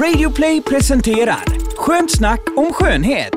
Radioplay 0.00 0.62
presenterar 0.62 1.44
Skönt 1.76 2.10
snack 2.10 2.40
om 2.56 2.72
skönhet. 2.72 3.32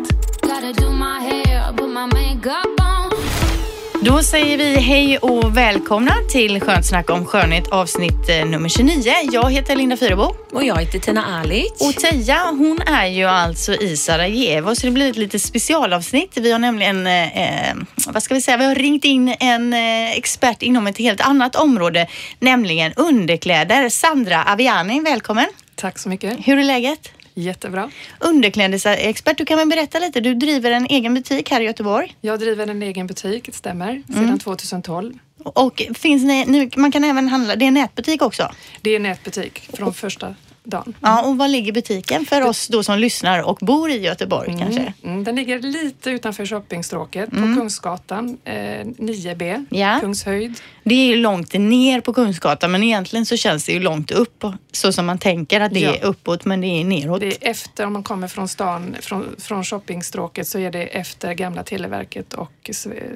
Då 4.02 4.24
säger 4.24 4.58
vi 4.58 4.76
hej 4.76 5.18
och 5.18 5.58
välkomna 5.58 6.16
till 6.32 6.62
Skönt 6.62 6.86
snack 6.86 7.10
om 7.10 7.26
skönhet 7.26 7.68
avsnitt 7.68 8.30
eh, 8.30 8.46
nummer 8.46 8.70
29. 8.70 9.14
Jag 9.32 9.52
heter 9.52 9.76
Linda 9.76 9.98
Fyrebo 9.98 10.36
Och 10.52 10.64
jag 10.64 10.80
heter 10.80 11.00
Tina 11.00 11.26
Alic. 11.40 11.72
och 11.80 11.96
Teija 11.96 12.44
hon 12.50 12.82
är 12.82 13.08
ju 13.08 13.26
alltså 13.26 13.74
i 13.74 13.98
Sarajevo 13.98 14.76
så 14.76 14.86
det 14.88 14.92
blir 14.92 15.10
ett 15.10 15.18
litet 15.18 15.42
specialavsnitt. 15.42 16.38
Vi 16.38 16.52
har 16.52 16.60
nämligen, 16.60 17.08
eh, 17.08 17.70
eh, 17.70 17.76
vad 18.08 18.24
ska 18.24 18.34
vi 18.34 18.42
säga, 18.42 18.58
vi 18.58 18.66
har 18.66 18.76
ringt 18.76 19.06
in 19.06 19.36
en 19.40 19.74
eh, 19.74 20.12
expert 20.12 20.62
inom 20.62 20.88
ett 20.88 20.98
helt 20.98 21.22
annat 21.22 21.56
område, 21.56 22.08
nämligen 22.40 22.94
underkläder. 22.94 23.90
Sandra 23.90 24.44
Aviani, 24.44 25.00
välkommen. 25.00 25.48
Tack 25.78 26.00
så 26.00 26.10
mycket. 26.10 26.48
Hur 26.48 26.60
är 26.60 26.64
läget? 26.64 27.12
Jättebra. 27.34 27.92
Underklädesexpert, 28.20 29.38
du 29.38 29.46
kan 29.46 29.58
väl 29.58 29.68
berätta 29.68 30.00
lite? 30.00 30.20
Du 30.20 30.34
driver 30.34 30.72
en 30.72 30.86
egen 30.86 31.14
butik 31.14 31.52
här 31.52 31.62
i 31.62 31.64
Göteborg 31.64 32.16
Jag 32.22 32.40
driver 32.40 32.68
en 32.68 32.84
egen 32.84 33.08
butik, 33.08 33.46
det 33.46 33.52
stämmer, 33.52 34.04
sedan 34.08 34.40
2012. 34.40 35.14
och 35.44 35.84
finns 35.96 36.24
ni, 36.24 36.46
ni, 36.46 36.70
man 36.76 36.92
kan 36.92 37.04
även 37.04 37.28
handla, 37.28 37.56
det 37.56 37.66
är 37.66 37.68
en 37.68 37.74
nätbutik 37.74 38.22
också. 38.22 38.52
Det 38.82 38.92
är 38.92 38.96
en 38.96 39.04
nätbutik 39.04 39.70
från 39.74 39.94
första 39.94 40.36
dagen. 40.70 40.94
Ja, 41.02 41.22
och 41.22 41.38
var 41.38 41.48
ligger 41.48 41.72
butiken 41.72 42.26
för 42.26 42.42
oss 42.42 42.68
då 42.68 42.84
som 42.84 43.00
lyssnar 43.00 43.42
och 43.44 43.58
bor 43.62 43.90
i 43.90 43.98
Göteborg 43.98 44.56
kanske? 44.60 44.94
Mm, 45.04 45.24
den 45.24 45.36
ligger 45.36 45.60
lite 45.60 46.10
utanför 46.10 46.46
shoppingstråket 46.46 47.30
på 47.30 47.36
Kungsgatan 47.36 48.38
eh, 48.44 48.54
9B, 48.54 49.66
Ja. 49.70 49.98
Kungshöjd. 50.02 50.54
Det 50.84 50.96
är 50.96 51.06
ju 51.08 51.16
långt 51.16 51.54
ner 51.54 52.02
på 52.02 52.14
Kungsgatan 52.14 52.72
men 52.72 52.84
egentligen 52.84 53.26
så 53.26 53.38
känns 53.38 53.66
det 53.66 53.72
ju 53.72 53.80
långt 53.80 54.12
upp 54.12 54.44
så 54.72 54.92
som 54.92 55.06
man 55.06 55.18
tänker 55.20 55.62
att 55.62 55.74
det 55.74 55.80
Ja. 55.80 55.96
är 55.96 56.04
uppåt 56.06 56.46
men 56.46 56.62
det 56.62 56.68
är 56.68 56.84
neråt. 56.84 57.20
Det 57.20 57.28
är 57.28 57.50
efter, 57.52 57.86
om 57.86 57.94
man 57.94 58.04
kommer 58.04 58.28
från 58.28 58.48
stan, 58.48 58.96
från, 59.02 59.36
från 59.38 59.64
shoppingstråket 59.64 60.48
så 60.48 60.60
är 60.60 60.72
det 60.72 60.84
efter 60.84 61.34
gamla 61.34 61.64
Televerket 61.64 62.34
och 62.34 62.52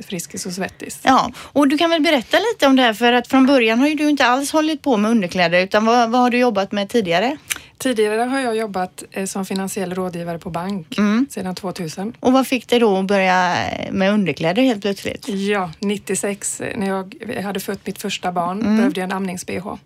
Friskis 0.08 0.46
och 0.46 0.52
Svettis. 0.54 1.00
Ja, 1.04 1.32
och 1.38 1.68
du 1.68 1.78
kan 1.78 1.90
väl 1.90 2.02
berätta 2.02 2.38
lite 2.54 2.68
om 2.68 2.76
det 2.76 2.82
här 2.84 2.94
för 2.94 3.14
att 3.14 3.28
från 3.28 3.46
början 3.46 3.80
har 3.80 3.88
ju 3.88 3.96
du 3.96 4.10
inte 4.10 4.26
alls 4.26 4.52
hållit 4.52 4.82
på 4.82 4.98
med 4.98 5.12
underkläder 5.12 5.64
utan 5.64 5.86
vad, 5.86 6.10
vad 6.12 6.22
har 6.22 6.30
du 6.30 6.38
jobbat 6.38 6.72
med 6.72 6.90
tidigare? 6.90 7.38
Tidigare 7.78 8.22
har 8.22 8.40
jag 8.40 8.56
jobbat 8.58 9.04
eh, 9.12 9.26
som 9.26 9.46
finansiell 9.46 9.94
rådgivare 9.94 10.40
på 10.40 10.50
bank 10.50 10.98
sedan 11.30 11.56
2000. 11.56 12.14
Och 12.20 12.34
vad 12.34 12.48
fick 12.48 12.68
dig 12.68 12.80
då 12.80 12.98
att 12.98 13.06
börja 13.06 13.56
med 13.92 14.14
underkläder 14.14 14.62
helt 14.64 14.82
plötsligt? 14.82 15.28
Ja, 15.28 15.72
96 15.80 16.62
eh, 16.62 16.78
när 16.78 16.88
jag 16.88 17.16
hade 17.44 17.60
fött 17.60 17.88
mitt 17.88 18.02
första 18.02 18.32
barn 18.32 18.62
Mm. 18.62 18.78
behövde 18.78 19.02
jag 19.02 19.12
en 19.12 19.18
amnings-bh. 19.18 19.78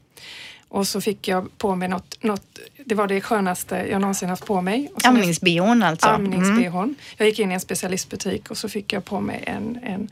Och 0.76 0.88
så 0.88 1.02
fick 1.02 1.28
jag 1.28 1.58
på 1.58 1.76
mig 1.76 1.88
något, 1.88 2.24
något, 2.24 2.60
det 2.86 2.96
var 2.96 3.08
det 3.08 3.22
skönaste 3.22 3.76
jag 3.76 4.02
någonsin 4.02 4.30
haft 4.30 4.46
på 4.46 4.62
mig. 4.62 4.92
Amnings-bhn 5.04 5.84
alltså? 5.84 6.08
Amnings-bhn. 6.08 6.96
Jag 7.18 7.28
gick 7.28 7.40
in 7.40 7.52
i 7.52 7.54
en 7.54 7.60
specialistbutik 7.60 8.52
och 8.52 8.58
så 8.58 8.70
fick 8.70 8.94
jag 8.94 9.06
på 9.06 9.20
mig 9.20 9.44
en, 9.48 9.80
en 9.84 10.10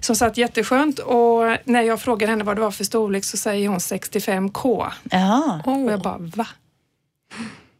som 0.00 0.16
satt 0.16 0.36
jätteskönt 0.36 0.98
och 0.98 1.56
när 1.64 1.82
jag 1.82 2.00
frågade 2.00 2.32
henne 2.32 2.44
vad 2.44 2.56
det 2.56 2.60
var 2.60 2.70
för 2.70 2.84
storlek 2.84 3.24
så 3.24 3.36
säger 3.36 3.68
hon 3.68 3.78
65K. 3.78 4.92
Jaha. 5.10 5.62
Och 5.64 5.92
jag 5.92 6.00
bara, 6.00 6.18
va? 6.18 6.46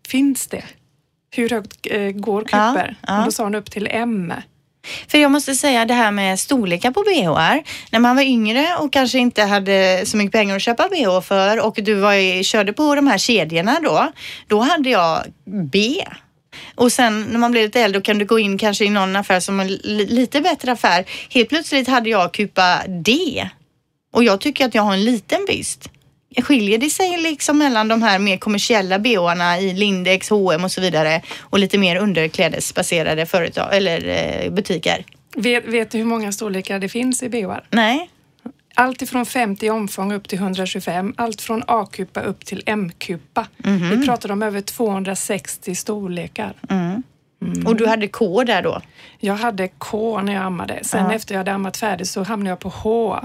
Finns 0.09 0.47
det? 0.47 0.65
Hur 1.31 1.51
högt 1.51 1.87
eh, 1.91 2.11
går 2.11 2.45
Ja, 2.53 2.73
kupper? 2.75 2.97
ja. 3.07 3.19
Och 3.19 3.25
då 3.25 3.33
sa 3.33 3.45
hon 3.45 3.55
upp 3.55 3.71
till 3.71 3.89
M. 3.91 4.33
För 5.09 5.19
jag 5.19 5.31
måste 5.31 5.55
säga 5.55 5.85
det 5.85 5.95
här 5.95 6.11
med 6.11 6.41
storlekar 6.41 6.91
på 6.91 7.03
bhar. 7.03 7.63
När 7.91 7.99
man 7.99 8.17
var 8.17 8.23
yngre 8.23 8.77
och 8.79 8.93
kanske 8.93 9.19
inte 9.19 9.43
hade 9.43 10.03
så 10.07 10.17
mycket 10.17 10.33
pengar 10.33 10.57
att 10.57 10.63
köpa 10.63 10.89
bh 10.89 11.21
för 11.21 11.67
och 11.67 11.75
du 11.83 11.95
var 11.95 12.15
i, 12.15 12.45
körde 12.45 12.73
på 12.73 12.95
de 12.95 13.07
här 13.07 13.19
kedjorna 13.19 13.79
då. 13.83 14.13
Då 14.47 14.61
hade 14.61 14.91
jag 14.91 15.25
B. 15.73 16.05
Och 16.75 16.93
sen 16.93 17.23
när 17.23 17.39
man 17.39 17.51
blir 17.51 17.63
lite 17.63 17.81
äldre 17.81 18.03
kan 18.03 18.19
du 18.19 18.25
gå 18.25 18.39
in 18.39 18.59
kanske 18.59 18.85
i 18.85 18.91
någon 18.91 19.17
affär 19.17 19.41
som 19.41 19.61
är 19.61 19.65
lite 20.07 20.41
bättre 20.41 20.73
affär. 20.73 21.05
Helt 21.31 21.49
plötsligt 21.49 21.89
hade 21.89 22.11
jag 22.11 22.33
kupa 22.33 22.83
D. 22.89 23.49
Och 24.13 24.25
jag 24.25 24.41
tycker 24.41 24.67
att 24.67 24.75
jag 24.75 24.83
har 24.83 24.93
en 24.93 25.05
liten 25.05 25.45
byst. 25.47 25.89
Skiljer 26.39 26.79
det 26.79 26.91
sig 26.91 27.19
liksom 27.19 27.59
mellan 27.59 27.89
de 27.89 28.03
här 28.03 28.19
mer 28.19 28.37
kommersiella 28.37 28.99
bhna 28.99 29.61
i 29.61 29.75
Lindex, 29.75 30.31
H&M 30.31 30.65
och 30.65 30.73
så 30.73 30.81
vidare 30.81 31.23
och 31.41 31.59
lite 31.59 31.79
mer 31.79 31.97
underklädesbaserade 31.97 33.27
företag 33.27 33.77
eller 33.77 34.09
eh, 34.09 34.53
butiker? 34.53 35.05
Vet, 35.37 35.65
vet 35.65 35.91
du 35.91 35.99
hur 35.99 36.05
många 36.05 36.33
storlekar 36.33 36.79
det 36.79 36.89
finns 36.89 37.23
i 37.23 37.29
bhar? 37.29 37.65
Nej. 37.71 38.11
Allt 38.75 39.03
ifrån 39.03 39.27
50 39.27 39.67
i 39.67 39.71
omfång 39.71 40.13
upp 40.13 40.29
till 40.29 40.39
125. 40.39 41.15
Allt 41.17 41.41
från 41.41 41.63
A-kupa 41.67 42.21
upp 42.21 42.45
till 42.45 42.63
M-kupa. 42.67 43.47
Vi 43.91 44.07
pratar 44.07 44.31
om 44.31 44.43
över 44.43 44.61
260 44.61 45.75
storlekar. 45.75 46.55
Och 47.67 47.77
du 47.77 47.87
hade 47.87 48.09
K 48.09 48.45
där 48.45 48.63
då? 48.63 48.81
Jag 49.19 49.35
hade 49.35 49.69
K 49.69 50.21
när 50.23 50.33
jag 50.33 50.43
ammade. 50.43 50.79
Sen 50.83 51.11
efter 51.11 51.35
jag 51.35 51.39
hade 51.39 51.53
ammat 51.53 51.77
färdigt 51.77 52.09
så 52.09 52.23
hamnade 52.23 52.51
jag 52.51 52.59
på 52.59 52.69
H. 52.69 53.19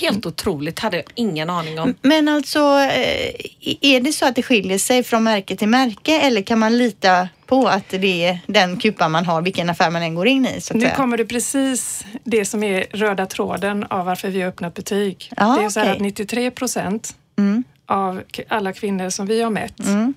Helt 0.00 0.26
otroligt, 0.26 0.78
hade 0.78 0.96
jag 0.96 1.04
ingen 1.14 1.50
aning 1.50 1.80
om. 1.80 1.94
Men 2.02 2.28
alltså, 2.28 2.58
eh, 2.58 3.34
är 3.80 4.00
det 4.00 4.12
så 4.12 4.26
att 4.26 4.34
det 4.36 4.42
skiljer 4.42 4.78
sig 4.78 5.02
från 5.02 5.24
märke 5.24 5.56
till 5.56 5.68
märke 5.68 6.20
eller 6.20 6.42
kan 6.42 6.58
man 6.58 6.78
lita 6.78 7.28
på 7.46 7.68
att 7.68 7.88
det 7.88 8.24
är 8.26 8.38
den 8.46 8.76
kupan 8.76 9.10
man 9.12 9.26
har 9.26 9.42
vilken 9.42 9.70
affär 9.70 9.90
man 9.90 10.02
än 10.02 10.14
går 10.14 10.26
in 10.26 10.46
i? 10.46 10.60
Så 10.60 10.72
att 10.72 10.76
Nu 10.76 10.82
säga? 10.84 10.94
kommer 10.96 11.16
det 11.16 11.24
precis 11.24 12.04
det 12.24 12.44
som 12.44 12.62
är 12.62 12.86
röda 12.92 13.26
tråden 13.26 13.84
av 13.90 14.06
varför 14.06 14.28
vi 14.28 14.40
har 14.40 14.48
öppnat 14.48 14.74
butik. 14.74 15.32
Ja, 15.36 15.56
det 15.58 15.64
är 15.64 15.68
så 15.68 15.80
här 15.80 15.86
okej. 15.86 15.96
att 15.96 16.02
93 16.02 16.50
procent 16.50 17.16
Mm. 17.38 17.64
Av 17.90 18.22
alla 18.48 18.72
kvinnor 18.72 19.10
som 19.10 19.26
vi 19.26 19.42
har 19.42 19.50
mätt, 19.50 19.74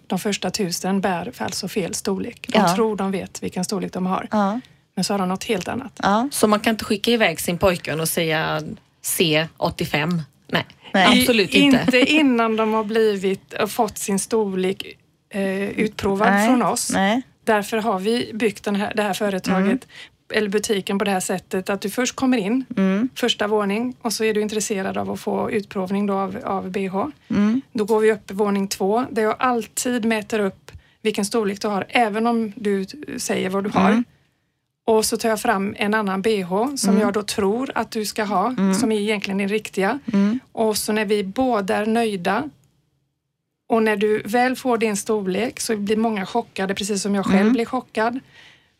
de 0.07 0.19
första 0.19 0.51
tusen, 0.51 1.01
bär 1.01 1.31
alltså 1.38 1.67
fel 1.67 1.94
storlek. 1.94 2.45
De 2.50 2.57
Ja. 2.59 2.75
tror 2.75 2.95
de 2.95 3.11
vet 3.11 3.44
vilken 3.44 3.66
storlek 3.66 3.94
de 3.94 4.06
har, 4.06 4.28
Ja, 4.31 4.59
men 4.95 5.03
så 5.03 5.13
har 5.13 5.19
de 5.19 5.29
något 5.29 5.44
helt 5.44 5.67
annat. 5.67 6.00
ja. 6.03 6.29
Så 6.31 6.47
man 6.47 6.59
kan 6.59 6.72
inte 6.72 6.85
skicka 6.85 7.12
iväg 7.12 7.39
sin 7.39 7.57
pojkvän 7.57 8.00
och 8.00 8.07
säga 8.09 8.62
C85? 9.03 10.22
Nej, 10.47 10.66
Nej. 10.94 11.19
absolut 11.22 11.56
I, 11.56 11.59
inte. 11.59 11.81
Inte 11.85 12.00
innan 12.12 12.56
de 12.56 12.73
har 12.73 12.83
blivit 12.83 13.53
och 13.53 13.72
fått 13.72 13.97
sin 13.97 14.19
storlek 14.19 14.83
eh, 15.29 15.63
utprovad 15.69 16.28
Nej, 16.31 16.47
från 16.47 16.62
oss. 16.63 16.91
nej. 16.94 17.22
Därför 17.45 17.78
har 17.78 18.00
vi 18.00 18.31
byggt 18.33 18.63
den 18.63 18.75
här, 18.75 18.94
det 18.95 19.01
här 19.03 19.13
företaget 19.13 19.66
Mm. 19.66 19.79
Eller 20.33 20.49
butiken 20.49 20.99
på 20.99 21.05
det 21.05 21.11
här 21.11 21.19
sättet 21.19 21.69
att 21.69 21.81
du 21.81 21.89
först 21.89 22.16
kommer 22.16 22.38
in, 22.38 22.66
Mm. 22.77 23.09
första 23.16 23.47
våning 23.47 23.95
och 24.01 24.13
så 24.13 24.23
är 24.23 24.33
du 24.33 24.41
intresserad 24.41 24.97
av 24.97 25.11
att 25.11 25.19
få 25.19 25.51
utprovning 25.51 26.05
då 26.05 26.13
av, 26.13 26.38
av 26.44 26.71
bh. 26.71 26.95
Mm. 27.29 27.61
Då 27.73 27.85
går 27.85 27.99
vi 27.99 28.11
upp 28.11 28.31
våning 28.31 28.67
två 28.67 29.05
där 29.11 29.21
jag 29.21 29.35
alltid 29.39 30.05
mäter 30.05 30.39
upp 30.39 30.71
vilken 31.01 31.25
storlek 31.25 31.61
du 31.61 31.67
har 31.67 31.85
även 31.89 32.27
om 32.27 32.53
du 32.55 32.85
säger 33.17 33.49
vad 33.49 33.63
du 33.63 33.69
har. 33.69 33.89
Mm. 33.89 34.03
Och 34.85 35.05
så 35.05 35.17
tar 35.17 35.29
jag 35.29 35.39
fram 35.41 35.75
en 35.77 35.94
annan 35.94 36.21
bh 36.21 36.75
som 36.75 36.97
jag 37.00 37.13
då 37.13 37.23
tror 37.23 37.71
att 37.75 37.91
du 37.91 38.05
ska 38.05 38.23
ha, 38.23 38.47
Mm. 38.47 38.73
som 38.73 38.91
är 38.91 39.00
egentligen 39.00 39.38
din 39.38 39.47
riktiga. 39.50 40.00
Och 40.51 40.77
så 40.77 40.91
när 40.94 41.05
vi 41.05 41.23
båda 41.23 41.75
är 41.77 41.85
nöjda 41.85 42.50
och 43.67 43.83
när 43.83 43.95
du 43.95 44.21
väl 44.25 44.55
får 44.55 44.77
din 44.77 44.97
storlek 44.97 45.59
så 45.59 45.77
blir 45.77 45.97
många 45.97 46.25
chockade, 46.25 46.75
precis 46.75 47.01
som 47.01 47.15
jag 47.15 47.25
själv 47.25 47.39
Mm. 47.41 47.53
blir 47.53 47.65
chockad. 47.65 48.19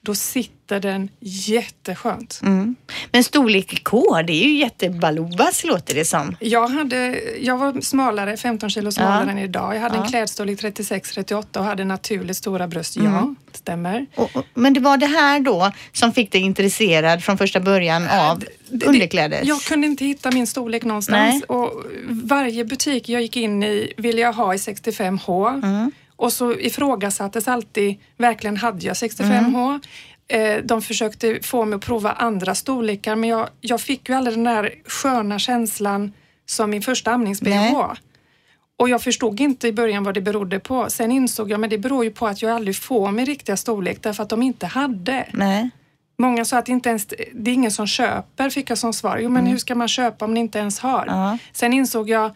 Då 0.05 0.15
sitter 0.15 0.79
den 0.79 1.09
jätteskönt. 1.19 2.39
Mm. 2.43 2.75
Men 3.11 3.23
storlek 3.23 3.83
K, 3.83 4.21
det 4.27 4.33
är 4.33 4.43
ju 4.47 4.57
jättebalobas 4.57 5.63
låter 5.63 5.95
det 5.95 6.05
som. 6.05 6.35
Jag, 6.39 6.67
hade, 6.67 7.19
jag 7.41 7.57
var 7.57 7.81
smalare, 7.81 8.37
15 8.37 8.69
kilo 8.69 8.91
smalare 8.91 9.23
Ja. 9.25 9.31
än 9.31 9.37
idag. 9.39 9.75
Jag 9.75 9.81
hade 9.81 9.93
Ja. 9.93 9.97
Mm. 9.97 10.03
en 10.03 10.09
klädstorlek 10.09 10.59
36-38 10.61 11.57
och 11.57 11.63
hade 11.65 11.85
naturligt 11.85 12.37
stora 12.37 12.67
bröst. 12.67 12.95
Ja, 12.95 13.35
det 13.51 13.57
stämmer. 13.57 14.05
Och, 14.15 14.35
och, 14.35 14.45
men 14.53 14.73
det 14.73 14.79
var 14.79 14.97
det 14.97 15.05
här 15.05 15.39
då 15.39 15.71
som 15.91 16.13
fick 16.13 16.31
dig 16.31 16.41
intresserad 16.41 17.23
från 17.23 17.37
första 17.37 17.59
början 17.59 18.07
av 18.09 18.43
det- 18.69 18.85
underklädes? 18.85 19.47
Jag 19.47 19.61
kunde 19.61 19.87
inte 19.87 20.05
hitta 20.05 20.31
min 20.31 20.47
storlek 20.47 20.83
någonstans. 20.83 21.33
Nej. 21.33 21.57
Och 21.57 21.83
varje 22.09 22.65
butik 22.65 23.09
jag 23.09 23.21
gick 23.21 23.37
in 23.37 23.63
i 23.63 23.93
ville 23.97 24.21
jag 24.21 24.33
ha 24.33 24.53
i 24.53 24.57
65H. 24.57 25.53
Mm. 25.63 25.91
Och 26.16 26.33
så 26.33 26.54
ifrågasattes 26.54 27.48
alltid, 27.48 27.95
verkligen 28.18 28.57
hade 28.57 28.86
jag 28.86 28.94
65H? 28.94 29.80
Mm. 30.30 30.57
Eh, 30.57 30.63
De 30.63 30.81
försökte 30.81 31.39
få 31.44 31.65
mig 31.65 31.75
att 31.75 31.86
prova 31.86 32.12
andra 32.12 32.56
storlekar 32.56 33.15
men 33.15 33.30
jag, 33.30 33.50
jag 33.62 33.81
fick 33.81 34.10
ju 34.10 34.15
aldrig 34.15 34.38
den 34.38 34.44
där 34.44 34.74
sköna 34.86 35.39
känslan 35.39 36.13
som 36.45 36.69
min 36.69 36.81
första 36.81 37.12
amnings-bh. 37.12 37.95
Och 38.80 38.89
jag 38.89 39.01
förstod 39.01 39.39
inte 39.39 39.68
i 39.68 39.74
början 39.74 40.04
vad 40.04 40.13
det 40.13 40.21
berodde 40.21 40.60
på. 40.60 40.89
Sen 40.89 41.12
insåg 41.12 41.51
jag, 41.51 41.60
men 41.60 41.69
det 41.69 41.77
beror 41.77 42.04
ju 42.04 42.12
på 42.12 42.27
att 42.27 42.42
jag 42.42 42.51
aldrig 42.51 42.75
får 42.75 43.12
min 43.12 43.25
riktiga 43.25 43.57
storlek 43.57 43.98
därför 44.01 44.24
att 44.24 44.30
de 44.30 44.42
inte 44.42 44.66
hade. 44.66 45.25
Nej. 45.33 45.69
Många 46.18 46.45
sa 46.45 46.57
att 46.57 46.69
inte 46.69 46.89
ens, 46.89 47.06
det 47.33 47.51
är 47.51 47.54
ingen 47.54 47.71
som 47.71 47.88
köper, 47.88 48.50
fick 48.50 48.69
jag 48.69 48.77
som 48.77 48.94
svar. 48.94 49.18
Jo, 49.18 49.30
men 49.30 49.45
hur 49.45 49.57
ska 49.57 49.75
man 49.75 49.88
köpa 49.88 50.25
om 50.25 50.33
ni 50.33 50.39
inte 50.39 50.59
ens 50.59 50.80
har? 50.80 51.04
Mm. 51.04 51.19
Ja. 51.19 51.38
Sen 51.54 51.74
insåg 51.74 52.09
jag 52.09 52.31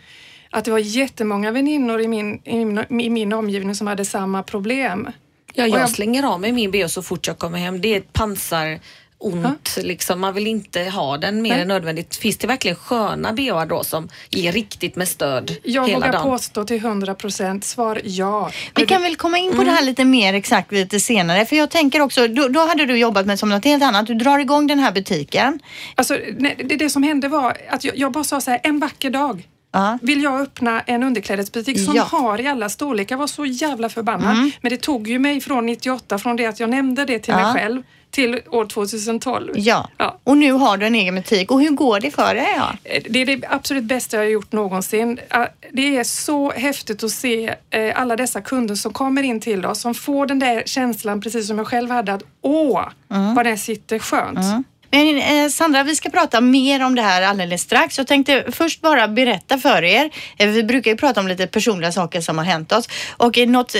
att 0.50 0.66
det 0.66 0.72
var 0.72 0.80
jättemånga 0.80 1.52
väninnor 1.52 2.02
i 2.02 2.08
min, 2.08 2.42
i 2.44 2.66
min, 2.66 3.02
i 3.02 3.10
min 3.10 3.34
omgivning 3.34 3.76
som 3.76 3.88
hade 3.88 4.06
samma 4.06 4.44
problem. 4.44 5.08
Ja, 5.54 5.68
jag 5.68 5.80
jag- 5.82 5.90
slänger 5.90 6.24
av 6.24 6.42
mig 6.42 6.52
min 6.52 6.72
bh 6.72 6.88
så 6.88 7.02
fort 7.04 7.28
jag 7.28 7.38
kommer 7.38 7.58
hem. 7.58 7.82
Det 7.82 7.94
är 7.94 7.98
ett 7.98 8.14
pansar 8.14 8.80
ont. 9.20 9.78
Liksom. 9.84 10.20
Man 10.22 10.34
vill 10.34 10.48
inte 10.48 10.82
ha 10.84 11.18
den 11.18 11.42
mer 11.42 11.50
Nej. 11.50 11.62
än 11.62 11.68
nödvändigt. 11.68 12.16
Finns 12.16 12.38
det 12.38 12.48
verkligen 12.48 12.76
sköna 12.76 13.34
bhar 13.34 13.66
då 13.66 13.84
som 13.84 14.10
ger 14.30 14.52
riktigt 14.52 14.96
med 14.96 15.08
stöd 15.08 15.56
Jag 15.64 15.88
hela 15.88 16.00
vågar 16.00 16.12
dagen? 16.12 16.24
påstå 16.24 16.64
till 16.64 16.78
100 16.78 17.16
procent 17.16 17.64
svar 17.66 18.02
ja. 18.04 18.52
Vi 18.76 18.86
kan 18.86 19.02
väl 19.02 19.16
komma 19.16 19.38
in 19.38 19.56
på 19.58 19.64
det 19.64 19.72
här 19.72 19.82
lite 19.84 20.06
mer 20.06 20.34
exakt 20.34 20.72
lite 20.72 21.00
senare. 21.00 21.46
För 21.46 21.56
jag 21.56 21.70
tänker 21.70 22.02
också, 22.02 22.28
då, 22.28 22.48
då 22.48 22.60
hade 22.68 22.86
du 22.86 22.98
jobbat 22.98 23.26
med 23.26 23.40
som 23.40 23.50
något 23.50 23.66
helt 23.66 23.84
annat. 23.84 24.08
Du 24.08 24.14
drar 24.14 24.40
igång 24.40 24.68
den 24.68 24.80
här 24.80 24.92
butiken. 24.92 25.60
Alltså, 25.96 26.18
det, 26.40 26.76
det 26.76 26.90
som 26.90 27.04
hände 27.04 27.28
var 27.28 27.58
att 27.70 27.84
jag, 27.84 27.98
jag 27.98 28.12
bara 28.12 28.24
sa 28.24 28.42
så 28.42 28.52
här, 28.52 28.60
en 28.64 28.80
vacker 28.80 29.10
dag 29.10 29.48
Ja. 29.72 30.00
vill 30.02 30.24
jag 30.24 30.42
öppna 30.42 30.82
en 30.82 31.04
underklädesbutik 31.04 31.80
som 31.86 31.96
Ja. 31.96 32.04
har 32.04 32.42
i 32.42 32.48
alla 32.48 32.70
storlekar. 32.70 33.16
Jag 33.16 33.20
var 33.20 33.28
så 33.28 33.46
jävla 33.46 33.90
förbannad. 33.90 34.52
Men 34.62 34.70
det 34.70 34.78
tog 34.78 35.08
ju 35.08 35.20
mig 35.20 35.42
från 35.42 35.66
98, 35.66 36.18
från 36.18 36.36
det 36.36 36.46
att 36.46 36.60
jag 36.60 36.70
nämnde 36.70 37.06
det 37.06 37.20
till 37.20 37.34
Ja. 37.38 37.54
mig 37.54 37.62
själv, 37.62 37.84
till 38.12 38.40
år 38.50 38.66
2012. 38.66 39.54
Ja. 39.56 39.90
Ja. 39.98 40.18
och 40.24 40.38
nu 40.38 40.52
har 40.52 40.78
du 40.78 40.86
en 40.86 40.96
egen 40.96 41.16
butik. 41.16 41.52
Och 41.52 41.62
hur 41.62 41.70
går 41.70 42.00
det 42.00 42.12
för 42.12 42.36
dig? 42.36 42.48
Ja? 42.56 42.72
Eh, 42.84 43.04
Det 43.10 43.20
är 43.22 43.26
det 43.26 43.42
absolut 43.50 43.84
bästa 43.84 44.18
jag 44.18 44.24
har 44.24 44.30
gjort 44.30 44.52
någonsin. 44.52 45.20
Eh, 45.30 45.42
Det 45.72 45.98
är 45.98 46.04
så 46.04 46.52
häftigt 46.52 47.04
att 47.04 47.12
se 47.12 47.56
eh, 47.70 48.02
alla 48.02 48.16
dessa 48.16 48.42
kunder 48.42 48.76
som 48.76 48.94
kommer 48.94 49.24
in 49.24 49.40
till 49.42 49.66
oss, 49.66 49.82
som 49.82 49.94
får 49.94 50.26
den 50.28 50.40
där 50.40 50.64
känslan, 50.66 51.22
precis 51.22 51.48
som 51.48 51.58
jag 51.58 51.68
själv 51.68 51.90
hade, 51.92 52.14
att 52.14 52.24
åh, 52.42 52.84
vad 53.36 53.46
den 53.46 53.58
sitter 53.58 54.00
skönt. 54.00 54.40
Men 54.92 55.18
eh, 55.18 55.50
Sandra, 55.50 55.84
vi 55.84 55.96
ska 55.96 56.10
prata 56.10 56.42
mer 56.42 56.84
om 56.86 56.96
det 56.96 57.02
här 57.02 57.22
alldeles 57.22 57.62
strax. 57.62 57.98
Jag 57.98 58.08
tänkte 58.08 58.44
först 58.52 58.82
bara 58.82 59.08
berätta 59.08 59.58
för 59.58 59.84
er. 59.84 60.10
Eh, 60.38 60.48
vi 60.48 60.64
brukar 60.64 60.92
ju 60.92 60.98
prata 60.98 61.20
om 61.22 61.28
lite 61.28 61.48
personliga 61.48 61.92
saker 61.92 62.22
som 62.22 62.38
har 62.38 62.46
hänt 62.46 62.72
oss. 62.72 62.90
Och 63.18 63.38
eh, 63.38 63.48
något, 63.48 63.76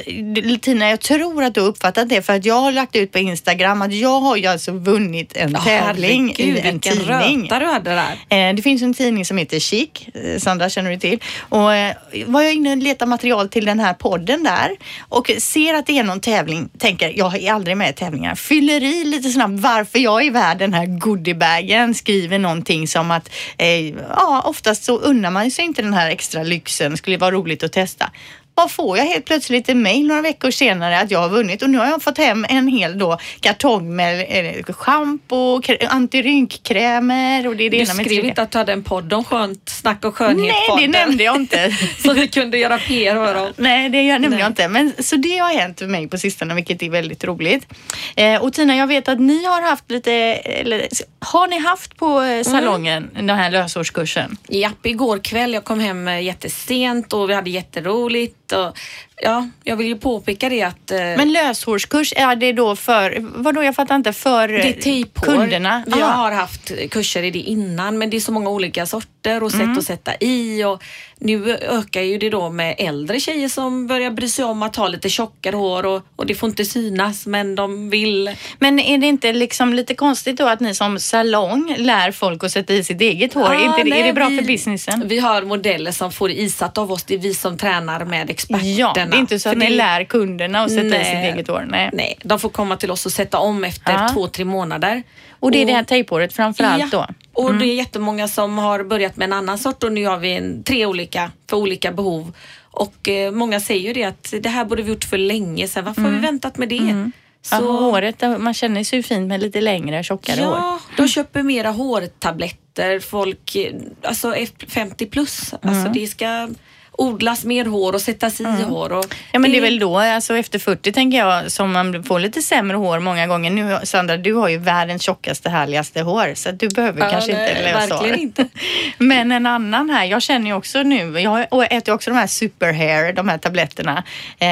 Tina, 0.62 0.90
jag 0.90 1.00
tror 1.00 1.44
att 1.44 1.54
du 1.56 1.62
har 1.62 1.68
uppfattat 1.68 2.10
det 2.10 2.22
för 2.22 2.34
att 2.36 2.46
jag 2.46 2.62
har 2.62 2.72
lagt 2.72 2.96
ut 2.96 3.12
på 3.12 3.20
Instagram 3.20 3.82
att 3.82 3.94
jag 3.94 4.20
har 4.20 4.36
ju 4.38 4.46
alltså 4.48 4.72
vunnit 4.72 5.38
en 5.38 5.52
Ja, 5.52 5.60
tävling 5.60 6.34
herregud, 6.38 6.66
i 6.66 6.68
en 6.68 6.80
tidning. 6.80 7.44
röta 7.44 7.60
du 7.60 7.66
hade 7.66 7.90
där. 8.30 8.48
Eh, 8.50 8.56
Det 8.56 8.62
finns 8.62 8.82
en 8.82 8.94
tidning 8.94 9.26
som 9.26 9.38
heter 9.38 9.60
Chic, 9.60 9.90
Sandra 10.38 10.70
känner 10.70 10.92
du 10.92 10.98
till. 10.98 11.20
Och 11.50 11.74
eh, 11.76 11.96
var 12.26 12.42
jag 12.42 12.54
inne 12.54 12.72
och 12.72 12.78
letade 12.78 13.10
material 13.10 13.50
till 13.50 13.66
den 13.66 13.80
här 13.80 13.94
podden 13.94 14.44
där 14.44 14.70
och 15.10 15.32
ser 15.40 15.74
att 15.74 15.86
det 15.86 16.00
är 16.00 16.04
någon 16.04 16.20
tävling, 16.20 16.70
tänker 16.78 17.14
jag 17.16 17.36
är 17.44 17.54
aldrig 17.54 17.78
med 17.78 17.90
i 17.90 17.94
tävlingar. 17.94 18.36
Fyller 18.36 18.84
i 18.84 19.04
lite 19.04 19.30
snabbt 19.30 19.54
varför 19.60 20.00
jag 20.00 20.26
är 20.26 20.32
värd 20.32 20.58
den 20.58 20.74
här 20.74 20.97
goodiebagen, 21.00 21.96
skriver 21.96 22.40
någonting 22.40 22.88
som 22.88 23.12
att 23.12 23.30
eh, 23.58 23.90
ja, 23.90 24.42
oftast 24.46 24.84
så 24.84 25.00
unnar 25.00 25.32
man 25.32 25.52
sig 25.52 25.66
inte 25.66 25.82
den 25.82 25.94
här 25.94 26.10
extra 26.10 26.44
lyxen, 26.44 26.98
skulle 26.98 27.18
vara 27.18 27.32
roligt 27.32 27.64
att 27.64 27.74
testa. 27.74 28.12
Vad 28.58 28.72
får 28.72 28.98
jag 28.98 29.06
helt 29.06 29.26
plötsligt 29.26 29.70
ett 29.70 29.78
mejl 29.78 30.08
några 30.08 30.22
veckor 30.22 30.52
senare 30.52 31.00
att 31.00 31.12
jag 31.12 31.20
har 31.20 31.30
vunnit 31.30 31.62
och 31.62 31.70
nu 31.70 31.78
har 31.78 31.86
jag 31.86 32.04
fått 32.04 32.18
hem 32.18 32.46
en 32.50 32.68
hel 32.68 32.98
då 33.00 33.18
kartong 33.40 33.96
med 33.96 34.20
eh, 34.30 34.74
schampo, 34.74 35.62
kr- 35.62 35.88
antirynkkrämer 35.88 37.48
och 37.48 37.56
det 37.56 37.64
är 37.64 37.70
det 37.70 37.78
Du 37.78 37.84
ena 37.84 37.94
med 37.94 38.06
det 38.06 38.10
skrev 38.10 38.26
inte 38.26 38.42
att 38.42 38.52
du 38.52 38.58
hade 38.58 38.74
en 38.74 38.84
podd 38.84 39.14
om 39.14 39.24
skönt 39.24 39.70
snack 39.70 40.06
och 40.06 40.16
skönhet 40.16 40.56
Nej, 40.78 40.88
det 40.88 41.00
nämnde 41.00 41.24
jag 41.24 41.36
inte. 41.36 41.78
Så 42.00 42.14
vi 42.14 42.28
kunde 42.28 42.58
göra 42.58 42.78
PR 42.78 43.34
dem. 43.34 43.54
Nej, 43.58 43.90
det 43.90 44.04
nämnde 44.04 44.30
Nej. 44.30 44.40
jag 44.40 44.48
inte. 44.48 44.68
Men, 44.68 44.94
så 45.00 45.16
det 45.16 45.38
har 45.38 45.54
hänt 45.54 45.80
för 45.80 45.88
mig 45.88 46.08
på 46.08 46.18
sistone, 46.18 46.56
vilket 46.56 46.84
är 46.84 46.90
väldigt 46.90 47.24
roligt. 47.24 47.68
Eh, 48.16 48.42
och 48.44 48.54
Tina, 48.54 48.76
jag 48.76 48.88
vet 48.88 49.08
att 49.08 49.20
ni 49.20 49.46
har 49.46 49.62
haft 49.62 49.92
lite, 49.92 50.14
eller 50.14 50.88
har 51.20 51.48
ni 51.48 51.60
haft 51.60 51.98
på 51.98 52.22
eh, 52.22 52.44
salongen 52.44 53.10
den 53.14 53.30
här 53.30 53.52
lösårskursen? 53.52 54.38
Japp, 54.50 54.86
igår 54.86 55.20
kväll. 55.20 55.54
Jag 55.54 55.64
kom 55.64 55.80
hem 55.80 56.08
eh, 56.08 56.22
jättesent 56.22 57.14
och 57.14 57.30
vi 57.30 57.34
hade 57.34 57.50
jätteroligt. 57.50 58.47
Och, 58.54 58.78
ja, 59.22 59.48
jag 59.64 59.76
vill 59.76 59.88
ju 59.88 59.96
påpeka 59.98 60.50
det 60.50 60.62
att 60.62 60.92
eh, 60.92 60.98
Men 61.00 61.32
löshårskurs, 61.34 62.14
är 62.16 62.36
det 62.36 62.54
då 62.54 62.76
för, 62.76 63.18
vadå 63.44 63.64
jag 63.64 63.76
fattar 63.76 63.96
inte, 63.96 64.14
för 64.14 64.48
det 64.48 64.70
är 64.78 64.82
tejphår. 64.82 65.26
kunderna? 65.26 65.84
Vi 65.88 66.02
Ah. 66.02 66.06
har 66.06 66.32
haft 66.32 66.72
kurser 66.92 67.24
i 67.24 67.32
det 67.32 67.40
innan 67.40 67.98
men 67.98 68.10
det 68.10 68.18
är 68.18 68.22
så 68.22 68.32
många 68.32 68.50
olika 68.50 68.86
sorter 68.86 69.44
och 69.44 69.52
sätt 69.52 69.78
att 69.78 69.84
sätta 69.84 70.12
i 70.20 70.64
och 70.64 70.84
nu 71.20 71.56
ökar 71.56 72.02
ju 72.02 72.18
det 72.18 72.30
då 72.30 72.50
med 72.50 72.76
äldre 72.78 73.20
tjejer 73.20 73.50
som 73.50 73.88
börjar 73.88 74.12
bry 74.12 74.28
sig 74.30 74.46
om 74.46 74.64
att 74.64 74.76
ha 74.76 74.88
lite 74.88 75.10
tjockare 75.10 75.56
hår 75.56 75.86
och, 75.86 76.02
och 76.16 76.26
det 76.26 76.36
får 76.36 76.50
inte 76.50 76.66
synas 76.66 77.26
men 77.26 77.56
de 77.56 77.90
vill. 77.90 78.32
Men 78.60 78.80
är 78.80 78.98
det 78.98 79.08
inte 79.08 79.34
liksom 79.34 79.74
lite 79.74 79.96
konstigt 79.96 80.38
då 80.38 80.48
att 80.48 80.60
ni 80.60 80.76
som 80.76 81.00
salong 81.00 81.76
lär 81.78 82.12
folk 82.12 82.44
att 82.44 82.52
sätta 82.52 82.74
i 82.74 82.84
sitt 82.84 83.02
eget 83.02 83.34
hår? 83.34 83.54
är, 83.54 83.66
inte, 83.66 83.76
det- 83.84 83.90
är 83.90 83.90
nej, 83.90 84.04
det 84.04 84.14
bra 84.14 84.28
vi- 84.28 84.38
för 84.38 84.46
businessen? 84.46 85.08
Vi 85.08 85.20
har 85.20 85.42
modeller 85.42 85.92
som 85.92 86.12
får 86.12 86.32
isatt 86.32 86.78
av 86.78 86.92
oss. 86.92 87.04
Det 87.04 87.14
är 87.14 87.18
vi 87.20 87.34
som 87.34 87.58
tränar 87.58 88.06
med 88.06 88.30
experterna. 88.30 88.66
Ja, 88.78 89.07
det 89.12 89.18
är 89.18 89.20
inte 89.20 89.40
så 89.40 89.50
att 89.50 89.58
ni 89.58 89.70
lär 89.70 90.04
kunderna 90.04 90.60
att 90.62 90.72
sätta 90.72 90.86
i 90.86 90.90
Nej. 90.90 91.06
sitt 91.06 91.34
eget 91.36 91.48
hår. 91.48 91.66
Nej. 91.70 91.90
Nej, 91.94 92.18
de 92.24 92.40
får 92.40 92.50
komma 92.50 92.78
till 92.78 92.92
oss 92.92 93.06
och 93.06 93.12
sätta 93.12 93.40
om 93.40 93.64
efter 93.64 93.94
Ja. 93.94 94.10
två, 94.14 94.28
tre 94.28 94.46
månader. 94.46 95.04
Och 95.40 95.52
det 95.52 95.62
är 95.62 95.66
det 95.66 95.74
här 95.74 95.84
tejphåret 95.84 96.34
framför 96.34 96.64
allt 96.64 96.92
då? 96.92 97.08
Och 97.34 97.56
det 97.56 97.66
är 97.66 97.74
jättemånga 97.76 98.28
som 98.28 98.58
har 98.58 98.84
börjat 98.84 99.18
med 99.18 99.26
en 99.26 99.34
annan 99.34 99.58
sort 99.58 99.84
och 99.84 99.92
nu 99.92 100.06
har 100.06 100.18
vi 100.18 100.32
en, 100.32 100.64
tre 100.64 100.86
olika 100.86 101.32
för 101.50 101.58
olika 101.58 101.92
behov. 101.92 102.34
Och 102.62 103.10
eh, 103.10 103.32
många 103.32 103.60
säger 103.60 103.88
ju 103.88 103.94
det 103.94 104.04
att 104.04 104.34
det 104.42 104.50
här 104.50 104.66
borde 104.66 104.82
vi 104.84 104.90
gjort 104.90 105.04
för 105.04 105.18
länge 105.18 105.68
sedan. 105.68 105.86
Varför 105.86 106.02
har 106.02 106.10
vi 106.10 106.18
väntat 106.18 106.58
med 106.58 106.70
det? 106.70 107.12
Så, 107.42 107.56
Ja, 107.56 107.60
håret, 107.60 108.24
man 108.40 108.54
känner 108.54 108.84
sig 108.84 109.00
ju 109.00 109.04
fint 109.04 109.28
med 109.28 109.40
lite 109.42 109.62
längre, 109.62 110.04
tjockare 110.04 110.42
hår. 110.42 110.56
Ja, 110.56 110.80
de 110.98 111.08
köper 111.08 111.44
mera 111.44 111.72
hårtabletter. 111.72 113.00
Folk, 113.00 113.56
eh, 113.56 113.74
alltså 114.04 114.36
F- 114.36 114.50
50 114.68 115.06
plus. 115.06 115.54
Alltså 115.62 115.90
det 115.94 116.08
ska 116.08 116.50
odlas 116.98 117.46
mer 117.46 117.66
hår 117.66 117.94
och 117.94 118.02
sättas 118.02 118.42
i 118.42 118.44
hår. 118.44 118.92
Och 118.94 119.06
Ja 119.32 119.40
men 119.40 119.52
det 119.52 119.58
är 119.58 119.62
väl 119.62 119.80
då, 119.80 119.98
alltså 120.00 120.38
efter 120.38 120.60
40 120.60 120.92
tänker 120.92 121.18
jag, 121.18 121.52
som 121.52 121.72
man 121.72 122.04
får 122.04 122.20
lite 122.20 122.42
sämre 122.42 122.78
hår 122.78 123.00
många 123.00 123.28
gånger. 123.28 123.50
Nu 123.52 123.78
Sandra, 123.84 124.18
du 124.18 124.34
har 124.34 124.48
ju 124.50 124.58
världens 124.58 125.02
tjockaste, 125.04 125.50
härligaste 125.50 126.02
hår 126.02 126.34
så 126.36 126.50
att 126.50 126.60
du 126.60 126.70
behöver 126.70 127.02
Ja, 127.02 127.10
kanske 127.12 127.34
nej, 127.34 127.50
inte 127.50 127.62
löshår. 127.64 127.90
verkligen 127.96 128.20
inte. 128.20 128.48
Men 128.98 129.32
en 129.32 129.46
annan 129.46 129.90
här, 129.90 130.06
jag 130.06 130.22
känner 130.22 130.48
ju 130.48 130.54
också 130.54 130.84
nu, 130.84 131.20
jag 131.20 131.46
äter 131.74 131.94
också 131.94 132.10
de 132.10 132.18
här 132.18 132.28
superhair, 132.28 133.14
de 133.14 133.30
här 133.30 133.38
tabletterna. 133.38 134.04
Eh, 134.40 134.48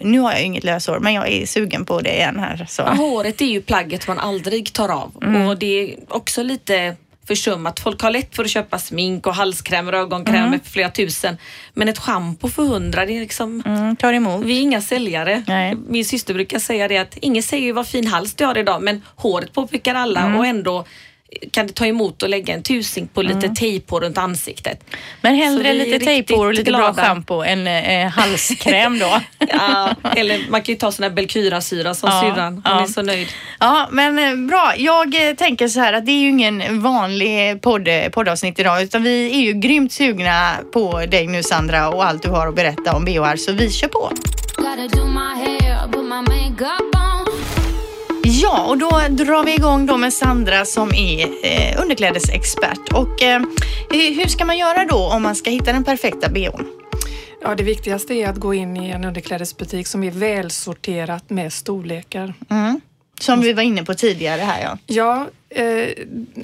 nu 0.00 0.18
har 0.20 0.32
jag 0.32 0.42
inget 0.42 0.64
löshår 0.64 0.98
men 0.98 1.14
jag 1.14 1.28
är 1.32 1.46
sugen 1.46 1.84
på 1.84 2.00
det 2.00 2.14
igen 2.16 2.38
här. 2.38 2.66
Så. 2.68 2.82
Ja, 2.82 2.92
håret 2.94 3.40
är 3.40 3.46
ju 3.46 3.62
plagget 3.62 4.08
man 4.08 4.18
aldrig 4.18 4.72
tar 4.72 4.88
av 4.88 5.12
och 5.48 5.56
det 5.58 5.66
är 5.92 5.96
också 6.08 6.42
lite 6.42 6.96
försummat. 7.26 7.80
Folk 7.80 8.02
har 8.02 8.10
lätt 8.10 8.36
för 8.36 8.44
att 8.44 8.50
köpa 8.50 8.78
smink 8.78 9.26
och 9.26 9.34
halskrämer 9.34 9.92
och 9.92 9.98
ögonkrämer 9.98 10.58
för 10.64 10.70
flera 10.70 10.90
tusen. 10.90 11.36
Men 11.74 11.88
ett 11.88 11.98
schampo 11.98 12.48
för 12.48 12.62
hundra, 12.62 13.06
det 13.06 13.16
är 13.16 13.20
liksom... 13.20 13.62
Mm, 13.66 13.96
tar 13.96 14.12
emot. 14.12 14.44
Vi 14.44 14.58
är 14.58 14.62
inga 14.62 14.80
säljare. 14.80 15.42
Nej. 15.46 15.76
Min 15.88 16.04
syster 16.04 16.34
brukar 16.34 16.58
säga 16.58 16.88
det 16.88 16.98
att 16.98 17.16
ingen 17.16 17.42
säger 17.42 17.64
ju 17.64 17.72
vad 17.72 17.88
fin 17.88 18.06
hals 18.06 18.34
du 18.34 18.44
har 18.44 18.58
idag 18.58 18.82
men 18.82 19.02
håret 19.16 19.52
påpekar 19.52 19.94
alla 19.94 20.36
och 20.36 20.46
ändå 20.46 20.84
kan 21.50 21.66
det 21.66 21.72
ta 21.72 21.86
emot 21.86 22.22
och 22.22 22.28
lägga 22.28 22.54
en 22.54 22.62
tusing 22.62 23.08
på 23.08 23.22
lite 23.22 23.48
tejp 23.48 23.86
på 23.86 24.00
runt 24.00 24.18
ansiktet. 24.18 24.84
Men 25.20 25.34
hellre 25.34 25.72
lite 25.72 26.04
tejphår 26.04 26.36
och 26.46 26.50
riktigt 26.50 26.66
lite 26.66 26.78
bra 26.78 26.92
glada. 26.92 27.02
schampo 27.02 27.42
än 27.42 27.66
eh, 27.66 28.08
halskräm 28.08 28.98
då. 28.98 29.20
Ja, 29.52 29.94
eller 30.16 30.50
man 30.50 30.62
kan 30.62 30.72
ju 30.72 30.78
ta 30.78 30.92
sån 30.92 31.02
här 31.02 31.10
Belkyra-syra 31.10 31.94
som 31.94 32.10
Ja, 32.10 32.20
syrran. 32.20 32.52
Hon 32.52 32.62
ja. 32.64 32.82
är 32.82 32.86
så 32.86 33.02
nöjd. 33.02 33.28
Ja, 33.60 33.88
men 33.90 34.18
eh, 34.18 34.48
bra. 34.48 34.72
Jag 34.76 35.28
eh, 35.28 35.34
tänker 35.34 35.68
så 35.68 35.80
här 35.80 35.92
att 35.92 36.06
det 36.06 36.12
är 36.12 36.20
ju 36.20 36.28
ingen 36.28 36.80
vanlig 36.80 37.62
podd, 37.62 37.88
poddavsnitt 38.12 38.58
idag 38.58 38.82
utan 38.82 39.02
vi 39.02 39.30
är 39.30 39.40
ju 39.40 39.52
grymt 39.52 39.92
sugna 39.92 40.56
på 40.72 41.06
dig 41.06 41.26
nu 41.26 41.42
Sandra 41.42 41.88
och 41.88 42.04
allt 42.04 42.22
du 42.22 42.28
har 42.28 42.46
att 42.46 42.54
berätta 42.54 42.96
om 42.96 43.04
BHR 43.04 43.36
så 43.36 43.52
vi 43.52 43.70
kör 43.70 43.88
på. 43.88 44.12
Ja, 48.42 48.66
och 48.68 48.78
då 48.78 48.88
drar 49.24 49.44
vi 49.44 49.54
igång 49.54 49.86
då 49.86 49.96
med 49.96 50.12
Sandra 50.12 50.64
som 50.64 50.94
är 50.94 51.28
eh, 51.42 51.82
underklädesexpert. 51.82 52.92
Och 52.92 53.22
eh, 53.22 53.40
hur 53.90 54.28
ska 54.28 54.44
man 54.44 54.58
göra 54.58 54.84
då 54.84 55.10
om 55.12 55.22
man 55.22 55.34
ska 55.34 55.50
hitta 55.50 55.72
den 55.72 55.84
perfekta 55.84 56.28
BHn? 56.28 56.66
Ja, 57.42 57.54
det 57.54 57.62
viktigaste 57.62 58.14
är 58.14 58.28
att 58.28 58.36
gå 58.36 58.54
in 58.54 58.76
i 58.76 58.90
en 58.90 59.04
underklädesbutik 59.04 59.86
som 59.86 60.04
är 60.04 60.10
välsorterat 60.10 61.30
med 61.30 61.52
storlekar. 61.52 62.34
Mm. 62.50 62.80
Som 63.20 63.40
vi 63.40 63.52
var 63.52 63.62
inne 63.62 63.84
på 63.84 63.94
tidigare 63.94 64.40
här 64.40 64.62
ja. 64.62 64.78
Ja, 64.86 65.26
eh, 65.62 65.88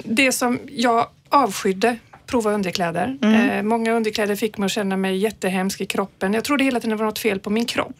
det 0.03 0.31
som 0.31 0.59
jag 0.71 1.07
avskydde 1.29 1.97
prova 2.25 2.51
underkläder. 2.51 3.17
Eh, 3.21 3.63
många 3.63 3.91
underkläder 3.91 4.35
fick 4.35 4.57
mig 4.57 4.65
att 4.65 4.71
känna 4.71 4.97
mig 4.97 5.17
jättehemsk 5.17 5.81
i 5.81 5.85
kroppen. 5.85 6.33
Jag 6.33 6.43
trodde 6.43 6.63
hela 6.63 6.79
tiden 6.79 6.89
det 6.89 6.95
var 6.95 7.05
något 7.05 7.19
fel 7.19 7.39
på 7.39 7.49
min 7.49 7.65
kropp. 7.65 7.95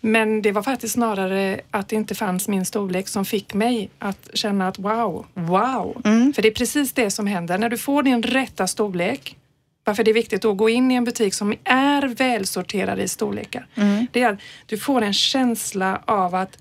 Men 0.00 0.42
det 0.42 0.52
var 0.52 0.62
faktiskt 0.62 0.94
snarare 0.94 1.60
att 1.70 1.88
det 1.88 1.96
inte 1.96 2.14
fanns 2.14 2.48
min 2.48 2.64
storlek 2.64 3.08
som 3.08 3.24
fick 3.24 3.54
mig 3.54 3.90
att 3.98 4.30
känna 4.34 4.68
att 4.68 4.78
wow, 4.78 5.26
wow. 5.34 6.00
För 6.34 6.42
det 6.42 6.48
är 6.48 6.54
precis 6.54 6.92
det 6.92 7.10
som 7.10 7.26
händer. 7.26 7.58
När 7.58 7.68
du 7.68 7.78
får 7.78 8.02
din 8.02 8.22
rätta 8.22 8.66
storlek, 8.66 9.36
varför 9.84 10.04
det 10.04 10.10
är 10.10 10.14
viktigt 10.14 10.44
att 10.44 10.56
gå 10.56 10.68
in 10.68 10.90
i 10.90 10.94
en 10.94 11.04
butik 11.04 11.34
som 11.34 11.54
är 11.64 12.08
välsorterad 12.08 13.00
i 13.00 13.08
storlekar. 13.08 13.66
Det 14.12 14.22
är 14.22 14.32
att 14.32 14.38
du 14.66 14.78
får 14.78 15.02
en 15.02 15.12
känsla 15.12 16.02
av 16.04 16.34
att 16.34 16.58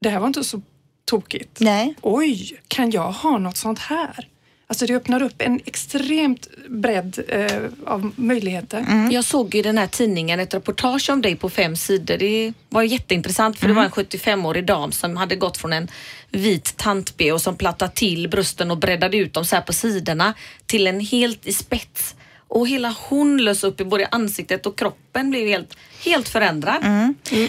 det 0.00 0.08
här 0.08 0.20
var 0.20 0.26
inte 0.26 0.44
så 0.44 0.62
tokigt. 1.04 1.60
Nej. 1.60 1.94
Oj, 2.00 2.60
kan 2.68 2.90
jag 2.90 3.12
ha 3.12 3.38
något 3.38 3.56
sånt 3.56 3.78
här? 3.78 4.28
Alltså 4.66 4.86
det 4.86 4.94
öppnar 4.94 5.22
upp 5.22 5.42
en 5.42 5.60
extremt 5.64 6.48
bredd 6.68 7.18
eh, 7.28 7.62
av 7.86 8.12
möjligheter. 8.16 8.78
Mm. 8.78 9.10
Jag 9.10 9.24
såg 9.24 9.54
i 9.54 9.62
den 9.62 9.78
här 9.78 9.86
tidningen 9.86 10.40
ett 10.40 10.54
reportage 10.54 11.10
om 11.10 11.22
dig 11.22 11.36
på 11.36 11.50
fem 11.50 11.76
sidor. 11.76 12.16
Det 12.16 12.52
var 12.68 12.82
jätteintressant 12.82 13.58
för 13.58 13.68
det 13.68 13.74
var 13.74 13.84
en 13.84 13.90
75-årig 13.90 14.66
dam 14.66 14.92
som 14.92 15.16
hade 15.16 15.36
gått 15.36 15.58
från 15.58 15.72
en 15.72 15.88
vit 16.30 16.76
tant 16.76 17.14
och 17.32 17.40
som 17.40 17.56
plattade 17.56 17.92
till 17.92 18.28
brösten 18.28 18.70
och 18.70 18.78
breddade 18.78 19.16
ut 19.16 19.34
dem 19.34 19.44
så 19.44 19.56
här 19.56 19.62
på 19.62 19.72
sidorna 19.72 20.34
till 20.66 20.86
en 20.86 21.00
helt 21.00 21.46
i 21.46 21.52
spets. 21.52 22.14
Och 22.48 22.68
hela 22.68 22.94
hon 23.08 23.44
lös 23.44 23.64
upp 23.64 23.80
i 23.80 23.84
både 23.84 24.06
ansiktet 24.06 24.66
och 24.66 24.78
kroppen 24.78 25.30
blev 25.30 25.48
helt, 25.48 25.76
helt 26.04 26.28
förändrad. 26.28 26.84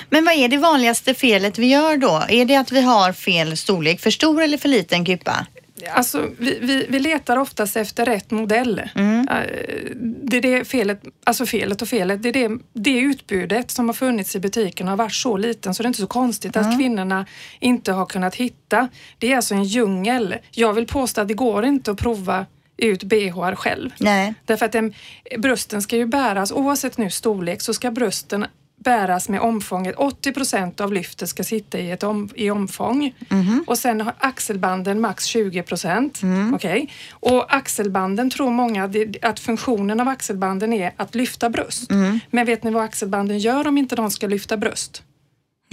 Men 0.09 0.25
vad 0.25 0.33
är 0.33 0.47
det 0.47 0.57
vanligaste 0.57 1.13
felet 1.13 1.57
vi 1.57 1.67
gör 1.67 1.97
då? 1.97 2.23
Är 2.29 2.45
det 2.45 2.55
att 2.55 2.71
vi 2.71 2.81
har 2.81 3.13
fel 3.13 3.57
storlek? 3.57 3.99
För 4.01 4.11
stor 4.11 4.41
eller 4.41 4.57
för 4.57 4.69
liten 4.69 5.05
kupa? 5.05 5.45
Alltså, 5.91 6.29
vi, 6.39 6.59
vi, 6.61 6.85
vi 6.89 6.99
letar 6.99 7.37
oftast 7.37 7.75
efter 7.77 8.05
rätt 8.05 8.31
modell. 8.31 8.81
Mm. 8.95 9.27
Eh, 9.27 9.95
Det 10.23 10.37
är 10.37 10.41
det 10.41 10.65
felet, 10.65 11.01
alltså 11.23 11.45
felet 11.45 11.81
och 11.81 11.87
felet, 11.87 12.23
det 12.23 12.29
är 12.29 12.33
det, 12.33 12.57
det 12.73 12.99
utbudet 12.99 13.71
som 13.71 13.89
har 13.89 13.93
funnits 13.93 14.35
i 14.35 14.39
butiken 14.39 14.87
har 14.87 14.95
varit 14.97 15.13
så 15.13 15.37
liten 15.37 15.73
så 15.73 15.83
det 15.83 15.87
är 15.87 15.89
inte 15.89 16.01
så 16.01 16.07
konstigt 16.07 16.55
Mm. 16.55 16.69
att 16.69 16.77
kvinnorna 16.77 17.25
inte 17.59 17.91
har 17.91 18.05
kunnat 18.05 18.35
hitta. 18.35 18.89
Det 19.17 19.31
är 19.31 19.35
alltså 19.35 19.53
en 19.55 19.63
djungel. 19.63 20.35
Jag 20.51 20.73
vill 20.73 20.87
påstå 20.87 21.21
att 21.21 21.27
det 21.27 21.33
går 21.33 21.65
inte 21.65 21.91
att 21.91 21.97
prova 21.97 22.45
ut 22.77 23.03
bh 23.03 23.55
själv. 23.55 23.89
Nej. 23.99 24.33
Därför 24.45 24.65
att 24.65 24.71
den, 24.71 24.93
brösten 25.37 25.81
ska 25.81 25.95
ju 25.97 26.05
bäras, 26.05 26.51
oavsett 26.51 26.97
nu 26.97 27.09
storlek, 27.09 27.61
så 27.61 27.73
ska 27.73 27.91
brösten 27.91 28.45
bäras 28.83 29.29
med 29.29 29.41
omfånget. 29.41 29.95
80 29.95 30.31
procent 30.31 30.81
av 30.81 30.93
lyftet 30.93 31.29
ska 31.29 31.43
sitta 31.43 31.79
i, 31.79 31.91
ett 31.91 32.03
om, 32.03 32.29
i 32.35 32.51
omfång. 32.51 33.13
Och 33.67 33.77
sen 33.77 34.01
har 34.01 34.13
axelbanden 34.19 35.01
max 35.01 35.25
20 35.25 35.63
procent. 35.63 36.21
Okej. 36.53 36.89
Och 37.11 37.55
axelbanden 37.55 38.29
tror 38.29 38.49
många 38.51 38.89
att 39.21 39.39
funktionen 39.39 39.99
av 39.99 40.07
axelbanden 40.07 40.73
är 40.73 40.91
att 40.97 41.15
lyfta 41.15 41.49
bröst. 41.49 41.89
Men 42.29 42.45
vet 42.45 42.63
ni 42.63 42.71
vad 42.71 42.83
axelbanden 42.83 43.39
gör 43.39 43.67
om 43.67 43.77
inte 43.77 43.95
de 43.95 44.11
ska 44.11 44.27
lyfta 44.27 44.57
bröst? 44.57 45.03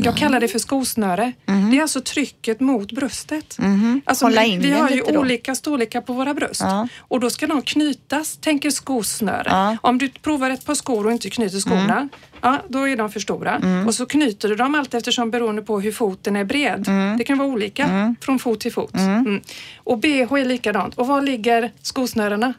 Jag 0.05 0.17
kallar 0.17 0.41
det 0.41 0.49
för 0.49 0.59
skosnöre. 0.59 1.33
Det 1.71 1.79
är 1.79 1.83
alltså 1.83 2.01
trycket 2.01 2.61
mot 2.61 2.93
bröstet. 2.93 3.57
Alltså, 4.05 4.25
Hålla 4.25 4.43
vi, 4.43 4.57
vi 4.57 4.71
har 4.71 4.91
ju 4.91 5.03
då. 5.09 5.19
olika 5.21 5.55
storlekar 5.55 6.01
på 6.01 6.13
våra 6.13 6.35
bröst 6.35 6.61
Ja. 6.61 6.89
och 6.99 7.21
då 7.21 7.31
ska 7.31 7.47
de 7.47 7.63
knytas, 7.63 8.37
tänker 8.37 8.71
skosnöre. 8.71 9.43
Ja. 9.47 9.77
Om 9.83 9.99
du 9.99 10.09
provar 10.09 10.51
ett 10.51 10.65
par 10.65 10.75
skor 10.75 11.07
och 11.07 11.13
inte 11.13 11.31
knyter 11.31 11.59
skorna, 11.61 12.09
ja, 12.41 12.59
då 12.69 12.89
är 12.89 12.97
de 12.97 13.11
för 13.13 13.21
stora. 13.21 13.61
Och 13.87 13.95
så 13.95 14.07
knyter 14.07 14.49
du 14.49 14.57
dem 14.57 14.75
allt 14.75 14.95
eftersom 14.95 15.31
beroende 15.31 15.63
på 15.63 15.81
hur 15.81 15.93
foten 15.93 16.37
är 16.37 16.45
bred. 16.45 16.87
Det 17.19 17.25
kan 17.25 17.39
vara 17.39 17.49
olika 17.49 18.15
från 18.21 18.39
fot 18.39 18.61
till 18.61 18.73
fot. 18.73 18.95
Mm. 18.95 19.41
Och 19.77 19.99
bh 19.99 20.09
är 20.35 20.45
likadant. 20.45 20.95
Och 20.95 21.07
var 21.07 21.23
ligger 21.23 21.71
skosnörena? 21.83 22.55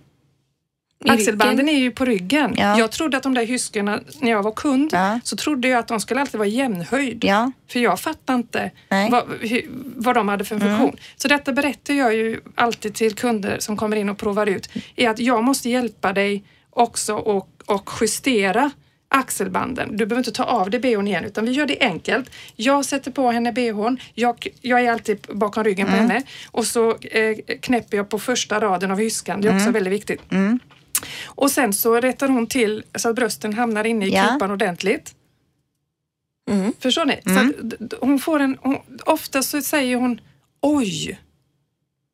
Axelbanden 1.10 1.70
är 1.70 1.78
ju 1.80 1.92
på 1.92 2.06
ryggen. 2.06 2.56
Ja. 2.58 2.80
Jag 2.80 2.92
trodde 2.92 3.18
att 3.18 3.24
de 3.24 3.34
där 3.34 3.46
hyskorna, 3.46 4.00
när 4.20 4.32
jag 4.32 4.44
var 4.44 4.52
kund, 4.52 4.90
Ja. 4.94 5.20
så 5.24 5.36
trodde 5.36 5.68
jag 5.68 5.80
att 5.80 5.88
de 5.88 6.00
skulle 6.00 6.22
alltid 6.22 6.38
vara 6.38 6.48
jämnhöjd. 6.50 7.24
Ja. 7.24 7.52
För 7.72 7.80
jag 7.80 8.00
fattade 8.00 8.38
inte. 8.38 8.72
Mm. 8.90 9.12
vad, 9.12 9.24
vad 9.96 10.16
de 10.16 10.28
hade 10.28 10.44
för 10.46 10.60
funktion. 10.60 10.96
Så 11.16 11.28
detta 11.28 11.52
berättar 11.54 11.94
jag 11.94 12.16
ju 12.16 12.40
alltid 12.56 12.94
till 12.96 13.16
kunder 13.16 13.56
som 13.60 13.78
kommer 13.78 13.98
in 13.98 14.10
och 14.10 14.18
provar 14.18 14.48
ut. 14.48 14.70
Är 14.96 15.10
att 15.10 15.20
jag 15.20 15.44
måste 15.44 15.70
hjälpa 15.70 16.14
dig 16.14 16.44
också 16.70 17.16
och, 17.16 17.50
och 17.66 17.90
justera 18.02 18.72
axelbanden. 19.14 19.98
Du 19.98 20.06
behöver 20.06 20.18
inte 20.20 20.32
ta 20.32 20.44
av 20.44 20.70
dig 20.70 20.80
bhn 20.80 21.08
igen 21.08 21.26
utan 21.26 21.46
vi 21.46 21.52
gör 21.52 21.66
det 21.66 21.78
enkelt. 21.82 22.30
Jag 22.56 22.86
sätter 22.86 23.12
på 23.12 23.32
henne 23.32 23.52
bhn. 23.52 23.98
Jag, 24.14 24.48
jag 24.62 24.82
är 24.82 24.92
alltid 24.92 25.28
bakom 25.34 25.64
ryggen 25.64 25.88
Mm. 25.88 25.98
på 25.98 26.14
henne 26.14 26.24
och 26.52 26.66
så 26.66 26.90
eh, 27.02 27.38
knäpper 27.62 27.98
jag 27.98 28.10
på 28.10 28.20
första 28.20 28.60
raden 28.60 28.92
av 28.92 28.98
hyskan. 28.98 29.42
Det 29.42 29.48
är 29.48 29.52
också 29.52 29.62
Mm. 29.70 29.74
väldigt 29.74 29.94
viktigt. 29.94 30.22
Och 31.26 31.52
sen 31.52 31.74
så 31.74 32.00
rättar 32.00 32.28
hon 32.28 32.48
till 32.48 32.84
så 32.96 33.10
att 33.10 33.16
brösten 33.16 33.54
hamnar 33.54 33.84
inne 33.86 34.06
i 34.06 34.10
Ja. 34.14 34.28
kupan 34.34 34.52
ordentligt. 34.52 35.16
Mm. 36.50 36.74
Förstår 36.80 37.06
ni? 37.06 37.22
Så 37.26 37.64
d- 37.64 37.76
d- 37.80 37.96
hon 38.02 38.20
får 38.20 38.40
en, 38.40 38.58
hon, 38.62 38.78
ofta 39.06 39.44
så 39.44 39.62
säger 39.62 39.96
hon 39.96 40.22
oj, 40.62 41.20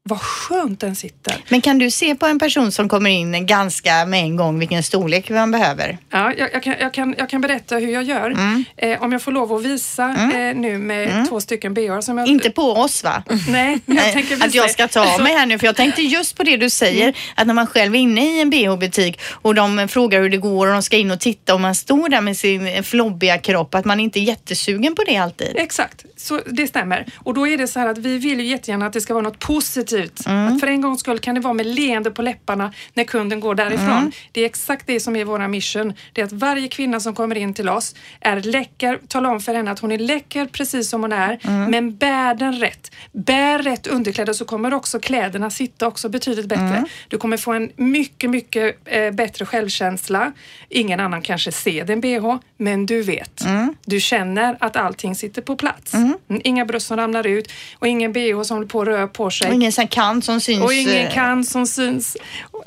vad 0.07 0.21
skönt 0.21 0.79
den 0.79 0.95
sitter. 0.95 1.35
Men 1.49 1.61
kan 1.61 1.77
du 1.77 1.91
se 1.91 2.15
på 2.15 2.25
en 2.25 2.39
person 2.39 2.71
som 2.71 2.89
kommer 2.89 3.09
in 3.09 3.45
ganska 3.45 4.05
med 4.05 4.19
en 4.19 4.35
gång 4.35 4.59
vilken 4.59 4.83
storlek 4.83 5.29
man 5.29 5.51
behöver? 5.51 5.97
Ja, 6.09 6.33
jag, 6.37 6.53
jag, 6.53 6.63
kan, 6.63 6.75
jag, 6.79 6.93
kan, 6.93 7.15
jag 7.17 7.29
kan 7.29 7.41
berätta 7.41 7.75
hur 7.75 7.93
jag 7.93 8.03
gör. 8.03 8.29
Mm. 8.31 8.65
Eh, 8.77 9.03
om 9.03 9.11
jag 9.11 9.21
får 9.21 9.31
lov 9.31 9.53
att 9.53 9.63
visa 9.63 10.09
eh, 10.09 10.55
nu 10.55 10.77
med 10.77 11.27
två 11.29 11.41
stycken 11.41 11.73
bh 11.73 11.99
som 11.99 12.17
jag... 12.17 12.27
Inte 12.27 12.49
på 12.49 12.61
oss 12.61 13.03
va? 13.03 13.23
Nej, 13.49 13.79
men 13.85 13.97
jag 13.97 14.13
tänker 14.13 14.35
visa 14.35 14.45
att 14.45 14.53
jag 14.53 14.71
ska 14.71 14.87
ta 14.87 15.15
av 15.15 15.21
mig 15.21 15.33
här 15.33 15.45
nu 15.45 15.59
för 15.59 15.65
jag 15.65 15.75
tänkte 15.75 16.01
just 16.01 16.37
på 16.37 16.43
det 16.43 16.57
du 16.57 16.69
säger 16.69 17.17
att 17.35 17.47
när 17.47 17.53
man 17.53 17.67
själv 17.67 17.95
är 17.95 17.99
inne 17.99 18.35
i 18.35 18.41
en 18.41 18.49
bh-butik 18.49 19.19
och 19.31 19.55
de 19.55 19.87
frågar 19.87 20.21
hur 20.21 20.29
det 20.29 20.37
går 20.37 20.67
och 20.67 20.73
de 20.73 20.81
ska 20.81 20.97
in 20.97 21.11
och 21.11 21.19
titta 21.19 21.53
och 21.53 21.61
man 21.61 21.75
står 21.75 22.09
där 22.09 22.21
med 22.21 22.37
sin 22.37 22.83
flobbiga 22.83 23.37
kropp 23.37 23.75
att 23.75 23.85
man 23.85 23.99
inte 23.99 24.19
är 24.19 24.23
jättesugen 24.23 24.95
på 24.95 25.03
det 25.03 25.17
alltid. 25.17 25.51
Exakt, 25.55 26.05
så 26.17 26.41
det 26.45 26.67
stämmer. 26.67 27.05
Och 27.15 27.33
då 27.33 27.47
är 27.47 27.57
det 27.57 27.67
så 27.67 27.79
här 27.79 27.87
att 27.87 27.97
vi 27.97 28.17
vill 28.17 28.39
ju 28.39 28.45
jättegärna 28.45 28.85
att 28.85 28.93
det 28.93 29.01
ska 29.01 29.13
vara 29.13 29.23
något 29.23 29.39
positivt. 29.39 29.96
Mm. 30.27 30.47
Att 30.53 30.59
för 30.59 30.67
en 30.67 30.81
gångs 30.81 30.99
skull 30.99 31.19
kan 31.19 31.35
det 31.35 31.41
vara 31.41 31.53
med 31.53 31.65
leende 31.65 32.11
på 32.11 32.21
läpparna 32.21 32.73
när 32.93 33.03
kunden 33.03 33.39
går 33.39 33.55
därifrån. 33.55 33.87
Mm. 33.89 34.11
Det 34.31 34.41
är 34.41 34.45
exakt 34.45 34.87
det 34.87 34.99
som 34.99 35.15
är 35.15 35.25
våra 35.25 35.47
mission. 35.47 35.93
Det 36.13 36.21
är 36.21 36.25
att 36.25 36.31
varje 36.31 36.67
kvinna 36.67 36.99
som 36.99 37.15
kommer 37.15 37.35
in 37.37 37.53
till 37.53 37.69
oss 37.69 37.95
är 38.21 38.41
läcker, 38.41 38.99
tala 39.07 39.29
om 39.29 39.39
för 39.39 39.53
henne 39.53 39.71
att 39.71 39.79
hon 39.79 39.91
är 39.91 39.97
läcker 39.97 40.45
precis 40.45 40.89
som 40.89 41.01
hon 41.01 41.13
är, 41.13 41.39
Mm. 41.43 41.71
men 41.71 41.95
bär 41.97 42.33
den 42.35 42.59
rätt. 42.59 42.91
Bär 43.11 43.59
rätt 43.59 43.87
underkläder 43.87 44.33
så 44.33 44.45
kommer 44.45 44.73
också 44.73 44.99
kläderna 44.99 45.49
sitta 45.49 45.87
också 45.87 46.09
betydligt 46.09 46.45
bättre. 46.45 46.63
Mm. 46.77 46.85
Du 47.07 47.17
kommer 47.17 47.37
få 47.37 47.53
en 47.53 47.71
mycket, 47.75 48.29
mycket 48.29 48.77
eh, 48.85 49.11
bättre 49.11 49.45
självkänsla. 49.45 50.31
Ingen 50.69 50.99
annan 50.99 51.21
kanske 51.21 51.51
ser 51.51 51.85
din 51.85 52.01
bh, 52.01 52.35
men 52.57 52.85
du 52.85 53.01
vet. 53.01 53.45
Mm. 53.45 53.75
Du 53.85 53.99
känner 53.99 54.57
att 54.59 54.75
allting 54.75 55.15
sitter 55.15 55.41
på 55.41 55.55
plats. 55.55 55.93
Mm, 55.93 56.17
Inga 56.43 56.65
bröst 56.65 56.87
som 56.87 56.97
ramlar 56.97 57.27
ut 57.27 57.51
och 57.79 57.87
ingen 57.87 58.13
bh 58.13 58.41
som 58.43 58.57
håller 58.57 58.67
på 58.67 58.81
att 58.81 58.87
röra 58.87 59.07
på 59.07 59.29
sig. 59.31 59.47
Och 59.47 59.53
ingen 59.53 59.71
kant 59.87 60.25
som 60.25 60.41
syns. 60.41 60.63
Och 60.63 60.73
ingen 60.73 61.07
eh, 61.07 61.13
kan 61.13 61.43
som 61.43 61.67
syns 61.67 62.17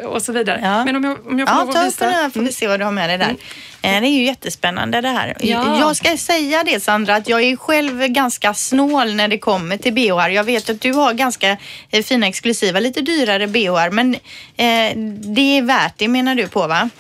och, 0.09 0.23
så 0.23 0.33
vidare. 0.33 0.61
Ja. 0.63 0.85
Men 0.85 0.97
om 0.97 1.05
jag, 1.05 1.27
om 1.27 1.39
jag 1.39 1.49
får 1.49 1.59
Ja, 1.59 1.65
lov 1.65 1.73
ta 1.73 1.79
att 1.81 1.89
upp 1.89 1.99
den 1.99 2.09
visa. 2.09 2.21
här 2.21 2.31
får 2.31 2.41
vi 2.41 2.53
se 2.53 2.69
vad 2.69 2.81
du 2.81 2.85
har 2.85 2.93
med 2.93 3.11
dig 3.11 3.19
där. 3.19 3.37
Eh, 3.83 4.01
Det 4.01 4.07
är 4.07 4.11
ju 4.11 4.25
jättespännande 4.25 5.01
det 5.01 5.09
här. 5.09 5.37
Ja. 5.41 5.79
Jag 5.81 5.97
ska 5.97 6.17
säga 6.17 6.65
det 6.65 6.81
Sandra, 6.81 7.15
att 7.17 7.29
jag 7.29 7.43
är 7.43 7.57
själv 7.57 8.07
ganska 8.07 8.55
snål 8.55 9.15
när 9.15 9.29
det 9.29 9.39
kommer 9.39 9.77
till 9.77 9.93
BH. 9.93 10.33
Jag 10.35 10.45
vet 10.45 10.71
att 10.71 10.81
du 10.81 10.93
har 10.93 11.13
ganska 11.13 11.57
eh, 11.91 12.03
fina 12.03 12.27
exklusiva, 12.27 12.81
lite 12.81 13.01
dyrare 13.01 13.47
BH, 13.47 13.91
men 13.93 14.15
eh, 14.57 14.97
det 15.35 15.59
är 15.59 15.63
värt 15.63 15.95
det 15.97 16.09
menar 16.09 16.35
du 16.35 16.49
på 16.49 16.67
va? 16.67 16.91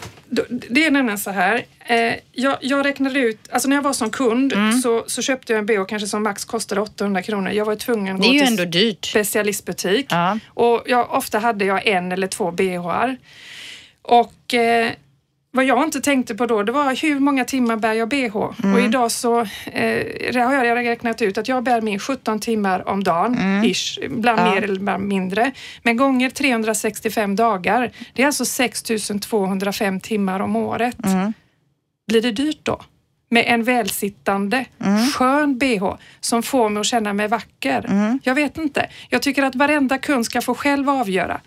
Det 0.70 0.86
är 0.86 0.90
nämligen 0.90 1.18
så 1.18 1.30
här. 1.30 1.64
Eh, 1.86 2.14
jag, 2.32 2.56
jag 2.60 2.86
räknade 2.86 3.18
ut, 3.18 3.38
alltså 3.50 3.68
när 3.68 3.76
jag 3.76 3.82
var 3.82 3.92
som 3.92 4.10
kund 4.10 4.52
Mm. 4.52 4.72
så, 4.72 5.04
så 5.06 5.22
köpte 5.22 5.52
jag 5.52 5.58
en 5.58 5.66
bh 5.66 5.84
kanske 5.88 6.08
som 6.08 6.22
max 6.22 6.44
kostade 6.44 6.80
800 6.80 7.22
kronor. 7.22 7.50
Jag 7.52 7.64
var 7.64 7.76
tvungen 7.76 8.16
att 8.16 8.22
gå 8.22 8.28
till 8.46 8.70
dyrt. 8.70 9.04
specialistbutik. 9.04 10.06
Ja. 10.10 10.38
Och 10.48 10.82
jag, 10.86 11.10
ofta 11.14 11.38
hade 11.38 11.64
jag 11.64 11.86
en 11.86 12.12
eller 12.12 12.26
två 12.26 12.50
bhar. 12.50 13.16
Och 14.02 14.54
eh, 14.54 14.90
vad 15.52 15.64
jag 15.64 15.84
inte 15.84 16.00
tänkte 16.00 16.34
på 16.34 16.46
då, 16.46 16.62
det 16.62 16.72
var 16.72 17.02
hur 17.02 17.18
många 17.20 17.44
timmar 17.44 17.76
bär 17.76 17.92
jag 17.92 18.08
bh? 18.08 18.36
Och 18.36 18.80
idag 18.80 19.10
så 19.10 19.40
eh, 19.72 20.36
har 20.46 20.64
jag 20.64 20.76
räknat 20.86 21.22
ut 21.22 21.38
att 21.38 21.48
jag 21.48 21.62
bär 21.62 21.80
min 21.80 21.98
17 21.98 22.40
timmar 22.40 22.88
om 22.88 23.04
dagen, 23.04 23.64
ish, 23.64 23.98
ibland 24.02 24.40
Ja. 24.40 24.54
mer 24.54 24.62
eller 24.62 24.76
ibland 24.76 25.04
mindre. 25.08 25.52
Men 25.82 25.96
gånger 25.96 26.30
365 26.30 27.36
dagar, 27.36 27.90
det 28.14 28.22
är 28.22 28.26
alltså 28.26 28.44
6205 28.44 30.00
timmar 30.00 30.40
om 30.40 30.56
året. 30.56 30.96
Blir 32.08 32.22
det 32.22 32.32
dyrt 32.32 32.60
då? 32.62 32.80
Med 33.32 33.44
en 33.46 33.62
välsittande, 33.64 34.64
skön 35.14 35.58
bh 35.58 35.94
som 36.20 36.42
får 36.42 36.68
mig 36.68 36.80
att 36.80 36.86
känna 36.86 37.12
mig 37.12 37.28
vacker. 37.28 37.84
Jag 38.22 38.34
vet 38.34 38.58
inte. 38.58 38.86
Jag 39.08 39.22
tycker 39.22 39.42
att 39.42 39.54
varenda 39.54 39.98
kund 39.98 40.26
ska 40.26 40.40
få 40.40 40.54
själv 40.54 40.90
avgöra. 40.90 41.40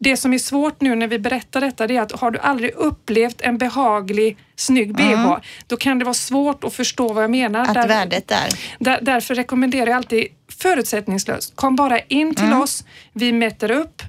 Det 0.00 0.16
som 0.16 0.32
är 0.34 0.38
svårt 0.38 0.80
nu 0.80 0.94
när 0.94 1.06
vi 1.06 1.18
berättar 1.18 1.60
detta 1.60 1.86
det 1.86 1.96
är 1.96 2.02
att 2.02 2.12
har 2.12 2.30
du 2.30 2.38
aldrig 2.38 2.72
upplevt 2.74 3.40
en 3.40 3.58
behaglig, 3.58 4.36
snygg 4.56 4.94
bh, 4.94 5.36
då 5.66 5.76
kan 5.76 5.98
det 5.98 6.04
vara 6.04 6.14
svårt 6.14 6.64
att 6.64 6.74
förstå 6.74 7.12
vad 7.12 7.22
jag 7.24 7.30
menar. 7.30 7.60
Att 7.60 7.74
Där- 7.74 7.88
värdet 7.88 8.30
är. 8.30 8.48
där, 8.78 8.98
därför 9.02 9.34
rekommenderar 9.34 9.86
jag 9.86 9.96
alltid 9.96 10.26
förutsättningslöst. 10.62 11.56
Kom 11.56 11.76
bara 11.76 11.98
in 12.00 12.34
till 12.34 12.52
oss, 12.52 12.84
vi 13.12 13.32
mäter 13.32 13.70
upp. 13.70 14.02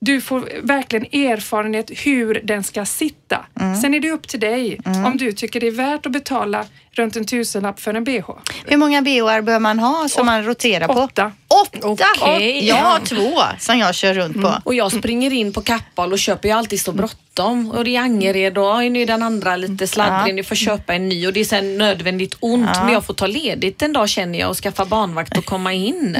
Du 0.00 0.20
får 0.20 0.48
verkligen 0.62 1.04
erfarenhet 1.04 1.90
hur 1.90 2.40
den 2.44 2.62
ska 2.64 2.84
sitta. 2.84 3.46
Sen 3.82 3.94
är 3.94 4.00
det 4.00 4.10
upp 4.10 4.28
till 4.28 4.40
dig 4.40 4.80
om 5.06 5.16
du 5.16 5.32
tycker 5.32 5.60
det 5.60 5.66
är 5.66 5.70
värt 5.70 6.06
att 6.06 6.12
betala 6.12 6.64
runt 6.92 7.16
en 7.16 7.24
tusenlapp 7.24 7.80
för 7.80 7.94
en 7.94 8.04
bh. 8.04 8.20
Hur 8.66 8.76
många 8.76 9.02
BHR 9.02 9.40
bör 9.40 9.58
man 9.58 9.78
ha 9.78 10.08
som 10.08 10.26
man 10.26 10.44
roterar 10.44 10.86
på? 10.86 10.92
Åtta. 10.92 11.32
Åtta? 11.48 11.78
Okej. 12.20 12.66
Jag 12.68 12.76
har 12.76 12.98
två 13.00 13.40
som 13.58 13.78
jag 13.78 13.94
kör 13.94 14.14
runt 14.14 14.42
på. 14.42 14.54
Och 14.64 14.74
jag 14.74 14.92
springer 14.92 15.32
in 15.32 15.52
på 15.52 15.60
Kappahl 15.60 16.12
och 16.12 16.18
köper 16.18 16.48
ju 16.48 16.54
alltid 16.54 16.80
så 16.80 16.92
bråttom 16.92 17.70
och 17.70 17.84
det 17.84 17.96
är 17.96 18.00
Angered 18.00 18.58
och 18.58 18.78
nu 18.92 19.02
är 19.02 19.06
den 19.06 19.22
andra 19.22 19.56
lite 19.56 19.86
sladdrig, 19.86 20.34
ni 20.34 20.42
får 20.42 20.54
köpa 20.54 20.94
en 20.94 21.08
ny 21.08 21.26
och 21.26 21.32
det 21.32 21.40
är 21.40 21.44
sen 21.44 21.78
nödvändigt 21.78 22.36
ont 22.40 22.70
Ja. 22.74 22.84
men 22.84 22.92
jag 22.92 23.04
får 23.04 23.14
ta 23.14 23.26
ledigt 23.26 23.82
en 23.82 23.92
dag 23.92 24.08
känner 24.08 24.38
jag 24.38 24.50
och 24.50 24.56
skaffa 24.56 24.84
barnvakt 24.84 25.38
och 25.38 25.44
komma 25.44 25.72
in 25.72 26.18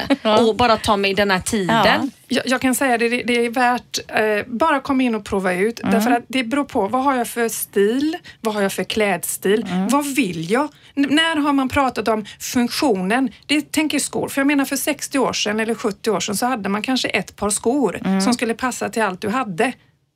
och 0.48 0.56
bara 0.56 0.76
ta 0.76 0.96
mig 0.96 1.14
den 1.14 1.30
här 1.30 1.40
tiden. 1.40 2.10
Jag, 2.28 2.46
jag 2.46 2.60
kan 2.60 2.74
säga 2.74 2.98
det, 2.98 3.08
det 3.08 3.44
är 3.46 3.50
värt, 3.50 3.98
eh, 4.08 4.46
bara 4.52 4.80
komma 4.80 5.02
in 5.02 5.14
och 5.14 5.24
prova 5.24 5.52
ut. 5.52 5.80
Därför 5.84 6.10
att 6.10 6.24
det 6.28 6.44
beror 6.44 6.64
på, 6.64 6.88
vad 6.88 7.04
har 7.04 7.14
jag 7.16 7.28
för 7.28 7.48
stil? 7.48 8.16
Vad 8.40 8.54
har 8.54 8.62
jag 8.62 8.72
för 8.72 8.84
klädstil? 8.84 9.66
Vad 9.90 10.06
vill 10.06 10.50
jag? 10.50 10.59
N- 10.94 11.06
när 11.10 11.36
har 11.36 11.52
man 11.52 11.68
pratat 11.68 12.08
om 12.08 12.24
funktionen? 12.38 13.30
Det 13.46 13.72
tänker 13.72 13.98
skor. 13.98 14.28
För 14.28 14.40
jag 14.40 14.46
menar 14.46 14.64
för 14.64 14.76
60 14.76 15.18
år 15.18 15.32
sedan 15.32 15.60
eller 15.60 15.74
70 15.74 16.10
år 16.10 16.20
sedan 16.20 16.36
så 16.36 16.46
hade 16.46 16.68
man 16.68 16.82
kanske 16.82 17.08
ett 17.08 17.36
par 17.36 17.50
skor 17.50 18.20
som 18.20 18.34
skulle 18.34 18.54
passa 18.54 18.88
till 18.88 19.02
allt 19.02 19.20
du 19.20 19.28
hade. 19.28 19.72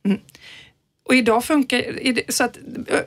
Mm. 0.06 0.20
Och 1.08 1.14
idag 1.14 1.44
funkar 1.44 1.84
så 2.32 2.44
att 2.44 2.58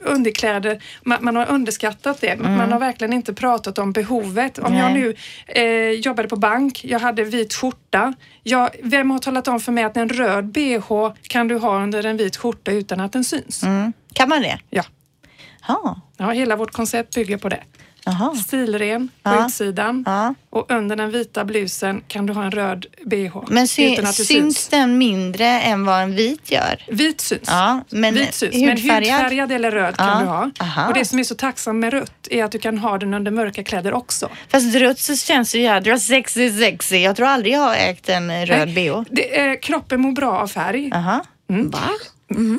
underkläder, 0.01 0.83
man, 1.03 1.17
man 1.21 1.35
har 1.35 1.51
underskattat 1.51 2.21
det. 2.21 2.35
Man 2.39 2.71
har 2.71 2.79
verkligen 2.79 3.13
inte 3.13 3.33
pratat 3.33 3.77
om 3.79 3.91
behovet. 3.91 4.59
Om 4.59 4.73
jag 4.73 4.91
Nej. 4.93 5.01
nu 5.01 5.15
eh, 5.61 5.99
jobbade 5.99 6.27
på 6.27 6.35
bank, 6.35 6.81
jag 6.85 6.99
hade 6.99 7.23
vit 7.23 7.53
skjorta. 7.53 8.13
Jag, 8.43 8.69
vem 8.83 9.11
har 9.11 9.19
talat 9.19 9.47
om 9.47 9.59
för 9.59 9.71
mig 9.71 9.83
att 9.83 9.97
en 9.97 10.09
röd 10.09 10.45
bh 10.45 11.11
kan 11.21 11.47
du 11.47 11.57
ha 11.57 11.83
under 11.83 12.05
en 12.05 12.17
vit 12.17 12.37
skjorta 12.37 12.71
utan 12.71 12.99
att 12.99 13.13
den 13.13 13.23
syns? 13.23 13.63
Mm. 13.63 13.93
Kan 14.13 14.29
man 14.29 14.41
det? 14.41 14.59
Ja. 14.69 14.83
Ja. 15.67 16.01
Ja, 16.17 16.29
hela 16.31 16.55
vårt 16.55 16.71
koncept 16.71 17.15
bygger 17.15 17.37
på 17.37 17.49
det. 17.49 17.63
Jaha. 18.05 18.35
Stilren 18.35 19.09
på 19.23 19.29
Ja. 19.29 19.45
utsidan 19.45 20.03
Ja. 20.07 20.33
och 20.49 20.71
under 20.71 20.95
den 20.95 21.11
vita 21.11 21.45
blusen 21.45 22.01
kan 22.07 22.25
du 22.25 22.33
ha 22.33 22.43
en 22.43 22.51
röd 22.51 22.85
bh 23.05 23.37
Men 23.47 23.67
sy 23.67 23.93
utan 23.93 24.05
att 24.05 24.15
syns 24.15 24.27
syns. 24.27 24.67
den 24.67 24.97
mindre 24.97 25.45
än 25.45 25.85
vad 25.85 26.01
en 26.03 26.15
vit 26.15 26.51
gör? 26.51 26.83
Vit 26.87 27.21
syns. 27.21 27.41
Ja, 27.47 27.83
men 27.89 28.13
Vit 28.13 28.33
syns, 28.33 28.55
men 28.55 28.69
hudfärgad? 28.69 29.03
hudfärgad 29.13 29.51
eller 29.51 29.71
röd 29.71 29.97
kan 29.97 30.07
Ja, 30.07 30.19
du 30.19 30.25
ha. 30.25 30.51
aha. 30.59 30.87
Och 30.87 30.93
det 30.93 31.05
som 31.05 31.19
är 31.19 31.23
så 31.23 31.35
tacksamt 31.35 31.79
med 31.79 31.93
rött 31.93 32.27
är 32.31 32.43
att 32.43 32.51
du 32.51 32.59
kan 32.59 32.77
ha 32.77 32.97
den 32.97 33.13
under 33.13 33.31
mörka 33.31 33.63
kläder 33.63 33.93
också. 33.93 34.29
Fast 34.49 34.75
rött 34.75 34.99
så 34.99 35.15
känns 35.15 35.51
det 35.51 35.59
jädra 35.59 35.99
sexy 35.99 36.51
sexy. 36.59 36.97
Jag 36.97 37.15
tror 37.15 37.27
aldrig 37.27 37.53
jag 37.53 37.59
har 37.59 37.75
ägt 37.75 38.09
en 38.09 38.45
röd 38.45 38.73
bh. 38.73 39.01
Det, 39.11 39.39
eh, 39.39 39.59
kroppen 39.61 40.01
mår 40.01 40.11
bra 40.11 40.31
av 40.39 40.47
färg. 40.47 40.91
Aha. 40.93 41.23
Va? 41.47 41.79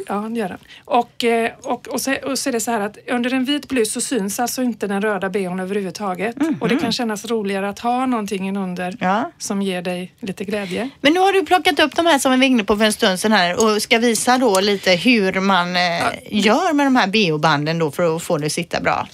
Ja, 0.09 0.15
det 0.15 0.39
gör 0.41 0.49
den. 0.49 0.59
Och, 0.85 1.25
eh, 1.25 1.51
och, 1.63 1.89
och, 1.89 2.01
så, 2.01 2.15
och 2.25 2.39
så 2.39 2.49
är 2.49 2.53
det 2.53 2.61
så 2.61 2.71
här 2.71 2.81
att 2.81 2.99
under 3.11 3.35
en 3.35 3.45
vit 3.45 3.69
blus 3.69 3.93
så 3.93 4.01
syns 4.01 4.41
alltså 4.41 4.63
inte 4.63 4.87
den 4.87 5.03
röda 5.03 5.31
bhn 5.31 5.61
överhuvudtaget. 5.61 6.37
Och 6.61 6.69
det 6.69 6.77
kan 6.77 6.93
kännas 6.93 7.25
roligare 7.25 7.69
att 7.69 7.79
ha 7.79 8.07
någonting 8.07 8.57
under 8.57 8.97
Ja. 9.01 9.31
som 9.39 9.63
ger 9.63 9.83
dig 9.83 10.13
lite 10.21 10.45
glädje. 10.45 10.91
Men 11.01 11.13
nu 11.13 11.21
har 11.21 11.33
du 11.33 11.45
plockat 11.47 11.81
upp 11.81 11.97
de 11.97 12.07
här 12.07 12.19
som 12.19 12.33
vi 12.33 12.39
var 12.39 12.45
inne 12.45 12.65
på 12.65 12.77
för 12.77 12.85
en 12.85 12.93
stund 12.93 13.21
sedan 13.21 13.33
här 13.33 13.65
och 13.65 13.83
ska 13.83 13.99
visa 13.99 14.39
då 14.39 14.61
lite 14.61 14.91
hur 14.93 15.41
man 15.41 15.77
eh, 15.77 15.83
gör 16.31 16.73
med 16.73 16.87
de 16.87 16.97
här 16.97 17.07
bh-banden 17.07 17.79
då 17.79 17.91
för 17.91 18.17
att 18.17 18.23
få 18.23 18.39
det 18.39 18.47
att 18.47 18.53
sitta 18.53 18.81
bra. 18.81 19.09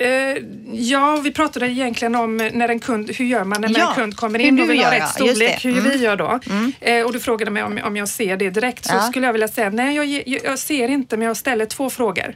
Eh, 0.00 0.36
ja, 0.72 1.16
vi 1.24 1.32
pratade 1.32 1.68
egentligen 1.70 2.14
om 2.14 2.36
när 2.36 2.68
en 2.68 2.80
kund, 2.80 3.10
hur 3.10 3.24
gör 3.24 3.44
man 3.44 3.60
när 3.60 3.78
Ja, 3.78 3.88
en 3.88 3.94
kund 3.94 4.16
kommer 4.16 4.38
in 4.38 4.60
och 4.60 4.70
vill 4.70 4.84
ha 4.84 4.92
rätt 4.92 5.08
storlek, 5.08 5.64
hur 5.64 5.78
Mm. 5.78 5.90
vi 5.90 5.96
gör 5.96 6.16
då. 6.16 6.40
Eh, 6.80 7.04
och 7.06 7.12
du 7.12 7.20
frågade 7.20 7.50
mig 7.50 7.62
om, 7.62 7.80
om 7.84 7.96
jag 7.96 8.08
ser 8.08 8.36
det 8.36 8.50
direkt. 8.50 8.84
Så 8.86 8.94
Ja. 8.94 9.00
skulle 9.02 9.26
jag 9.26 9.32
vilja 9.32 9.48
säga, 9.48 9.70
nej 9.70 9.96
jag, 9.96 10.06
jag 10.44 10.58
ser 10.58 10.88
inte 10.88 11.16
men 11.16 11.26
jag 11.28 11.36
ställer 11.36 11.66
två 11.66 11.90
frågor. 11.90 12.34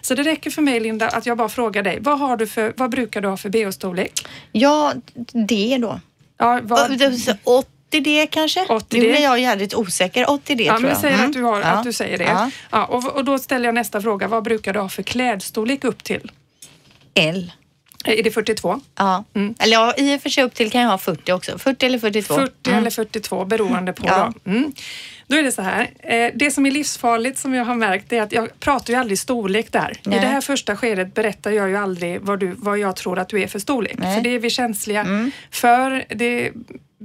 Så 0.00 0.14
det 0.14 0.22
räcker 0.22 0.50
för 0.50 0.62
mig 0.62 0.80
Linda 0.80 1.08
att 1.08 1.26
jag 1.26 1.36
bara 1.36 1.48
frågar 1.48 1.82
dig, 1.82 1.98
vad, 2.00 2.18
har 2.18 2.36
du 2.36 2.46
för, 2.46 2.72
vad 2.76 2.90
brukar 2.90 3.20
du 3.20 3.28
ha 3.28 3.36
för 3.36 3.48
bh-storlek? 3.48 4.26
Ja, 4.52 4.92
det 5.48 5.78
då. 5.80 6.00
Ja, 6.38 6.60
vad, 6.62 6.90
80D 6.90 8.26
kanske? 8.30 8.60
80D. 8.64 8.84
Nu 8.90 9.00
blir 9.00 9.20
jag 9.22 9.40
jävligt 9.40 9.74
osäker. 9.74 10.24
80D 10.24 10.62
Ja, 10.62 10.72
tror 10.72 10.80
men 10.80 10.90
jag. 10.90 11.00
säger 11.00 11.14
Mm. 11.14 11.26
att, 11.26 11.32
du 11.32 11.42
har, 11.42 11.60
Ja. 11.60 11.66
att 11.66 11.84
du 11.84 11.92
säger 11.92 12.18
det. 12.18 12.24
Ja. 12.24 12.50
Ja. 12.70 12.84
och, 12.84 13.04
och 13.16 13.24
då 13.24 13.38
ställer 13.38 13.64
jag 13.66 13.74
nästa 13.74 14.00
fråga. 14.00 14.28
Vad 14.28 14.44
brukar 14.44 14.72
du 14.72 14.78
ha 14.80 14.88
för 14.88 15.02
klädstorlek 15.02 15.84
upp 15.84 16.04
till? 16.04 16.30
L. 17.14 17.52
Är 18.04 18.22
det 18.22 18.30
42? 18.30 18.80
Ja. 18.96 19.24
Eller 19.58 19.72
ja, 19.72 19.94
i 19.96 20.16
och 20.16 20.22
för 20.22 20.30
sig 20.30 20.44
upp 20.44 20.54
till 20.54 20.70
kan 20.70 20.80
jag 20.80 20.88
ha 20.88 20.98
40 20.98 21.32
också. 21.32 21.58
40 21.58 21.86
eller 21.86 21.98
42. 21.98 22.34
40 22.34 22.70
eller 22.70 22.90
42 22.90 23.44
beroende 23.44 23.92
på. 23.92 24.06
Ja. 24.06 24.32
Då. 24.44 24.50
Mm. 24.50 24.72
då 25.26 25.36
är 25.36 25.42
det 25.42 25.52
så 25.52 25.62
här. 25.62 25.90
Eh, 25.98 26.30
det 26.34 26.50
som 26.50 26.66
är 26.66 26.70
livsfarligt 26.70 27.38
som 27.38 27.54
jag 27.54 27.64
har 27.64 27.74
märkt 27.74 28.12
är 28.12 28.22
att 28.22 28.32
jag 28.32 28.60
pratar 28.60 28.92
ju 28.92 29.00
aldrig 29.00 29.18
storlek 29.18 29.72
där. 29.72 29.96
Nej. 30.04 30.18
I 30.18 30.20
det 30.20 30.26
här 30.26 30.40
första 30.40 30.76
skedet 30.76 31.14
berättar 31.14 31.50
jag 31.50 31.68
ju 31.68 31.76
aldrig 31.76 32.20
vad, 32.20 32.40
du, 32.40 32.54
vad 32.58 32.78
jag 32.78 32.96
tror 32.96 33.18
att 33.18 33.28
du 33.28 33.42
är 33.42 33.46
för 33.46 33.58
storlek. 33.58 33.98
Nej. 33.98 34.16
För 34.16 34.22
det 34.22 34.30
är 34.30 34.38
vi 34.38 34.50
känsliga 34.50 35.30
för. 35.50 36.04
Det, 36.08 36.52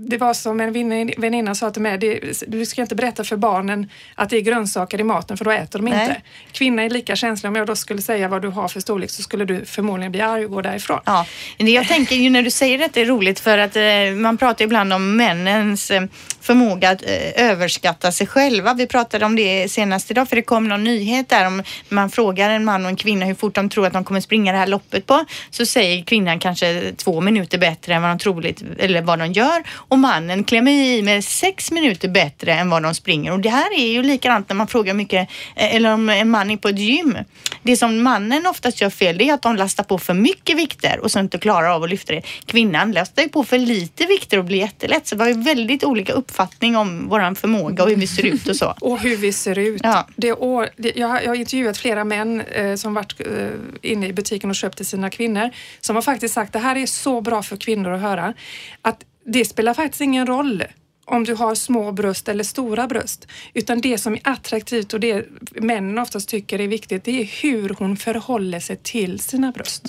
det 0.08 0.18
var 0.18 0.34
som 0.34 0.62
en 0.62 0.74
vänin- 0.76 1.14
väninna 1.18 1.56
sa 1.56 1.72
till 1.72 1.82
mig, 1.82 1.98
det, 1.98 2.20
du 2.48 2.66
ska 2.66 2.82
inte 2.82 2.96
berätta 2.96 3.24
för 3.24 3.36
barnen 3.38 3.90
att 4.16 4.30
det 4.30 4.38
är 4.38 4.42
grönsaker 4.42 5.00
i 5.00 5.04
maten 5.04 5.38
för 5.38 5.46
då 5.46 5.52
äter 5.52 5.80
de 5.80 5.86
Nej. 5.86 6.02
inte. 6.02 6.22
Kvinnor 6.52 6.84
är 6.84 6.90
lika 6.90 7.16
känsliga. 7.16 7.50
Om 7.50 7.56
jag 7.56 7.68
då 7.68 7.76
skulle 7.76 8.02
säga 8.02 8.28
vad 8.28 8.42
du 8.42 8.48
har 8.48 8.68
för 8.68 8.80
storlek 8.80 9.10
så 9.10 9.22
skulle 9.22 9.46
du 9.46 9.66
förmodligen 9.66 10.12
bli 10.12 10.22
arg 10.22 10.46
och 10.46 10.52
gå 10.52 10.62
därifrån. 10.62 11.00
Ja, 11.06 11.26
det 11.58 11.72
jag 11.72 11.88
tänker 11.88 12.16
ju 12.16 12.30
när 12.30 12.42
du 12.42 12.52
säger 12.52 12.78
detta 12.78 13.00
är 13.00 13.06
roligt 13.06 13.40
för 13.40 13.58
att 13.58 13.76
eh, 13.76 13.84
man 14.16 14.38
pratar 14.38 14.66
ibland 14.66 14.94
om 14.94 15.18
männens 15.18 15.92
eh, 15.92 16.04
förmåga 16.42 16.90
att 16.90 17.02
eh, 17.02 17.50
överskatta 17.50 18.12
sig 18.12 18.28
själva. 18.28 18.74
Vi 18.74 18.88
pratade 18.88 19.26
om 19.26 19.36
det 19.36 19.72
senast 19.72 20.12
idag 20.12 20.30
för 20.30 20.36
det 20.36 20.42
kom 20.42 20.68
någon 20.68 20.84
nyhet 20.84 21.30
där 21.30 21.48
om 21.48 21.64
man 21.90 22.10
frågar 22.10 22.50
en 22.50 22.66
man 22.66 22.86
och 22.86 22.90
en 22.90 22.96
kvinna 22.96 23.26
hur 23.26 23.36
fort 23.36 23.56
de 23.56 23.70
tror 23.70 23.88
att 23.88 23.94
de 23.94 24.04
kommer 24.04 24.22
springa 24.22 24.52
det 24.52 24.58
här 24.58 24.68
loppet 24.68 25.06
på 25.06 25.26
så 25.50 25.66
säger 25.66 26.04
kvinnan 26.04 26.40
kanske 26.40 26.92
två 26.98 27.22
minuter 27.22 27.58
bättre 27.58 27.94
än 27.94 28.02
vad 28.02 28.12
de 28.12 28.20
troligt 28.20 28.64
eller 28.80 29.02
vad 29.02 29.20
de 29.20 29.32
gör 29.32 29.64
och 29.90 30.00
mannen 30.00 30.44
klämmer 30.44 30.72
i 30.72 31.02
med 31.02 31.24
sex 31.24 31.72
minuter 31.72 32.08
bättre 32.10 32.54
än 32.54 32.70
vad 32.70 32.84
de 32.84 32.96
springer 32.96 33.32
och 33.32 33.40
det 33.40 33.50
här 33.50 33.80
är 33.80 33.88
ju 33.88 34.04
likadant 34.04 34.50
när 34.50 34.56
man 34.56 34.68
frågar 34.68 34.94
mycket 34.94 35.30
eh, 35.56 35.76
eller 35.76 35.94
om 35.94 36.10
en 36.10 36.30
man 36.30 36.52
är 36.52 36.58
på 36.58 36.68
ett 36.68 36.80
gym. 36.80 37.18
Det 37.64 37.78
som 37.78 38.04
mannen 38.04 38.48
oftast 38.48 38.82
gör 38.82 38.90
fel 38.90 39.18
det 39.18 39.30
är 39.30 39.34
att 39.34 39.42
de 39.42 39.56
lastar 39.56 39.84
på 39.84 39.98
för 39.98 40.14
mycket 40.14 40.58
vikter 40.58 41.00
och 41.00 41.12
så 41.12 41.20
inte 41.20 41.38
klarar 41.38 41.70
av 41.70 41.84
att 41.84 41.90
lyfta 41.90 42.14
det. 42.14 42.22
Kvinnan 42.46 42.92
lastar 42.92 43.24
ju 43.24 43.30
på 43.30 43.44
för 43.44 43.58
lite 43.58 44.06
vikter 44.06 44.38
och 44.38 44.46
blir 44.46 44.58
jättelätt 44.58 45.08
så 45.08 45.16
vi 45.16 45.22
har 45.22 45.30
ju 45.30 45.42
väldigt 45.42 45.84
olika 45.84 46.14
uppfattning 46.14 46.78
om 46.78 47.10
våran 47.10 47.36
förmåga 47.36 47.84
och 47.84 47.90
hur 47.90 47.96
vi 47.96 48.08
ser 48.08 48.26
ut 48.26 48.48
och 48.48 48.56
så. 48.56 48.76
Och 48.82 49.00
hur 49.00 49.18
vi 49.18 49.34
ser 49.34 49.60
ut. 49.60 49.82
Ja. 49.84 50.08
Det 50.16 50.34
år, 50.34 50.70
det, 50.78 50.94
jag, 50.96 51.08
har, 51.08 51.22
jag 51.22 51.28
har 51.28 51.36
intervjuat 51.36 51.78
flera 51.78 52.04
män 52.04 52.42
eh, 52.42 52.76
som 52.76 52.94
varit 52.94 53.16
eh, 53.20 53.48
inne 53.82 54.08
i 54.08 54.14
butiken 54.14 54.50
och 54.50 54.56
köpt 54.56 54.78
till 54.78 54.86
sina 54.86 55.10
kvinnor 55.10 55.50
som 55.82 55.96
har 55.96 56.02
faktiskt 56.02 56.34
sagt 56.34 56.54
det 56.54 56.60
här 56.60 56.76
är 56.76 56.86
så 56.86 57.22
bra 57.22 57.44
för 57.44 57.58
kvinnor 57.58 57.92
att 57.92 58.02
höra 58.02 58.34
att 58.82 59.04
det 59.32 59.46
spelar 59.46 59.74
faktiskt 59.74 60.02
ingen 60.02 60.28
roll 60.28 60.64
om 61.06 61.24
du 61.24 61.36
har 61.36 61.56
små 61.56 61.92
bröst 61.92 62.30
eller 62.30 62.44
stora 62.44 62.88
bröst. 62.88 63.28
Utan 63.54 63.82
det 63.82 63.98
som 63.98 64.14
är 64.14 64.22
attraktivt 64.24 64.94
och 64.94 65.00
det 65.00 65.26
männen 65.62 65.98
oftast 65.98 66.30
tycker 66.30 66.62
är 66.62 66.68
viktigt 66.68 67.04
det 67.04 67.22
är 67.22 67.26
hur 67.42 67.76
hon 67.80 67.98
förhåller 67.98 68.60
sig 68.60 68.76
till 68.84 69.20
sina 69.20 69.52
bröst. 69.52 69.86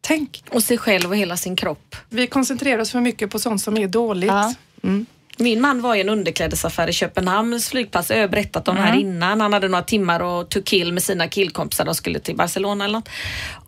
Tänk, 0.00 0.44
Och 0.50 0.62
sig 0.62 0.78
själv 0.78 1.10
och 1.10 1.16
hela 1.16 1.36
sin 1.36 1.56
kropp. 1.56 1.96
vi 2.08 2.26
koncentrerar 2.26 2.78
oss 2.78 2.90
för 2.90 3.00
mycket 3.00 3.30
på 3.30 3.38
sånt 3.38 3.62
som 3.62 3.76
är 3.76 3.88
dåligt. 3.88 4.30
Ja. 4.30 4.54
Min 5.42 5.60
man 5.60 5.82
var 5.82 5.94
i 5.94 6.00
en 6.00 6.08
underklädesaffär 6.08 6.88
i 6.88 6.92
Köpenhamns 6.92 7.68
flygplats. 7.68 8.10
Jag 8.10 8.20
har 8.20 8.28
berättat 8.28 8.68
om 8.68 8.76
det 8.76 8.82
här 8.82 8.98
innan. 8.98 9.40
Han 9.40 9.52
hade 9.52 9.68
några 9.68 9.84
timmar 9.84 10.20
och 10.20 10.48
to 10.48 10.62
kill 10.62 10.92
med 10.92 11.02
sina 11.02 11.28
killkompisar. 11.28 11.84
De 11.84 11.94
skulle 11.94 12.18
till 12.18 12.36
Barcelona 12.36 12.84
eller 12.84 12.98
något. 12.98 13.08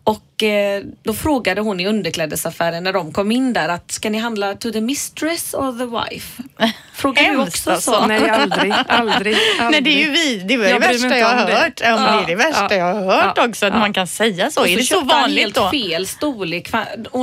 Och 0.03 0.43
eh, 0.43 0.83
då 1.03 1.13
frågade 1.13 1.61
hon 1.61 1.79
i 1.79 1.87
underklädesaffären 1.87 2.83
när 2.83 2.93
de 2.93 3.11
kom 3.11 3.31
in 3.31 3.53
där 3.53 3.69
att 3.69 3.91
ska 3.91 4.09
ni 4.09 4.17
handla 4.17 4.55
to 4.55 4.71
the 4.71 4.81
mistress 4.81 5.53
or 5.53 5.77
the 5.79 6.13
wife? 6.15 6.43
Frågar 6.93 7.23
du 7.23 7.37
också 7.37 7.71
alltså. 7.71 7.91
så? 7.91 8.07
Nej, 8.07 8.29
aldrig, 8.29 8.73
aldrig, 8.87 9.37
aldrig. 9.59 9.71
Nej, 9.71 9.81
det 9.81 9.89
är 9.89 10.05
ju 10.05 10.11
vi. 10.11 10.37
Det 10.47 10.57
var 10.57 10.63
det 10.63 10.69
Jag 10.69 10.79
värsta 10.79 11.17
jag 11.17 11.27
har 11.27 11.51
hört. 11.51 11.81
Ja, 11.83 11.95
men 11.95 12.05
Ja, 12.05 12.11
det 12.11 12.23
är 12.23 12.27
det 12.27 12.35
värsta 12.35 12.67
ja, 12.69 12.75
jag 12.75 12.93
har 12.93 13.01
hört 13.01 13.33
ja, 13.35 13.47
också, 13.47 13.65
att 13.65 13.73
ja. 13.73 13.79
man 13.79 13.93
kan 13.93 14.07
säga 14.07 14.51
så. 14.51 14.61
Och 14.61 14.67
är 14.67 14.77
det 14.77 14.83
så 14.83 15.01
vanligt 15.01 15.39
helt 15.39 15.55
då? 15.55 15.69
fel 15.71 16.07
storlek. 16.07 16.69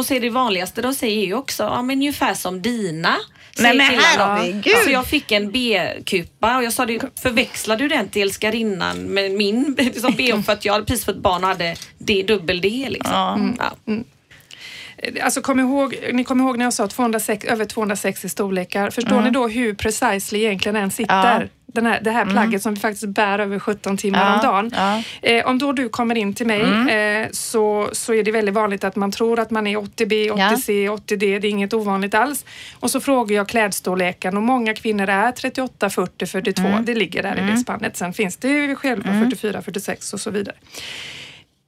Så 0.06 0.14
är 0.14 0.20
det 0.20 0.30
vanligaste 0.30 0.82
de 0.82 0.94
säger 0.94 1.26
ju 1.26 1.34
också, 1.34 1.62
ja 1.62 1.82
men 1.82 1.96
ungefär 1.96 2.34
som 2.34 2.62
dina. 2.62 3.16
Nej, 3.58 3.76
men 3.76 3.86
herregud. 3.98 4.74
Så 4.84 4.90
jag 4.90 5.06
fick 5.06 5.32
en 5.32 5.50
B-kupa 5.50 6.56
och 6.56 6.64
jag 6.64 6.72
sa 6.72 6.86
det, 6.86 7.02
förväxlade 7.22 7.84
du 7.84 7.88
den 7.88 8.08
till 8.08 8.22
älskarinnan 8.22 8.98
med 9.02 9.30
min 9.30 9.74
liksom 9.78 10.12
BH 10.12 10.42
för 10.46 10.52
att 10.52 10.64
jag 10.64 10.72
hade 10.72 10.84
precis 10.84 11.04
fått 11.04 11.16
barn 11.16 11.42
och 11.44 11.48
hade 11.48 11.76
D, 11.98 12.24
dubbel 12.26 12.60
D 12.60 12.86
liksom. 12.90 13.56
Ja. 13.58 13.74
Ja. 13.86 13.94
Alltså 15.22 15.40
kom 15.42 15.60
ihåg, 15.60 15.96
ni 16.12 16.24
kommer 16.24 16.44
ihåg 16.44 16.58
när 16.58 16.64
jag 16.64 16.72
sa 16.72 16.86
206, 16.88 17.44
över 17.44 17.64
260 17.64 18.28
storlekar. 18.28 18.90
Förstår 18.90 19.22
ni 19.22 19.30
då 19.30 19.48
hur 19.48 19.74
precisely 19.74 20.44
egentligen 20.44 20.74
den 20.74 20.90
sitter? 20.90 21.40
Ja. 21.40 21.46
Den 21.66 21.86
här, 21.86 22.00
det 22.02 22.10
här 22.10 22.24
plagget 22.26 22.62
som 22.62 22.74
vi 22.74 22.80
faktiskt 22.80 23.06
bär 23.06 23.38
över 23.38 23.58
17 23.58 23.96
timmar 23.96 24.20
Ja, 24.20 24.34
om 24.34 24.40
dagen. 24.40 24.70
ja. 24.74 25.02
Eh, 25.28 25.46
om 25.46 25.58
då 25.58 25.72
du 25.72 25.88
kommer 25.88 26.14
in 26.18 26.34
till 26.34 26.46
mig 26.46 26.90
eh, 26.94 27.28
så, 27.32 27.88
så 27.92 28.14
är 28.14 28.22
det 28.22 28.32
väldigt 28.32 28.54
vanligt 28.54 28.84
att 28.84 28.96
man 28.96 29.12
tror 29.12 29.38
att 29.38 29.50
man 29.50 29.66
är 29.66 29.76
80B, 29.76 30.30
80C, 30.32 30.88
80D. 30.88 31.16
Det 31.16 31.26
är 31.26 31.44
inget 31.44 31.74
ovanligt 31.74 32.14
alls. 32.14 32.44
Och 32.80 32.90
så 32.90 33.00
frågar 33.00 33.36
jag 33.36 33.48
klädstorleken 33.48 34.36
och 34.36 34.42
många 34.42 34.74
kvinnor 34.74 35.08
är 35.08 35.32
38, 35.32 35.90
40, 35.90 36.26
42. 36.26 36.62
Det 36.82 36.94
ligger 36.94 37.22
där 37.22 37.38
i 37.48 37.50
det 37.50 37.56
spannet. 37.56 37.96
Sen 37.96 38.12
finns 38.12 38.36
det 38.36 38.48
ju 38.48 38.76
själva 38.76 39.12
44, 39.24 39.62
46 39.62 40.12
och 40.12 40.20
så 40.20 40.30
vidare. 40.30 40.56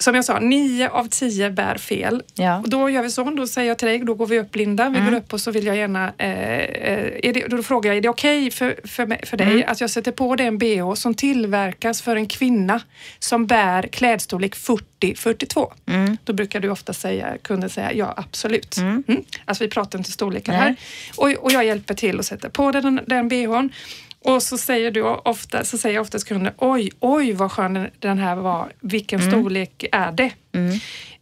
Som 0.05 0.15
jag 0.15 0.25
sa, 0.25 0.39
nio 0.39 0.89
av 0.89 1.09
tio 1.09 1.51
bär 1.51 1.79
fel. 1.79 2.23
Ja. 2.35 2.59
Och 2.59 2.69
då 2.69 2.91
gör 2.91 3.03
vi 3.03 3.11
så, 3.11 3.25
då 3.31 3.47
säger 3.47 3.69
jag 3.69 3.79
till 3.79 3.89
dig, 3.89 3.99
då 3.99 4.15
går 4.15 4.27
vi 4.27 4.39
upp 4.39 4.57
Linda, 4.57 4.89
vi 4.89 5.01
går 5.11 5.15
upp 5.17 5.33
och 5.33 5.41
så 5.41 5.51
vill 5.51 5.67
jag 5.67 5.77
gärna, 5.77 6.13
eh, 6.19 6.59
eh, 6.59 7.33
det, 7.33 7.47
då 7.49 7.63
frågar 7.63 7.91
jag, 7.91 7.97
är 7.97 8.01
det 8.01 8.09
okej 8.09 8.51
för, 8.51 8.81
för, 8.85 9.07
mig- 9.07 9.27
för 9.27 9.37
dig 9.37 9.65
att 9.65 9.81
jag 9.81 9.91
sätter 9.91 10.13
på 10.13 10.37
dig 10.37 10.47
en 10.47 10.59
bh 10.59 10.95
som 10.95 11.15
tillverkas 11.15 12.03
för 12.03 12.17
en 12.17 12.27
kvinna 12.27 12.81
som 13.19 13.47
bär 13.47 13.83
klädstorlek 13.83 14.55
40-42? 14.57 15.73
Då 16.25 16.33
brukar 16.33 16.61
du 16.61 16.69
ofta 16.71 16.93
säga, 16.93 17.37
kunden 17.43 17.71
säga, 17.71 17.93
ja 17.93 18.15
absolut. 18.17 18.77
Mm. 18.77 19.05
Alltså 19.45 19.65
vi 19.65 19.71
pratar 19.71 19.99
inte 19.99 20.13
storlekar 20.13 20.53
här. 20.53 20.77
Och, 21.17 21.29
och 21.45 21.53
jag 21.53 21.65
hjälper 21.65 21.95
till 21.95 22.19
att 22.19 22.27
sätta 22.27 22.51
på 22.51 22.73
den, 22.73 23.01
den 23.07 23.29
bhn. 23.29 23.73
Och 24.25 24.43
så 24.43 24.59
säger 24.59 24.91
du 24.91 25.03
ofta, 25.03 25.65
så 25.65 25.79
säger 25.79 25.99
oftast 25.99 26.29
kunden, 26.29 26.53
oj, 26.59 26.91
oj 27.01 27.33
vad 27.33 27.53
skön 27.53 27.91
den- 27.99 28.19
här 28.19 28.37
var, 28.37 28.73
vilken 28.81 29.21
storlek 29.31 29.85
är 29.93 30.13
det? 30.13 30.31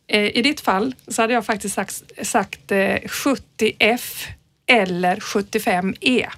Eh, 0.07 0.37
I 0.37 0.43
ditt 0.43 0.61
fall 0.61 0.95
så 1.09 1.23
hade 1.23 1.35
jag 1.35 1.47
faktiskt 1.47 1.75
sagt, 1.75 2.03
sagt 2.23 2.73
eh, 2.73 2.79
70F 3.09 4.27
eller 4.67 5.17
75E. 5.17 6.29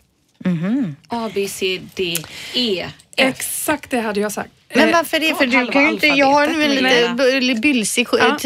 A, 1.08 1.30
B, 1.34 1.48
C, 1.48 1.80
D, 1.94 2.16
E. 2.54 2.86
Exakt 3.16 3.90
det 3.90 4.00
hade 4.00 4.20
jag 4.20 4.32
sagt. 4.32 4.50
Men 4.74 4.88
Eh, 4.88 4.92
varför 4.94 5.20
det? 5.20 5.26
ja, 5.26 5.36
För 5.36 5.46
du 5.46 5.66
kan 5.66 5.82
ju 5.84 5.90
inte, 5.90 6.06
jag 6.06 6.26
har 6.26 6.46
nu 6.46 6.64
en 7.36 7.46
lite 7.46 7.60
bylsig 7.60 8.06
Ja. 8.12 8.38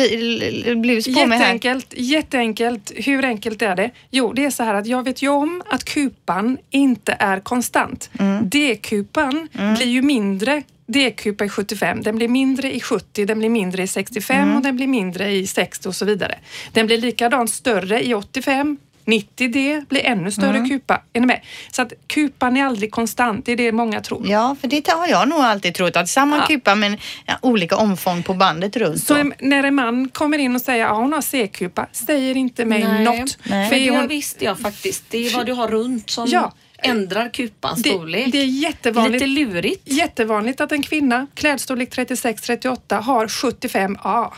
blus 0.77 1.15
på 1.15 1.27
mig 1.27 1.39
här. 1.39 1.83
Jätteenkelt. 1.97 2.93
Hur 2.97 3.25
enkelt 3.25 3.63
är 3.63 3.77
det? 3.77 3.91
Jo, 4.11 4.33
det 4.33 4.45
är 4.45 4.51
så 4.51 4.63
här 4.63 4.75
att 4.75 4.87
jag 4.87 5.05
vet 5.05 5.23
ju 5.23 5.29
om 5.29 5.63
att 5.71 5.85
kupan 5.85 6.59
inte 6.71 7.17
är 7.19 7.41
konstant. 7.41 8.11
Mm. 8.19 8.49
D-kupan 8.49 9.49
blir 9.77 9.87
ju 9.87 10.03
mindre. 10.03 10.63
D-kupa 10.87 11.45
i 11.45 11.49
75, 11.49 12.03
den 12.03 12.17
blir 12.17 12.29
mindre 12.29 12.75
i 12.77 12.81
70, 12.81 13.25
den 13.25 13.39
blir 13.39 13.49
mindre 13.49 13.83
i 13.83 13.87
65 13.87 14.37
Mm. 14.43 14.57
och 14.57 14.63
den 14.63 14.77
blir 14.77 14.87
mindre 14.87 15.31
i 15.31 15.47
60 15.47 15.89
och 15.89 15.95
så 15.97 16.05
vidare. 16.05 16.39
Den 16.73 16.87
blir 16.87 16.99
likadant 16.99 17.51
större 17.51 18.05
i 18.07 18.15
85, 18.15 18.77
90D 19.09 19.85
blir 19.89 20.05
ännu 20.07 20.31
större 20.31 20.57
Mm. 20.57 20.69
kupa. 20.69 21.03
Är 21.13 21.21
ni 21.21 21.27
med? 21.27 21.41
Så 21.73 21.83
att 21.83 21.93
kupan 22.07 22.57
är 22.57 22.65
aldrig 22.65 22.91
konstant, 22.93 23.47
det 23.47 23.53
är 23.53 23.57
det 23.57 23.73
många 23.73 24.01
tror. 24.01 24.29
Ja, 24.29 24.57
för 24.61 24.69
det 24.69 24.89
har 24.89 25.09
jag 25.09 25.29
nog 25.29 25.39
alltid 25.41 25.75
trott 25.75 25.97
att 25.97 26.09
samma 26.09 26.37
Ja. 26.37 26.47
kupa 26.47 26.75
men 26.75 26.97
ja, 27.27 27.35
olika 27.43 27.77
omfång 27.77 28.23
på 28.23 28.35
bandet 28.35 28.77
runt. 28.77 29.05
Så 29.05 29.15
en- 29.17 29.35
när 29.41 29.65
en 29.65 29.75
man 29.75 30.09
kommer 30.09 30.39
in 30.39 30.55
och 30.55 30.61
säger 30.61 30.87
att 30.87 30.97
hon 30.97 31.13
har 31.13 31.21
C-kupa, 31.21 31.87
säger 31.93 32.37
inte 32.37 32.65
mig 32.65 32.85
Nej. 32.85 33.05
något. 33.05 33.39
Nej. 33.43 33.69
För 33.69 33.77
det 33.77 33.91
hon- 33.91 34.09
visste 34.09 34.45
jag 34.45 34.59
faktiskt. 34.59 35.05
Det 35.11 35.19
är 35.27 35.37
vad 35.37 35.47
du 35.47 35.53
har 35.53 35.69
runt 35.69 36.11
som 36.11 36.27
Ja. 36.29 36.53
ändrar 36.83 37.29
kupans 37.29 37.83
Det, 37.83 37.89
storlek. 37.91 38.33
det 38.33 38.39
är 38.39 38.45
jättevanligt, 38.45 39.27
Lite 39.27 39.45
lurigt. 39.45 39.83
jättevanligt 39.93 40.61
att 40.61 40.73
en 40.73 40.83
kvinna, 40.83 41.27
klädstorlek 41.35 41.91
36-38, 41.91 43.01
har 43.01 43.27
75A. 43.29 44.33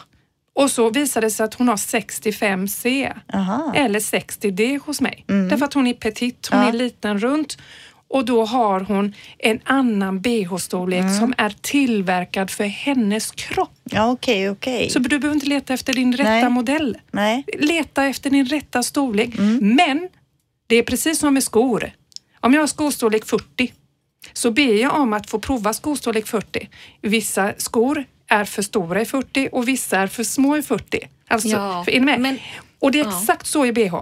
Och 0.63 0.71
så 0.71 0.91
visar 0.91 1.21
det 1.21 1.31
sig 1.31 1.45
att 1.45 1.55
hon 1.55 1.69
har 1.69 1.77
65C 1.77 3.13
Aha. 3.35 3.73
eller 3.77 4.01
60D 4.01 4.81
hos 4.87 5.01
mig. 5.01 5.25
Därför 5.27 5.65
att 5.65 5.75
hon 5.75 5.87
är 5.87 5.95
petit, 5.95 6.49
hon 6.51 6.61
Ja. 6.61 6.69
är 6.69 6.73
liten 6.73 7.19
runt 7.19 7.59
och 8.09 8.25
då 8.25 8.45
har 8.45 8.81
hon 8.81 9.15
en 9.39 9.61
annan 9.65 10.21
bh-storlek 10.21 11.19
som 11.19 11.35
är 11.39 11.55
tillverkad 11.61 12.51
för 12.51 12.65
hennes 12.65 13.31
kropp. 13.31 13.71
Ja, 13.85 14.11
okej, 14.11 14.51
okej. 14.51 14.91
Så 14.91 14.99
du 14.99 15.19
behöver 15.19 15.35
inte 15.35 15.47
leta 15.47 15.75
efter 15.75 15.93
din 15.93 16.13
rätta 16.17 16.31
Nej. 16.31 16.49
modell. 16.51 16.99
Nej. 17.11 17.45
Leta 17.59 18.05
efter 18.05 18.31
din 18.31 18.47
rätta 18.47 18.83
storlek. 18.83 19.31
Men 19.61 20.09
det 20.67 20.77
är 20.77 20.83
precis 20.83 21.19
som 21.19 21.35
med 21.35 21.43
skor. 21.43 21.91
Om 22.41 22.55
jag 22.55 22.61
har 22.63 22.67
skostorlek 22.67 23.25
40 23.27 23.73
så 24.33 24.51
ber 24.51 24.75
jag 24.83 24.95
om 25.01 25.13
att 25.13 25.31
få 25.31 25.39
prova 25.39 25.73
skostorlek 25.73 26.27
40. 26.27 26.69
Vissa 27.03 27.53
skor 27.59 28.05
är 28.31 28.45
för 28.45 28.63
stora 28.63 29.01
i 29.01 29.05
40 29.05 29.49
och 29.53 29.69
vissa 29.69 29.99
är 29.99 30.07
för 30.07 30.25
små 30.25 30.57
i 30.57 30.63
40. 30.63 31.09
Alltså, 31.29 31.49
Ja, 31.49 31.85
för, 31.85 31.93
är 31.93 32.01
med? 32.01 32.21
men- 32.21 32.39
och 32.79 32.93
det 32.93 33.01
är 33.01 33.05
ja. 33.05 33.19
exakt 33.21 33.47
så 33.47 33.67
i 33.67 33.73
bh. 33.73 33.95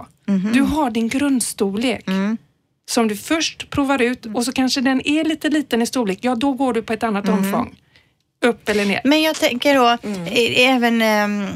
Du 0.53 0.61
har 0.61 0.91
din 0.91 1.07
grundstorlek 1.09 2.05
som 2.89 3.07
du 3.07 3.15
först 3.17 3.69
provar 3.69 4.01
ut 4.01 4.25
och 4.25 4.45
så 4.45 4.51
kanske 4.51 4.81
den 4.81 5.07
är 5.07 5.23
lite 5.23 5.49
liten 5.49 5.81
i 5.81 5.85
storlek. 5.85 6.19
Ja, 6.21 6.35
då 6.35 6.53
går 6.53 6.73
du 6.73 6.81
på 6.81 6.93
ett 6.93 7.03
annat 7.03 7.29
omfång. 7.29 7.75
Upp 8.45 8.69
eller 8.69 8.85
ner. 8.85 9.01
Men 9.03 9.21
jag 9.21 9.35
tänker 9.35 9.75
då, 9.75 9.85
ä- 10.31 10.65
även, 10.65 11.01
ehm, 11.01 11.47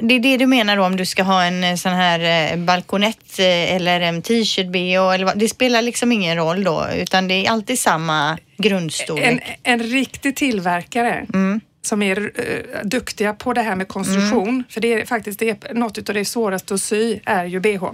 det 0.00 0.14
är 0.14 0.18
det 0.20 0.36
du 0.36 0.46
menar 0.46 0.76
då 0.76 0.84
om 0.84 0.96
du 0.96 1.06
ska 1.06 1.22
ha 1.22 1.44
en 1.44 1.64
eh, 1.64 1.74
sån 1.74 1.92
här 1.92 2.52
eh, 2.52 2.58
balkonett 2.58 3.38
eh, 3.38 3.74
eller 3.74 4.00
en 4.00 4.22
t-shirt-bh 4.22 5.14
eller 5.14 5.24
vad, 5.24 5.38
det 5.38 5.48
spelar 5.48 5.82
liksom 5.82 6.12
ingen 6.12 6.36
roll 6.36 6.64
då 6.64 6.86
utan 6.96 7.28
det 7.28 7.34
är 7.46 7.50
alltid 7.50 7.78
samma 7.78 8.38
grundstorlek. 8.58 9.24
En, 9.24 9.40
en 9.62 9.82
riktig 9.82 10.36
tillverkare 10.36 11.26
som 11.82 12.02
är 12.02 12.20
uh, 12.20 12.84
duktiga 12.84 13.34
på 13.34 13.52
det 13.52 13.62
här 13.62 13.76
med 13.76 13.88
konstruktion, 13.88 14.64
för 14.68 14.80
det 14.80 14.92
är 14.92 15.06
faktiskt 15.06 15.38
det, 15.38 15.64
är 15.64 15.74
något 15.74 16.08
av 16.08 16.14
det 16.14 16.24
svåraste 16.24 16.74
att 16.74 16.80
sy 16.80 17.18
är 17.24 17.44
ju 17.44 17.60
bh. 17.60 17.84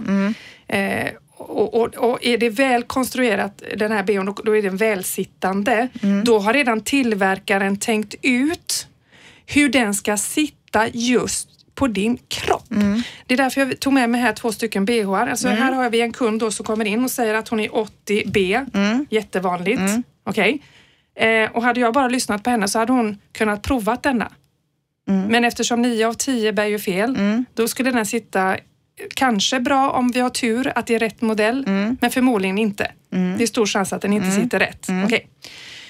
Eh, 0.67 1.09
och, 1.37 1.73
och, 1.73 1.95
och 1.95 2.25
är 2.25 2.37
det 2.37 2.49
väl 2.49 2.83
konstruerat, 2.83 3.63
den 3.77 3.91
här 3.91 4.03
bhn, 4.03 4.35
då, 4.43 4.57
är 4.57 4.61
den 4.61 4.77
välsittande. 4.77 5.87
Då 6.23 6.39
har 6.39 6.53
redan 6.53 6.81
tillverkaren 6.81 7.77
tänkt 7.77 8.15
ut 8.21 8.87
hur 9.45 9.69
den 9.69 9.93
ska 9.93 10.17
sitta 10.17 10.87
just 10.87 11.49
på 11.75 11.87
din 11.87 12.17
kropp. 12.27 12.65
Det 13.25 13.33
är 13.33 13.37
därför 13.37 13.61
jag 13.61 13.79
tog 13.79 13.93
med 13.93 14.09
mig 14.09 14.21
här 14.21 14.33
två 14.33 14.51
stycken 14.51 14.85
bh. 14.85 15.09
Alltså 15.09 15.47
Här 15.47 15.71
har 15.71 15.89
vi 15.89 16.01
en 16.01 16.13
kund 16.13 16.39
då 16.39 16.51
som 16.51 16.65
kommer 16.65 16.85
in 16.85 17.03
och 17.03 17.11
säger 17.11 17.33
att 17.33 17.47
hon 17.47 17.59
är 17.59 17.69
80B. 17.69 18.65
Jättevanligt. 19.09 19.81
Okej. 20.23 20.61
Eh, 21.19 21.51
och 21.51 21.63
hade 21.63 21.79
jag 21.79 21.93
bara 21.93 22.07
lyssnat 22.07 22.43
på 22.43 22.49
henne 22.49 22.67
så 22.67 22.79
hade 22.79 22.93
hon 22.93 23.17
kunnat 23.31 23.61
provat 23.61 24.03
denna. 24.03 24.31
Men 25.29 25.45
eftersom 25.45 25.81
9 25.81 26.07
av 26.07 26.13
10 26.13 26.53
bär 26.53 26.65
ju 26.65 26.79
fel, 26.79 27.15
då 27.53 27.67
skulle 27.67 27.91
den 27.91 28.05
sitta 28.05 28.57
kanske 29.15 29.59
bra 29.59 29.89
om 29.91 30.11
vi 30.11 30.19
har 30.19 30.29
tur 30.29 30.71
att 30.75 30.87
det 30.87 30.95
är 30.95 30.99
rätt 30.99 31.21
modell, 31.21 31.63
men 32.01 32.11
förmodligen 32.11 32.57
inte. 32.57 32.91
Det 33.37 33.43
är 33.43 33.47
stor 33.47 33.65
chans 33.65 33.93
att 33.93 34.01
den 34.01 34.13
inte 34.13 34.27
sitter 34.31 34.59
rätt. 34.59 34.87
Okej. 35.05 35.27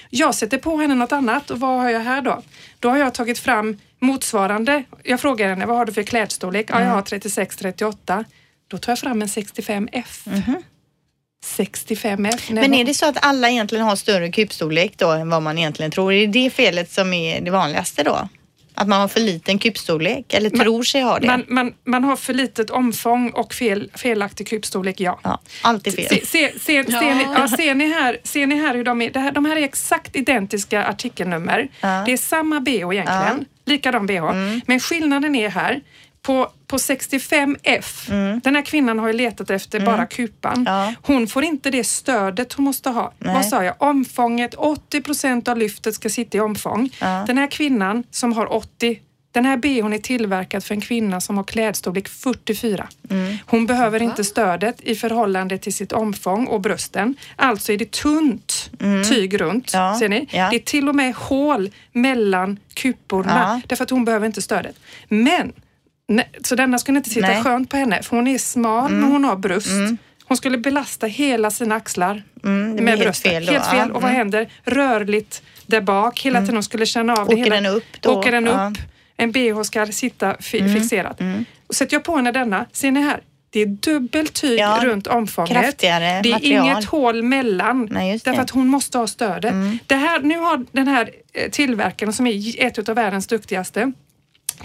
Jag 0.10 0.36
sätter 0.36 0.58
på 0.58 0.78
henne 0.78 0.96
något 0.96 1.12
annat 1.12 1.52
och 1.52 1.60
vad 1.60 1.80
har 1.82 1.90
jag 1.90 2.00
här 2.00 2.22
då? 2.22 2.42
Då 2.80 2.90
har 2.90 2.98
jag 2.98 3.14
tagit 3.14 3.40
fram 3.40 3.78
motsvarande. 4.00 4.84
Jag 5.04 5.20
frågar 5.20 5.50
henne, 5.50 5.66
vad 5.66 5.78
har 5.78 5.86
du 5.86 5.94
för 5.94 6.04
klädstorlek? 6.04 6.70
Ja, 6.70 6.82
jag 6.82 6.90
har 6.90 7.02
36-38. 7.02 8.26
Då 8.68 8.78
tar 8.78 8.92
jag 8.92 9.00
fram 9.00 9.22
en 9.22 9.28
65F. 9.28 10.30
65F. 11.46 12.54
Men 12.54 12.74
är 12.74 12.84
det 12.86 12.94
så 12.94 13.06
att 13.06 13.26
alla 13.26 13.50
egentligen 13.50 13.86
har 13.86 13.96
större 13.96 14.32
kupstorlek 14.32 14.94
då 14.98 15.12
än 15.12 15.30
vad 15.30 15.42
man 15.42 15.58
egentligen 15.58 15.92
tror? 15.92 16.14
Är 16.14 16.28
det 16.28 16.44
det 16.44 16.50
felet 16.50 16.92
som 16.92 17.14
är 17.14 17.42
det 17.42 17.52
vanligaste 17.52 18.04
då? 18.04 18.30
Att 18.80 18.88
man 18.88 19.02
har 19.02 19.08
för 19.08 19.20
liten 19.20 19.60
kupstorlek 19.60 20.34
eller 20.34 20.50
tror 20.50 20.84
sig 20.84 21.02
ha 21.02 21.20
det? 21.20 21.28
man, 21.28 21.46
man, 21.48 21.74
man 21.84 22.04
har 22.04 22.16
för 22.16 22.34
litet 22.34 22.70
omfång 22.70 23.30
och 23.30 23.54
fel, 23.54 23.92
felaktig 23.96 24.48
kupstorlek, 24.48 25.00
ja. 25.00 25.20
ja, 25.24 25.40
alltid 25.62 25.96
fel. 25.96 26.06
Se, 26.06 26.26
se, 26.26 26.60
se, 26.60 26.60
ser, 26.60 27.16
ni, 27.16 27.24
ja, 27.24 27.48
ser, 27.48 27.76
ni 27.76 27.94
här, 27.94 28.18
ser 28.24 28.48
ni 28.48 28.56
här 28.56 28.76
hur 28.76 28.84
de 28.84 29.02
är? 29.02 29.10
Det 29.10 29.20
här, 29.20 29.32
de 29.32 29.46
här 29.46 29.56
är 29.56 29.64
exakt 29.64 30.16
identiska 30.16 30.84
artikelnummer. 30.84 31.68
Ja. 31.82 32.04
Det 32.06 32.14
är 32.14 32.18
samma 32.18 32.60
bh 32.60 32.72
egentligen, 32.72 33.46
likadan 33.66 34.06
bh. 34.06 34.22
Men 34.66 34.80
skillnaden 34.80 35.36
är 35.36 35.50
här, 35.50 35.82
på, 36.22 36.52
på 36.68 36.78
65F, 36.78 38.10
den 38.44 38.56
här 38.56 38.62
kvinnan 38.66 39.00
har 39.00 39.08
ju 39.08 39.14
letat 39.14 39.50
efter 39.50 39.80
bara 39.80 40.06
kupan. 40.06 40.64
Ja. 40.68 40.94
Hon 41.02 41.28
får 41.28 41.44
inte 41.44 41.70
det 41.72 41.84
stödet 41.84 42.54
hon 42.54 42.66
måste 42.66 42.90
ha. 42.90 43.14
Nej. 43.20 43.34
Vad 43.36 43.46
sa 43.46 43.64
jag? 43.64 43.76
Omfånget, 43.78 44.54
80 44.56 45.02
procent 45.02 45.48
av 45.48 45.58
lyftet 45.58 45.96
ska 45.96 46.10
sitta 46.10 46.38
i 46.38 46.42
omfång. 46.42 46.90
Ja. 47.02 47.24
Den 47.28 47.38
här 47.38 47.48
kvinnan 47.48 48.04
som 48.12 48.34
har 48.34 48.54
80 48.54 49.00
den 49.32 49.46
här 49.46 49.58
bhn 49.58 49.94
är 49.94 49.98
tillverkad 49.98 50.64
för 50.64 50.76
en 50.76 50.82
kvinna 50.82 51.22
som 51.22 51.38
har 51.38 51.44
klädstorlek 51.44 52.08
44. 52.10 52.88
Mm. 53.10 53.38
Hon 53.46 53.66
behöver 53.66 54.02
inte 54.02 54.24
stödet 54.24 54.82
i 54.82 54.96
förhållande 54.96 55.58
till 55.58 55.74
sitt 55.74 55.92
omfång 55.92 56.48
och 56.48 56.62
brösten. 56.62 57.16
Alltså 57.36 57.72
är 57.74 57.78
det 57.78 57.92
tunt 57.92 58.72
tyg 59.10 59.42
runt. 59.42 59.74
Mm. 59.74 59.86
Ja, 59.86 59.96
Ser 60.00 60.10
ni? 60.10 60.28
ja. 60.32 60.50
Det 60.50 60.56
är 60.56 60.60
till 60.60 60.90
och 60.90 60.96
med 60.96 61.16
hål 61.16 61.70
mellan 61.92 62.60
kuporna 62.74 63.32
Ja. 63.36 63.62
därför 63.68 63.84
att 63.84 63.90
hon 63.90 64.06
behöver 64.06 64.26
inte 64.26 64.42
stödet. 64.42 64.76
Men, 65.08 65.52
nej, 66.10 66.30
så 66.44 66.56
denna 66.56 66.78
skulle 66.80 66.98
inte 66.98 67.10
sitta 67.10 67.28
Nej. 67.28 67.44
skönt 67.44 67.70
på 67.70 67.78
henne 67.78 68.04
för 68.04 68.16
hon 68.16 68.28
är 68.28 68.38
smal 68.38 68.92
men 68.92 69.04
hon 69.12 69.24
har 69.26 69.36
bröst. 69.36 69.70
Hon 70.26 70.38
skulle 70.38 70.58
belasta 70.58 71.08
hela 71.08 71.52
sina 71.52 71.76
axlar 71.76 72.24
Mm, 72.44 72.72
med 72.76 72.88
helt 72.88 73.02
brösten. 73.02 73.32
fel 73.32 73.46
då. 73.46 73.52
Helt 73.52 73.66
fel. 73.66 73.78
Ja, 73.78 73.86
Och 73.86 74.02
vad 74.02 74.04
mm. 74.04 74.16
händer? 74.16 74.50
Rörligt 74.64 75.42
där 75.66 75.82
bak. 75.82 76.20
Hela 76.26 76.40
tiden 76.40 76.56
hon 76.56 76.64
skulle 76.64 76.86
känna 76.86 77.14
av 77.14 77.28
det. 77.28 77.34
Åker 77.34 77.44
hela, 77.44 77.56
den 77.56 77.66
upp 77.66 77.84
då? 78.02 78.10
Åker 78.10 78.32
den 78.32 78.46
Ja. 78.46 78.72
upp. 78.72 78.78
En 79.18 79.32
bh 79.32 79.62
ska 79.62 79.86
sitta 79.86 80.36
fi- 80.40 80.74
fixerad. 80.74 81.46
Och 81.68 81.76
sätter 81.76 81.96
jag 81.96 82.04
på 82.04 82.16
henne 82.16 82.32
denna, 82.32 82.66
ser 82.72 82.92
ni 82.92 83.02
här? 83.02 83.20
Det 83.50 83.60
är 83.62 83.66
dubbelt 83.66 84.34
tyg 84.34 84.60
Ja, 84.60 84.80
runt 84.84 85.08
omfånget. 85.08 85.52
kraftigare 85.52 86.20
det 86.24 86.30
är 86.30 86.34
material. 86.34 86.66
inget 86.66 86.86
hål 86.86 87.24
mellan. 87.24 87.88
Nej, 87.92 88.20
därför 88.24 88.42
att 88.42 88.50
hon 88.50 88.68
måste 88.68 88.98
ha 88.98 89.08
stödet. 89.08 89.54
Det 89.88 89.96
här, 89.96 90.20
nu 90.20 90.38
har 90.38 90.66
den 90.72 90.88
här 90.88 91.10
eh, 91.34 91.50
tillverkaren 91.52 92.14
som 92.14 92.28
är 92.28 92.62
ett 92.66 92.90
av 92.90 92.96
världens 92.96 93.28
duktigaste 93.28 93.92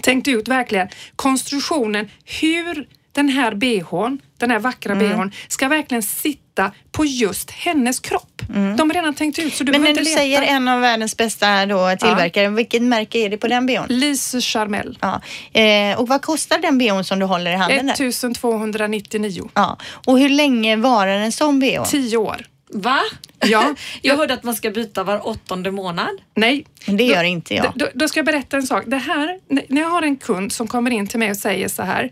tänkt 0.01 0.27
ut 0.27 0.47
verkligen 0.47 0.87
konstruktionen, 1.15 2.09
hur 2.41 2.87
den 3.11 3.29
här 3.29 3.55
bhn, 3.55 4.19
den 4.37 4.51
här 4.51 4.59
vackra 4.59 4.95
bhn, 4.95 5.31
ska 5.47 5.67
verkligen 5.67 6.03
sitta 6.03 6.71
på 6.91 7.05
just 7.05 7.51
hennes 7.51 7.99
kropp. 7.99 8.41
De 8.77 8.89
har 8.89 8.93
redan 8.93 9.13
tänkt 9.13 9.39
ut 9.39 9.53
så 9.53 9.63
du 9.63 9.71
Men 9.71 9.81
när 9.81 9.87
du 9.87 9.91
inte 9.91 10.03
leta. 10.03 10.17
säger 10.17 10.41
en 10.41 10.67
av 10.67 10.81
världens 10.81 11.17
bästa 11.17 11.65
då, 11.65 11.95
tillverkare, 11.99 12.49
vilket 12.49 12.81
märke 12.81 13.17
är 13.19 13.29
det 13.29 13.37
på 13.37 13.47
den 13.47 13.65
bhn? 13.65 13.85
Lise 13.89 14.41
Charmel. 14.41 14.97
Ja. 15.01 15.21
Eh, 15.61 15.99
och 15.99 16.07
vad 16.07 16.21
kostar 16.21 16.59
den 16.59 16.77
bhn 16.77 17.03
som 17.03 17.19
du 17.19 17.25
håller 17.25 17.51
i 17.51 17.55
handen? 17.55 17.87
där? 17.87 17.93
1299. 17.93 19.49
Ja. 19.53 19.77
Och 20.05 20.19
hur 20.19 20.29
länge 20.29 20.75
varar 20.75 21.17
en 21.17 21.31
sån 21.31 21.59
bh? 21.59 21.83
10 21.83 22.17
år. 22.17 22.45
Va? 22.69 22.99
Ja. 23.39 23.75
Jag 24.01 24.17
hörde 24.17 24.33
att 24.33 24.43
man 24.43 24.55
ska 24.55 24.71
byta 24.71 25.03
var 25.03 25.27
åttonde 25.27 25.71
månad. 25.71 26.21
Nej. 26.35 26.65
Det 26.85 27.03
gör 27.03 27.23
inte 27.23 27.53
jag. 27.53 27.73
Då, 27.75 27.87
då 27.93 28.07
ska 28.07 28.19
jag 28.19 28.25
berätta 28.25 28.57
en 28.57 28.63
sak. 28.67 28.83
Det 28.87 28.97
här, 28.97 29.39
när 29.47 29.81
jag 29.81 29.89
har 29.89 30.01
en 30.01 30.15
kund 30.17 30.51
som 30.53 30.67
kommer 30.67 30.91
in 30.91 31.07
till 31.07 31.19
mig 31.19 31.31
och 31.31 31.37
säger 31.37 31.67
så 31.67 31.83
här. 31.83 32.11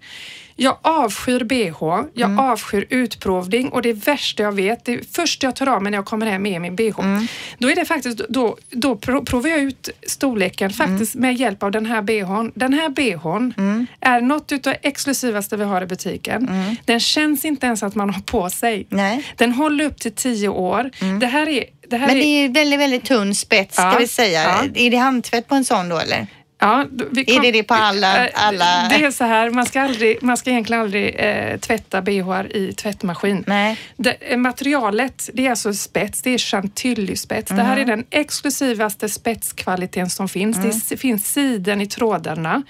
Jag 0.55 0.77
avskyr 0.81 1.43
bh, 1.43 1.83
jag 2.13 2.29
Mm. 2.31 2.39
avskyr 2.39 2.85
utprovning 2.89 3.69
och 3.69 3.81
det 3.81 3.93
värsta 3.93 4.43
jag 4.43 4.51
vet, 4.51 4.85
det 4.85 5.15
första 5.15 5.47
jag 5.47 5.55
tar 5.55 5.67
av 5.69 5.83
mig 5.83 5.91
när 5.91 5.97
jag 5.97 6.05
kommer 6.05 6.25
hem 6.25 6.45
är 6.45 6.59
min 6.59 6.75
bh. 6.75 6.99
Mm. 6.99 7.27
Då 7.57 7.69
är 7.71 7.75
det 7.75 7.85
faktiskt, 7.85 8.17
då, 8.29 8.57
då 8.69 8.95
pro- 8.95 9.25
provar 9.25 9.49
jag 9.49 9.59
ut 9.59 9.89
storleken 10.07 10.71
Mm. 10.71 10.87
faktiskt 10.89 11.15
med 11.15 11.35
hjälp 11.35 11.63
av 11.63 11.71
den 11.71 11.85
här 11.85 12.01
bhn. 12.01 12.51
Den 12.55 12.73
här 12.73 12.89
bhn 12.89 13.53
Mm. 13.57 13.87
är 13.99 14.21
något 14.21 14.51
utav 14.51 14.73
det 14.81 14.87
exklusivaste 14.89 15.57
vi 15.57 15.63
har 15.63 15.81
i 15.81 15.85
butiken. 15.85 16.49
Den 16.85 16.99
känns 16.99 17.45
inte 17.45 17.65
ens 17.65 17.83
att 17.83 17.95
man 17.95 18.09
har 18.09 18.21
på 18.21 18.49
sig. 18.49 18.85
Nej. 18.89 19.25
Den 19.37 19.51
håller 19.51 19.85
upp 19.85 19.99
till 19.99 20.11
10 20.15 20.47
år. 20.49 20.89
Det 21.19 21.25
här 21.27 21.49
är, 21.49 21.65
det 21.89 21.99
Men 21.99 22.15
det 22.15 22.25
är 22.25 22.49
väldigt, 22.49 22.79
väldigt 22.79 23.05
tunn 23.05 23.35
spets 23.35 23.73
ska 23.75 23.83
Ja, 23.83 23.95
vi 23.99 24.07
säga. 24.07 24.43
ja. 24.43 24.63
Är 24.75 24.91
det 24.91 24.97
handtvätt 24.97 25.47
på 25.47 25.55
en 25.55 25.65
sån 25.65 25.89
då 25.89 25.97
eller? 25.97 26.27
Ja, 26.63 26.85
vi 27.11 27.35
Är 27.35 27.41
det 27.41 27.51
det 27.51 27.63
på 27.63 27.73
alla- 27.73 28.27
Eh, 28.27 28.31
alla- 28.47 28.87
Det 28.89 28.95
är 29.05 29.11
så 29.11 29.23
här, 29.23 29.49
man 29.49 29.65
ska, 29.65 29.81
aldrig, 29.81 30.23
man 30.23 30.37
ska 30.37 30.49
egentligen 30.49 30.81
aldrig 30.81 31.15
eh, 31.19 31.57
tvätta 31.59 32.01
bh 32.01 32.41
i 32.49 32.73
tvättmaskin. 32.77 33.43
Nej. 33.47 33.77
Det, 33.97 34.11
eh, 34.31 34.37
materialet, 34.37 35.29
det 35.33 35.45
är 35.45 35.49
alltså 35.49 35.73
spets, 35.73 36.21
det 36.21 36.29
är 36.29 36.37
chantilly-spets. 36.37 37.51
Det 37.51 37.63
här 37.63 37.77
är 37.77 37.85
den 37.85 38.05
exklusivaste 38.09 39.09
spetskvaliteten 39.09 40.09
som 40.09 40.29
finns. 40.29 40.57
Det 40.57 40.69
s- 40.69 40.93
finns 41.01 41.33
siden 41.33 41.81
i 41.81 41.87
trådarna. 41.87 42.63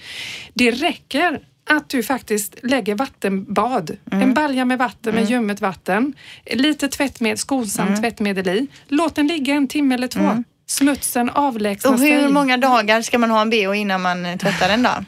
Det 0.54 0.70
räcker 0.70 1.40
att 1.70 1.88
du 1.88 2.02
faktiskt 2.02 2.54
lägger 2.62 2.94
vattenbad, 2.94 3.96
en 4.10 4.34
balja 4.34 4.64
med 4.64 4.78
vatten 4.78 5.14
med 5.14 5.30
ljummet 5.30 5.60
vatten, 5.60 6.14
lite 6.52 6.88
tvättmedel, 6.88 7.38
skonsamt 7.38 8.00
tvättmedel 8.00 8.48
i. 8.48 8.66
Låt 8.88 9.14
den 9.14 9.26
ligga 9.26 9.54
en 9.54 9.68
timme 9.68 9.94
eller 9.94 10.08
två. 10.08 10.44
Smutsen 10.66 11.30
avlägsnar 11.30 11.92
Och 11.92 11.98
hur 12.00 12.20
sig. 12.22 12.32
många 12.32 12.56
dagar 12.56 13.02
ska 13.02 13.18
man 13.18 13.30
ha 13.30 13.42
en 13.42 13.50
bh 13.50 13.80
innan 13.80 14.02
man 14.02 14.26
eh, 14.26 14.36
tvättar 14.36 14.68
den 14.68 14.82
då? 14.82 14.90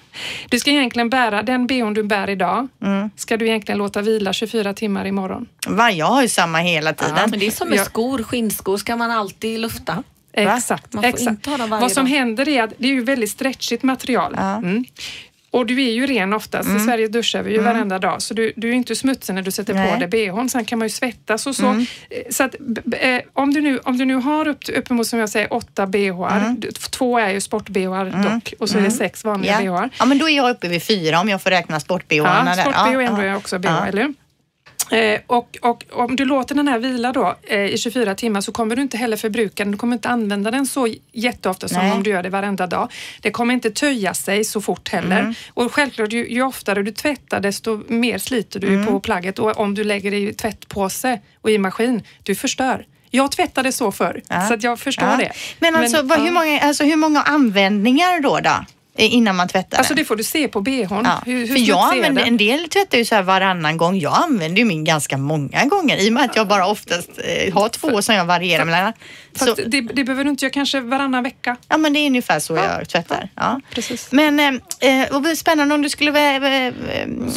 Du 0.50 0.58
ska 0.58 0.70
egentligen 0.70 1.10
bära, 1.10 1.42
den 1.42 1.66
bhn 1.66 1.94
du 1.94 2.02
bär 2.02 2.30
idag, 2.30 2.68
Mm. 2.82 3.10
ska 3.16 3.36
du 3.36 3.46
egentligen 3.48 3.78
låta 3.78 4.02
vila 4.02 4.32
24 4.32 4.74
timmar 4.74 5.06
imorgon. 5.06 5.46
Va, 5.66 5.90
jag 5.90 6.06
har 6.06 6.22
ju 6.22 6.28
samma 6.28 6.58
hela 6.58 6.92
tiden. 6.92 7.30
Men 7.30 7.40
det 7.40 7.46
är 7.46 7.50
som 7.50 7.68
med 7.68 7.78
Ja. 7.78 7.84
skor, 7.84 8.22
skinnskor 8.22 8.76
ska 8.76 8.96
man 8.96 9.10
alltid 9.10 9.60
lufta. 9.60 10.02
Exakt. 10.32 10.92
Man 10.92 11.02
får 11.02 11.08
exakt. 11.08 11.46
Vad 11.70 11.92
som 11.92 12.04
dag. 12.04 12.10
händer 12.10 12.48
är 12.48 12.62
att 12.62 12.70
det 12.78 12.86
är 12.88 12.92
ju 12.92 13.04
väldigt 13.04 13.30
stretchigt 13.30 13.82
material. 13.82 14.34
Ja. 14.38 14.56
Mm. 14.56 14.84
Och 15.56 15.66
du 15.66 15.82
är 15.86 15.92
ju 15.92 16.06
ren 16.06 16.32
oftast. 16.32 16.68
I 16.76 16.80
Sverige 16.80 17.08
duschar 17.08 17.42
vi 17.42 17.52
ju 17.52 17.58
varenda 17.62 17.98
dag 17.98 18.22
så 18.22 18.34
du, 18.34 18.52
du 18.56 18.68
är 18.68 18.72
inte 18.72 18.96
smutsig 18.96 19.34
när 19.34 19.42
du 19.42 19.50
sätter 19.50 19.74
Nej. 19.74 19.92
på 19.92 20.06
dig 20.06 20.08
bhn. 20.32 20.48
Sen 20.48 20.64
kan 20.64 20.78
man 20.78 20.86
ju 20.86 20.90
svettas 20.90 21.46
och 21.46 21.56
så. 21.56 21.66
Eh, 21.66 21.76
så 22.30 22.44
att, 22.44 22.54
eh, 23.00 23.20
om, 23.32 23.54
du 23.54 23.60
nu, 23.60 23.78
om 23.78 23.98
du 23.98 24.04
nu 24.04 24.14
har 24.14 24.48
upp, 24.48 24.58
uppemot 24.76 25.06
som 25.06 25.18
jag 25.18 25.28
säger 25.28 25.52
åtta 25.52 25.86
bhar, 25.86 26.54
d- 26.58 26.68
två 26.90 27.18
är 27.18 27.30
ju 27.30 27.40
sport-bhar 27.40 28.22
dock 28.34 28.54
och 28.58 28.68
så 28.70 28.78
är 28.78 28.82
det 28.82 28.90
sex 28.90 29.24
vanliga 29.24 29.62
Ja. 29.62 29.70
bhar. 29.72 29.90
ja, 29.98 30.04
men 30.06 30.18
då 30.18 30.28
är 30.28 30.36
jag 30.36 30.50
uppe 30.50 30.68
vid 30.68 30.82
fyra 30.82 31.20
om 31.20 31.28
jag 31.28 31.42
får 31.42 31.50
räkna 31.50 31.80
sport-bh. 31.80 32.16
Ja, 32.16 32.54
sport-bh 32.62 33.06
ändå 33.06 33.20
är 33.22 33.36
också 33.36 33.58
bh, 33.58 33.70
Ja. 33.70 33.86
eller? 33.86 34.14
Eh, 34.90 35.20
och, 35.26 35.56
och 35.62 35.84
om 35.92 36.16
du 36.16 36.24
låter 36.24 36.54
den 36.54 36.68
här 36.68 36.78
vila 36.78 37.12
då 37.12 37.34
eh, 37.42 37.60
i 37.60 37.78
24 37.78 38.14
timmar 38.14 38.40
så 38.40 38.52
kommer 38.52 38.76
du 38.76 38.82
inte 38.82 38.96
heller 38.96 39.16
förbruka 39.16 39.64
den. 39.64 39.70
Du 39.72 39.78
kommer 39.78 39.96
inte 39.96 40.08
använda 40.08 40.50
den 40.50 40.66
så 40.66 40.88
jätteofta 41.12 41.68
som 41.68 41.78
Nej. 41.78 41.92
om 41.92 42.02
du 42.02 42.10
gör 42.10 42.22
det 42.22 42.28
varenda 42.30 42.66
dag. 42.66 42.92
Det 43.20 43.30
kommer 43.30 43.54
inte 43.54 43.70
töja 43.70 44.14
sig 44.14 44.44
så 44.44 44.60
fort 44.60 44.88
heller. 44.88 45.20
Mm. 45.20 45.34
Och 45.54 45.72
självklart, 45.72 46.12
ju, 46.12 46.28
ju 46.28 46.42
oftare 46.42 46.82
du 46.82 46.90
tvättar 46.92 47.40
desto 47.40 47.82
mer 47.88 48.18
sliter 48.18 48.60
du 48.60 48.66
Mm. 48.68 48.86
på 48.86 49.00
plagget. 49.00 49.38
Och 49.38 49.58
om 49.58 49.74
du 49.74 49.84
lägger 49.84 50.10
det 50.10 50.16
i 50.16 50.32
tvättpåse 50.34 51.20
och 51.40 51.50
i 51.50 51.58
maskin, 51.58 52.02
du 52.22 52.34
förstör. 52.34 52.86
Jag 53.10 53.32
tvättade 53.32 53.72
så 53.72 53.92
förr, 53.92 54.22
Ja. 54.28 54.48
så 54.48 54.56
jag 54.60 54.78
förstår 54.80 55.08
Ja. 55.08 55.16
det. 55.16 55.32
Men 55.58 55.76
alltså, 55.76 56.02
vad, 56.02 56.18
ja. 56.18 56.22
hur, 56.24 56.30
många, 56.30 56.60
alltså 56.60 56.84
hur 56.84 56.96
många 56.96 57.22
användningar 57.22 58.20
då, 58.20 58.40
då? 58.40 58.64
Eh, 58.98 59.14
Innan 59.14 59.36
man 59.36 59.48
tvättar 59.48 59.78
Alltså 59.78 59.94
den? 59.94 60.02
det 60.02 60.08
får 60.08 60.16
du 60.16 60.24
se 60.24 60.48
på 60.48 60.60
bhn. 60.60 60.86
Ja, 60.90 61.22
Hur, 61.26 61.38
hur 61.38 61.46
för 61.46 61.68
jag 61.68 61.92
använder, 61.94 62.22
en 62.22 62.36
del 62.36 62.68
tvättar 62.68 62.98
ju 62.98 63.04
så 63.04 63.14
här 63.14 63.22
varannan 63.22 63.76
gång. 63.76 63.98
Jag 63.98 64.22
använder 64.22 64.58
ju 64.58 64.64
min 64.64 64.84
ganska 64.84 65.16
många 65.18 65.64
gånger 65.64 65.96
i 65.96 66.08
och 66.08 66.12
med 66.12 66.24
att 66.24 66.36
jag 66.36 66.48
bara 66.48 66.66
oftast 66.66 67.10
eh, 67.24 67.54
har 67.54 67.68
två 67.68 68.02
som 68.02 68.14
jag 68.14 68.24
varierar 68.24 68.64
mellan. 68.64 68.92
Så, 69.34 69.54
det, 69.54 69.80
det 69.80 70.04
behöver 70.04 70.24
du 70.24 70.30
inte 70.30 70.44
göra 70.44 70.52
kanske 70.52 70.80
varannan 70.80 71.22
vecka. 71.22 71.56
ja, 71.68 71.76
men 71.76 71.92
det 71.92 71.98
är 71.98 72.06
ungefär 72.06 72.40
så 72.40 72.56
jag 72.56 72.88
tvättar. 72.88 73.28
Ja. 73.34 73.60
Precis. 73.70 74.12
Men 74.12 74.40
eh, 74.80 74.90
eh, 74.90 75.34
spännande 75.34 75.74
om 75.74 75.82
du 75.82 75.88
skulle 75.88 76.36
eh, 76.36 76.66
eh, 76.66 76.72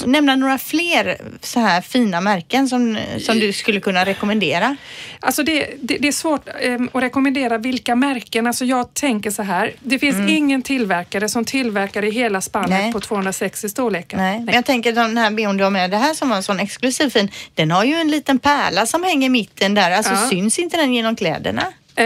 nämna 0.06 0.36
några 0.36 0.58
fler 0.58 1.17
så 1.41 1.60
här 1.60 1.82
fina 1.82 2.22
märken 2.22 2.69
som, 2.69 2.98
som 3.19 3.39
du 3.39 3.54
skulle 3.54 3.80
kunna 3.80 4.06
rekommendera. 4.06 4.76
Alltså 5.19 5.43
det, 5.43 5.69
det, 5.82 5.98
det 5.98 6.08
är 6.08 6.12
svårt 6.12 6.50
em, 6.62 6.89
att 6.93 7.04
rekommendera 7.04 7.58
vilka 7.58 7.95
märken. 7.95 8.48
Alltså 8.48 8.65
jag 8.65 8.93
tänker 8.93 9.32
så 9.32 9.43
här. 9.43 9.74
Det 9.80 10.00
finns 10.00 10.30
ingen 10.30 10.62
tillverkare 10.62 11.30
som 11.30 11.45
tillverkar 11.49 12.05
i 12.05 12.12
hela 12.12 12.41
spannet 12.41 12.69
Nej. 12.69 12.91
på 12.91 12.99
260 12.99 13.69
storlekar. 13.69 14.17
Nej. 14.17 14.39
Men 14.39 14.55
jag 14.55 14.65
tänker 14.65 14.93
den 14.93 15.17
här 15.17 15.31
bhn 15.31 15.57
du 15.57 15.63
har 15.63 15.71
med, 15.71 15.91
det 15.91 15.97
här 15.97 16.13
som 16.13 16.29
var 16.29 16.38
en 16.38 16.43
sån 16.43 16.59
exklusiv 16.59 17.09
fin, 17.09 17.31
den 17.55 17.71
har 17.71 17.83
ju 17.83 17.93
en 17.95 18.07
liten 18.12 18.39
pärla 18.39 18.85
som 18.85 19.03
hänger 19.03 19.25
i 19.25 19.29
mitten 19.29 19.73
där. 19.73 19.91
Alltså 19.91 20.12
Ja. 20.13 20.29
syns 20.29 20.59
inte 20.59 20.77
den 20.77 20.93
genom 20.93 21.15
kläderna? 21.15 21.63
Eh, 21.95 22.05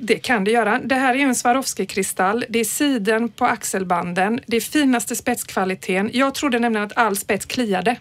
det 0.00 0.22
kan 0.22 0.44
det 0.44 0.50
göra. 0.50 0.78
Det 0.84 0.94
här 0.94 1.14
är 1.14 1.18
en 1.18 1.34
Swarovski-kristall. 1.34 2.44
Det 2.48 2.58
är 2.58 2.64
siden 2.64 3.28
på 3.28 3.44
axelbanden. 3.44 4.40
Det 4.46 4.56
är 4.56 4.60
finaste 4.60 5.16
spetskvaliteten. 5.16 6.10
Jag 6.12 6.34
trodde 6.34 6.58
nämligen 6.58 6.86
att 6.86 6.96
all 6.98 7.16
spets 7.16 7.46
kliade. 7.46 7.96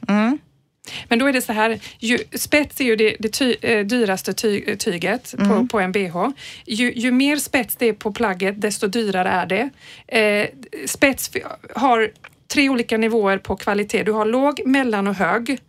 Men 1.10 1.20
då 1.20 1.26
är 1.26 1.34
det 1.34 1.42
så 1.42 1.54
här, 1.54 1.80
ju, 2.00 2.20
spets 2.34 2.82
är 2.82 2.86
ju 2.86 2.96
det, 2.96 3.16
det 3.20 3.30
ty, 3.30 3.56
eh, 3.62 3.86
dyraste 3.86 4.34
ty, 4.34 4.76
tyget 4.76 5.36
på, 5.38 5.68
på 5.68 5.80
en 5.80 5.92
bh. 5.92 6.30
Ju, 6.66 6.94
ju 6.94 7.12
mer 7.12 7.38
spets 7.38 7.76
det 7.76 7.86
är 7.86 7.94
på 7.94 8.12
plagget, 8.12 8.62
desto 8.62 8.88
dyrare 8.88 9.30
är 9.30 9.46
det. 9.46 9.70
Eh, 10.08 10.48
spets 10.86 11.32
har 11.76 12.12
tre 12.48 12.70
olika 12.70 12.98
nivåer 12.98 13.38
på 13.38 13.56
kvalitet. 13.56 14.04
Du 14.04 14.12
har 14.12 14.26
låg, 14.26 14.62
mellan 14.66 15.08
och 15.08 15.16
hög. 15.16 15.60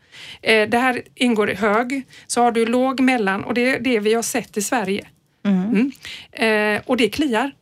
Eh, 0.42 0.68
det 0.68 0.78
här 0.78 1.02
ingår 1.14 1.50
i 1.50 1.54
hög. 1.54 2.02
Så 2.26 2.42
har 2.42 2.52
du 2.52 2.66
låg, 2.66 3.00
mellan 3.00 3.44
och 3.44 3.54
det 3.54 3.70
är 3.70 3.80
det 3.80 4.00
vi 4.00 4.14
har 4.14 4.22
sett 4.22 4.56
i 4.56 4.62
Sverige. 4.62 5.06
Mm. 5.44 5.92
Eh, 6.32 6.82
och 6.86 6.96
det 6.96 7.08
kliar. 7.08 7.52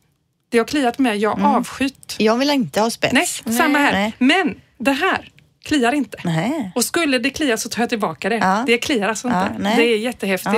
Det 0.49 0.57
har 0.57 0.65
kliat 0.65 0.99
med, 0.99 1.17
jag 1.17 1.35
har 1.35 1.57
avskytt. 1.57 2.15
Jag 2.17 2.37
vill 2.37 2.49
inte 2.49 2.81
ha 2.81 2.89
spets. 2.89 3.13
Nej, 3.13 3.55
samma 3.57 3.77
här. 3.77 3.91
Nej. 3.91 4.13
Men 4.17 4.61
det 4.77 4.91
här 4.91 5.29
kliar 5.67 5.91
inte. 5.91 6.17
Nej. 6.23 6.71
Och 6.75 6.83
skulle 6.83 7.19
det 7.19 7.29
klia 7.29 7.57
så 7.57 7.69
tar 7.69 7.81
jag 7.81 7.89
tillbaka 7.89 8.29
det. 8.29 8.35
Ja. 8.35 8.63
Det 8.67 8.77
kliar 8.77 9.09
alltså 9.09 9.27
Ja, 9.27 9.47
inte. 9.47 9.61
nej. 9.61 9.77
Det 9.77 9.83
är 9.93 9.97
jättehäftigt. 9.97 10.55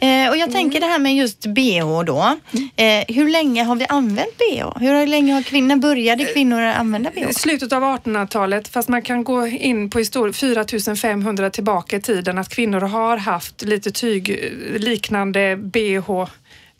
Ja. 0.00 0.06
Eh, 0.06 0.30
och 0.30 0.36
jag 0.36 0.52
tänker 0.52 0.80
det 0.80 0.86
här 0.86 0.98
med 0.98 1.16
just 1.16 1.46
bh 1.46 2.04
då. 2.06 2.36
Eh, 2.76 3.04
hur 3.16 3.28
länge 3.30 3.62
har 3.64 3.76
vi 3.76 3.86
använt 3.88 4.38
bh? 4.38 4.78
Hur 4.80 5.06
länge 5.06 5.32
har 5.34 5.42
kvinnor, 5.42 5.76
började 5.76 6.24
kvinnor 6.24 6.60
använda 6.62 7.10
bh? 7.10 7.30
I 7.30 7.34
Slutet 7.34 7.72
av 7.72 7.82
1800-talet, 7.82 8.68
fast 8.68 8.88
man 8.88 9.02
kan 9.02 9.24
gå 9.24 9.46
in 9.46 9.90
på 9.90 9.98
historia 9.98 10.32
4500 10.32 11.50
tillbaka 11.50 11.96
i 11.96 12.00
tiden, 12.00 12.38
att 12.38 12.48
kvinnor 12.48 12.80
har 12.80 13.16
haft 13.16 13.62
lite 13.62 13.90
tyg 13.90 14.52
liknande 14.76 15.56
bh 15.56 16.26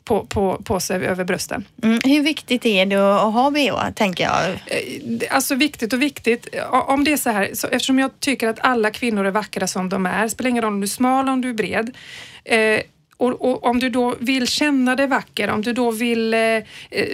på, 0.09 0.25
på, 0.25 0.61
på 0.63 0.79
sig 0.79 1.05
över 1.07 1.23
brösten. 1.23 1.65
Mm, 1.83 1.99
hur 2.03 2.23
viktigt 2.23 2.65
är 2.65 2.85
det 2.85 2.95
att 3.15 3.33
ha 3.33 3.51
bh, 3.51 3.89
tänker 3.95 4.23
jag? 4.23 4.49
Eh, 4.49 5.35
Alltså 5.35 5.55
viktigt 5.55 5.93
och 5.93 6.01
viktigt. 6.01 6.47
Om 6.71 7.03
det 7.03 7.11
är 7.13 7.17
så 7.17 7.29
här, 7.29 7.49
så 7.53 7.67
eftersom 7.67 7.99
jag 7.99 8.19
tycker 8.19 8.47
att 8.47 8.59
alla 8.61 8.91
kvinnor 8.91 9.25
är 9.25 9.31
vackra 9.31 9.67
som 9.67 9.89
de 9.89 10.05
är, 10.05 10.27
spelar 10.27 10.49
ingen 10.49 10.63
roll 10.63 10.73
om 10.73 10.79
du 10.81 10.85
är 10.85 10.89
smal, 10.89 11.29
om 11.29 11.41
du 11.41 11.49
är 11.49 11.53
bred. 11.53 11.95
Eh, 12.45 12.79
och, 13.17 13.41
och 13.41 13.65
om 13.65 13.79
du 13.79 13.89
då 13.89 14.15
vill 14.19 14.47
känna 14.47 14.95
dig 14.95 15.07
vacker, 15.07 15.49
om 15.49 15.61
du 15.61 15.73
då 15.73 15.91
vill 15.91 16.33
eh, 16.33 16.39
eh, 16.39 16.63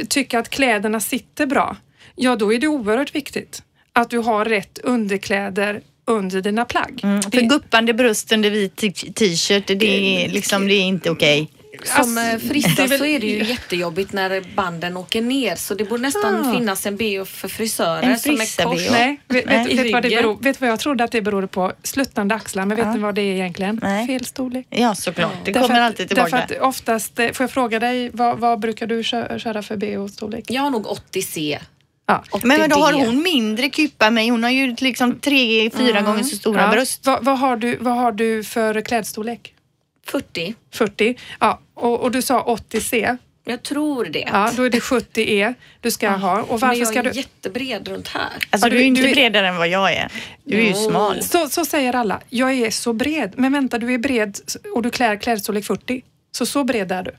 tycka 0.10 0.40
att 0.40 0.50
kläderna 0.50 1.00
sitter 1.00 1.46
bra, 1.46 1.76
ja 2.16 2.36
då 2.36 2.54
är 2.54 2.60
det 2.60 2.68
oerhört 2.68 3.16
viktigt 3.16 3.64
att 3.94 4.10
du 4.10 4.18
har 4.18 4.46
rätt 4.46 4.78
underkläder 4.84 5.82
under 6.08 6.42
dina 6.42 6.66
plagg. 6.66 7.00
För 7.02 7.32
Det- 7.32 7.42
guppande 7.42 7.94
bröst 7.94 8.32
under 8.32 8.50
vit 8.50 8.76
t-shirt, 9.16 9.68
det 9.68 10.24
är, 10.24 10.30
liksom, 10.30 10.68
det 10.68 10.74
är 10.74 10.82
inte 10.84 11.10
okej. 11.10 11.50
Som 11.84 12.18
Alltså, 12.18 12.20
eh, 12.48 12.52
frissa 12.52 12.88
så 12.98 13.06
är 13.06 13.20
det 13.20 13.28
ju 13.28 13.44
jättejobbigt 13.44 14.14
när 14.14 14.56
banden 14.56 14.98
åker 14.98 15.22
ner 15.22 15.56
så 15.56 15.74
det 15.74 15.84
borde 15.84 16.02
nästan 16.02 16.36
Ah. 16.50 16.54
finnas 16.54 16.86
en 16.86 16.98
bh 16.98 17.24
för 17.26 17.48
frisörer 17.48 18.04
En 18.04 18.20
som 18.20 18.34
är 18.34 18.64
kors. 18.66 18.88
Nej, 18.92 19.20
vet, 19.28 19.46
Nej. 19.46 19.68
vet, 19.68 19.80
vet, 19.86 19.94
vad 19.94 20.04
det 20.04 20.10
beror, 20.10 20.38
vet 20.42 20.62
vad 20.62 20.70
jag 20.70 20.80
trodde 20.80 21.04
att 21.04 21.12
det 21.12 21.22
berodde 21.22 21.48
på? 21.48 21.72
Sluttande 21.84 22.36
axlar, 22.36 22.66
men 22.66 22.78
vet 22.78 22.86
Ja. 22.86 22.94
ni 22.94 23.00
vad 23.00 23.16
det 23.16 23.22
är 23.22 23.34
egentligen? 23.34 23.80
Nej. 23.84 24.08
Fel 24.08 24.26
storlek. 24.26 24.68
Ja, 24.70 24.96
såklart. 24.96 25.32
Det 25.46 25.52
Därför 25.52 25.68
kommer 25.68 25.82
alltid 25.82 26.08
tillbaka. 26.08 26.30
Därför 26.38 26.56
att 26.56 26.62
oftast, 26.62 27.20
eh, 27.20 27.32
får 27.32 27.44
jag 27.44 27.52
fråga 27.52 27.80
dig, 27.80 28.10
vad, 28.14 28.40
vad 28.40 28.60
brukar 28.60 28.88
du 28.88 29.04
kö- 29.04 29.40
köra 29.40 29.64
för 29.64 29.78
bh-storlek? 29.78 30.44
Jag 30.48 30.62
har 30.62 30.70
nog 30.70 30.88
80C. 30.88 31.60
Ja. 32.08 32.24
80 32.32 32.48
Men, 32.48 32.60
men 32.62 32.70
då 32.70 32.76
har 32.76 32.94
hon 32.94 33.24
mindre 33.24 33.70
kuppa 33.70 34.06
än 34.06 34.14
mig. 34.14 34.30
Hon 34.30 34.44
har 34.44 34.50
ju 34.50 34.76
liksom 34.80 35.20
tre, 35.20 35.70
fyra 35.70 36.02
gånger 36.02 36.24
så 36.24 36.36
stora 36.36 36.62
Ja. 36.62 36.68
bröst. 36.72 37.06
Vad, 37.06 37.26
vad, 37.26 37.40
har 37.40 37.58
du, 37.58 37.78
vad 37.82 37.96
har 37.96 38.12
du 38.12 38.44
för 38.44 38.82
klädstorlek? 38.82 39.52
40. 40.08 40.56
40. 40.74 41.16
Ja, 41.40 41.60
och, 41.74 42.00
och 42.00 42.12
du 42.12 42.22
sa 42.22 42.58
80C. 42.70 43.18
Jag 43.48 43.64
tror 43.64 44.06
det. 44.06 44.20
Ja, 44.32 44.52
då 44.56 44.64
är 44.64 44.70
det 44.70 44.80
70E 44.80 45.54
du 45.82 45.92
ska 45.92 46.10
ha. 46.10 46.42
Och 46.42 46.50
Men 46.50 46.60
varför 46.60 46.76
jag 46.80 46.88
ska 46.88 47.00
är 47.00 47.04
du... 47.04 47.12
jättebred 47.12 47.88
runt 47.88 48.08
här. 48.08 48.30
Alltså 48.50 48.68
Ja, 48.68 48.70
du 48.70 48.76
är 48.78 48.82
ju 48.82 48.88
inte 48.88 49.02
du 49.02 49.10
är- 49.10 49.14
bredare 49.14 49.48
än 49.48 49.58
vad 49.58 49.68
jag 49.68 49.94
är. 49.94 50.12
Du 50.44 50.58
är 50.58 50.62
ju 50.62 50.68
Jo. 50.70 50.90
smal. 50.90 51.22
Så, 51.24 51.50
så 51.50 51.66
säger 51.66 51.96
alla. 51.96 52.20
Jag 52.30 52.52
är 52.54 52.72
så 52.72 52.94
bred. 52.94 53.34
Men 53.38 53.54
vänta, 53.54 53.78
du 53.78 53.94
är 53.94 53.98
bred 53.98 54.38
och 54.76 54.82
du 54.82 54.90
klär 54.90 55.16
klädstorlek 55.16 55.66
40. 55.66 56.02
Så 56.32 56.46
så 56.46 56.64
bred 56.64 56.92
är 56.92 57.04
du. 57.04 57.12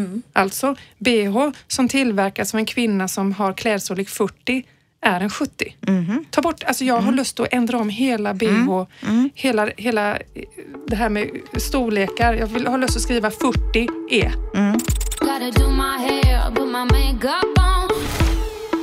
Mm. 0.00 0.22
Alltså, 0.32 0.76
bh 0.98 1.48
som 1.68 1.88
tillverkas 1.88 2.54
av 2.54 2.58
en 2.58 2.66
kvinna 2.66 3.08
som 3.08 3.32
har 3.32 3.52
klädstorlek 3.52 4.08
40 4.08 4.64
är 5.06 5.20
en 5.20 5.30
70. 5.30 5.74
Mhm. 5.80 6.24
Ta 6.30 6.40
bort, 6.42 6.64
alltså 6.64 6.84
jag 6.84 6.94
Mm. 6.94 7.04
har 7.06 7.12
lust 7.12 7.40
att 7.40 7.48
ändra 7.50 7.78
om 7.78 7.88
hela 7.88 8.34
bh, 8.34 8.82
Hela, 9.34 9.68
hela 9.76 10.16
eh, 10.16 10.20
det 10.86 10.96
här 10.96 11.08
med 11.08 11.30
storlekar. 11.56 12.34
Jag 12.34 12.46
vill 12.46 12.66
ha 12.66 12.76
lust 12.76 12.96
att 12.96 13.02
skriva 13.02 13.30
40E. 13.30 14.30
Gotta 15.20 15.50
do 15.60 15.70
my 15.70 15.82
hair, 16.06 16.50
put 16.54 16.66
my 16.66 16.84
makeup 16.84 17.58
on. 17.58 17.96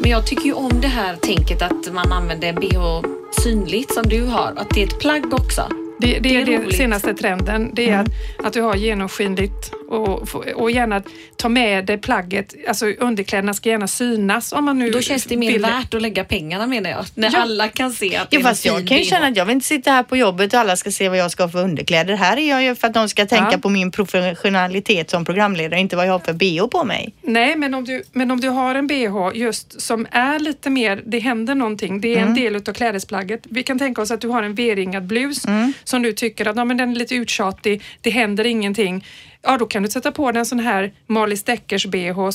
Men 0.02 0.12
jag 0.12 0.28
tycker 0.28 0.44
ju 0.46 0.54
om 0.54 0.82
det 0.82 0.88
här 0.88 1.16
tänket 1.16 1.62
att 1.62 1.94
man 1.94 2.12
använder 2.12 2.48
en 2.48 2.56
bh 2.56 3.02
synligt 3.44 3.94
som 3.94 4.04
du 4.04 4.26
har. 4.26 4.54
Att 4.58 4.70
det 4.70 4.84
är 4.84 4.88
ett 4.88 5.00
plagg 5.00 5.34
också. 5.34 5.68
Det, 6.00 6.08
det, 6.08 6.20
Det 6.20 6.36
är 6.36 6.50
är 6.50 6.60
den 6.62 6.72
senaste 6.72 7.14
trenden. 7.14 7.72
Det 7.74 7.90
är 7.90 7.98
att, 8.00 8.08
att 8.46 8.54
du 8.54 8.62
har 8.62 8.76
genomskinligt 8.76 9.72
och, 9.94 10.36
och 10.56 10.72
gärna 10.72 11.02
ta 11.38 11.50
med 11.50 11.86
dig 11.86 11.98
plagget. 11.98 12.54
Alltså 12.68 12.86
underkläderna 12.86 13.54
ska 13.54 13.70
gärna 13.70 13.88
synas 13.88 14.52
om 14.52 14.66
man 14.66 14.80
nu 14.80 14.90
Då 14.92 15.02
känns 15.02 15.24
det 15.26 15.38
mer 15.38 15.52
vill 15.52 15.62
värt 15.62 15.94
att 15.94 16.02
lägga 16.02 16.24
pengarna 16.24 16.68
menar 16.68 16.90
jag. 16.90 17.06
När 17.16 17.30
Ja. 17.34 17.40
alla 17.42 17.68
kan 17.68 17.92
se 17.92 18.16
att 18.16 18.30
det 18.32 18.36
Jo, 18.36 18.40
är 18.40 18.44
en 18.44 18.50
fast 18.50 18.66
jag 18.66 18.78
fin 18.78 18.88
kan 18.88 18.98
ju 18.98 19.04
känna 19.04 19.28
att 19.28 19.38
jag 19.38 19.46
vill 19.46 19.54
inte 19.54 19.66
sitta 19.68 19.92
här 19.92 20.04
på 20.04 20.18
jobbet 20.18 20.54
och 20.54 20.60
alla 20.60 20.76
ska 20.76 20.92
se 20.92 21.10
vad 21.10 21.18
jag 21.18 21.32
ska 21.32 21.44
ha 21.44 21.50
för 21.50 21.64
underkläder. 21.64 22.16
Här 22.16 22.38
är 22.38 22.50
jag 22.50 22.64
ju 22.64 22.76
för 22.76 22.88
att 22.88 22.94
de 22.94 23.10
ska 23.10 23.26
tänka 23.26 23.50
Ja. 23.52 23.58
på 23.58 23.70
min 23.70 23.92
professionalitet 23.92 25.10
som 25.10 25.26
programledare, 25.26 25.80
inte 25.80 25.96
vad 25.96 26.08
jag 26.08 26.12
har 26.12 26.20
för 26.20 26.34
bh 26.34 26.68
på 26.68 26.84
mig. 26.84 27.14
Nej, 27.22 27.56
men 27.56 27.74
om, 27.74 27.84
du, 27.86 28.04
men 28.12 28.32
om 28.32 28.40
du 28.40 28.50
har 28.50 28.76
en 28.76 28.88
bh 28.88 29.32
just 29.34 29.82
som 29.82 30.08
är 30.12 30.40
lite 30.40 30.70
mer, 30.70 31.02
det 31.06 31.20
händer 31.20 31.56
någonting, 31.56 32.02
det 32.02 32.08
är 32.08 32.18
Mm. 32.18 32.30
en 32.30 32.36
del 32.36 32.56
utav 32.56 32.74
klädesplagget. 32.74 33.42
Vi 33.50 33.64
kan 33.64 33.80
tänka 33.80 34.02
oss 34.02 34.12
att 34.12 34.22
du 34.22 34.28
har 34.28 34.44
en 34.44 34.56
V-ringad 34.56 35.04
blus 35.04 35.46
Mm. 35.46 35.74
som 35.84 36.02
du 36.02 36.14
tycker 36.14 36.48
att 36.48 36.56
ja, 36.56 36.66
men 36.66 36.78
den 36.78 36.92
är 36.92 36.96
lite 36.96 37.16
uttjatig, 37.16 37.82
det 38.02 38.10
händer 38.10 38.46
ingenting. 38.46 39.06
Ja, 39.46 39.58
då 39.58 39.66
kan 39.66 39.84
du 39.84 39.90
sätta 39.90 40.12
på 40.12 40.32
dig 40.32 40.40
en 40.40 40.46
sån 40.46 40.60
här 40.60 40.94
Marlies 41.08 41.44
Deckers 41.44 41.86
bh 41.86 42.20
eh, 42.20 42.32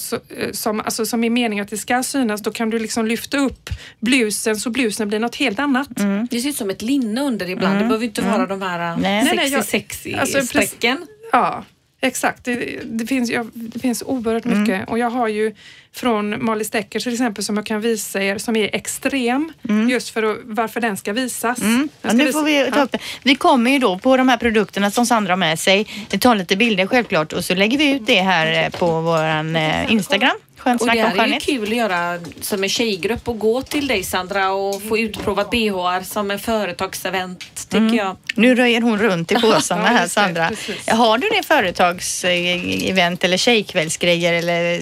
som, 0.53 0.81
alltså, 0.81 1.07
som 1.07 1.25
är 1.25 1.31
meningen 1.31 1.65
att 1.65 1.71
det 1.71 1.77
ska 1.79 2.03
synas. 2.03 2.43
Då 2.43 2.51
kan 2.51 2.71
du 2.71 2.79
liksom 2.79 3.07
lyfta 3.07 3.39
upp 3.39 3.71
blusen 4.01 4.57
så 4.57 4.71
blusen 4.71 5.09
blir 5.09 5.19
något 5.19 5.37
helt 5.37 5.59
annat. 5.59 6.01
Mm. 6.01 6.29
Det 6.31 6.41
ser 6.41 6.49
ut 6.49 6.57
som 6.57 6.71
ett 6.71 6.83
linne 6.83 7.21
under 7.21 7.51
ibland. 7.51 7.79
Det 7.79 7.85
behöver 7.85 8.05
inte 8.05 8.23
vara 8.23 8.47
de 8.47 8.63
här 8.63 8.97
Nej. 8.97 9.01
Nej, 9.03 9.25
sexy 9.25 9.37
nej, 9.37 9.53
jag- 9.53 9.65
sexy 9.65 10.15
alltså, 10.15 10.43
strecken. 10.43 11.07
Ja, 11.33 11.65
exakt. 12.01 12.45
Det, 12.45 12.81
det, 12.85 13.07
finns, 13.07 13.31
ja, 13.31 13.45
det 13.55 13.79
finns 13.79 14.03
oerhört 14.07 14.45
Mm. 14.45 14.61
mycket 14.61 14.89
och 14.89 14.99
jag 14.99 15.11
har 15.11 15.29
ju 15.29 15.55
från 15.93 16.45
Marlies 16.45 16.71
Decker 16.71 17.01
till 17.01 17.13
exempel 17.13 17.45
som 17.45 17.57
jag 17.57 17.67
kan 17.67 17.81
visa 17.81 18.23
er 18.23 18.39
som 18.39 18.57
är 18.57 18.71
extrem 18.77 19.53
just 19.91 20.09
för 20.09 20.23
att, 20.23 20.39
varför 20.45 20.81
den 20.81 20.97
ska 20.97 21.13
visas. 21.13 21.61
Mm. 21.61 21.89
Ja, 22.03 22.13
nu 22.13 22.25
visa- 22.25 22.39
får 22.39 22.45
vi 22.47 22.71
ta 22.73 22.83
upp 22.83 22.93
det. 22.93 22.99
Vi 23.23 23.35
kommer 23.35 23.71
ju 23.71 23.79
då 23.79 23.99
på 23.99 24.17
de 24.17 24.29
här 24.29 24.37
produkterna 24.37 24.91
som 24.91 25.07
Sandra 25.07 25.33
har 25.33 25.37
med 25.37 25.59
sig. 25.59 25.85
Tar 26.21 26.35
lite 26.35 26.57
bilder 26.57 26.87
självklart 26.87 27.33
och 27.33 27.45
så 27.45 27.55
lägger 27.55 27.79
vi 27.79 27.91
ut 27.91 28.07
det 28.07 28.21
här 28.21 28.65
eh, 28.65 28.71
på 28.71 29.01
våran 29.01 29.57
eh, 29.57 29.93
Instagram. 29.93 30.37
Skönt 30.59 30.81
Och 30.81 30.87
det 30.87 31.01
här 31.01 31.19
är 31.19 31.27
ju 31.27 31.39
kul 31.41 31.63
att 31.71 31.77
göra 31.77 32.19
som 32.41 32.63
en 32.63 32.69
tjejgrupp 32.69 33.29
och 33.29 33.39
gå 33.39 33.63
till 33.63 33.87
dig 33.87 34.03
Sandra 34.05 34.53
och 34.53 34.83
få 34.83 34.99
utprovat 34.99 35.51
bhar 35.51 36.03
som 36.03 36.31
en 36.31 36.39
företagsevent 36.39 37.69
tycker 37.69 37.95
jag. 37.97 38.17
Nu 38.35 38.55
röjer 38.55 38.81
hon 38.81 38.99
runt 38.99 39.33
i 39.33 39.35
påsarna 39.41 39.87
här 39.89 40.07
Sandra. 40.09 40.49
precis. 40.49 40.89
Har 40.89 41.19
du 41.19 41.29
det 41.29 41.43
företagsevent 41.47 43.25
eller 43.25 43.37
tjejkvällsgrejer 43.37 44.33
eller 44.33 44.73
eh, 44.75 44.81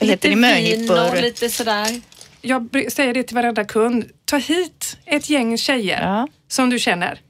vad 0.00 0.08
heter 0.08 0.28
det, 0.28 0.34
och 0.34 0.38
möhippor? 0.40 1.22
lite 1.22 1.48
sådär. 1.48 2.00
Jag 2.42 2.86
säger 2.92 3.14
det 3.14 3.22
till 3.22 3.34
varenda 3.36 3.64
kund. 3.64 4.04
Ta 4.24 4.36
hit 4.36 4.96
ett 5.06 5.30
gäng 5.30 5.58
tjejer 5.58 6.02
Ja. 6.02 6.28
som 6.48 6.70
du 6.70 6.78
känner. 6.78 7.20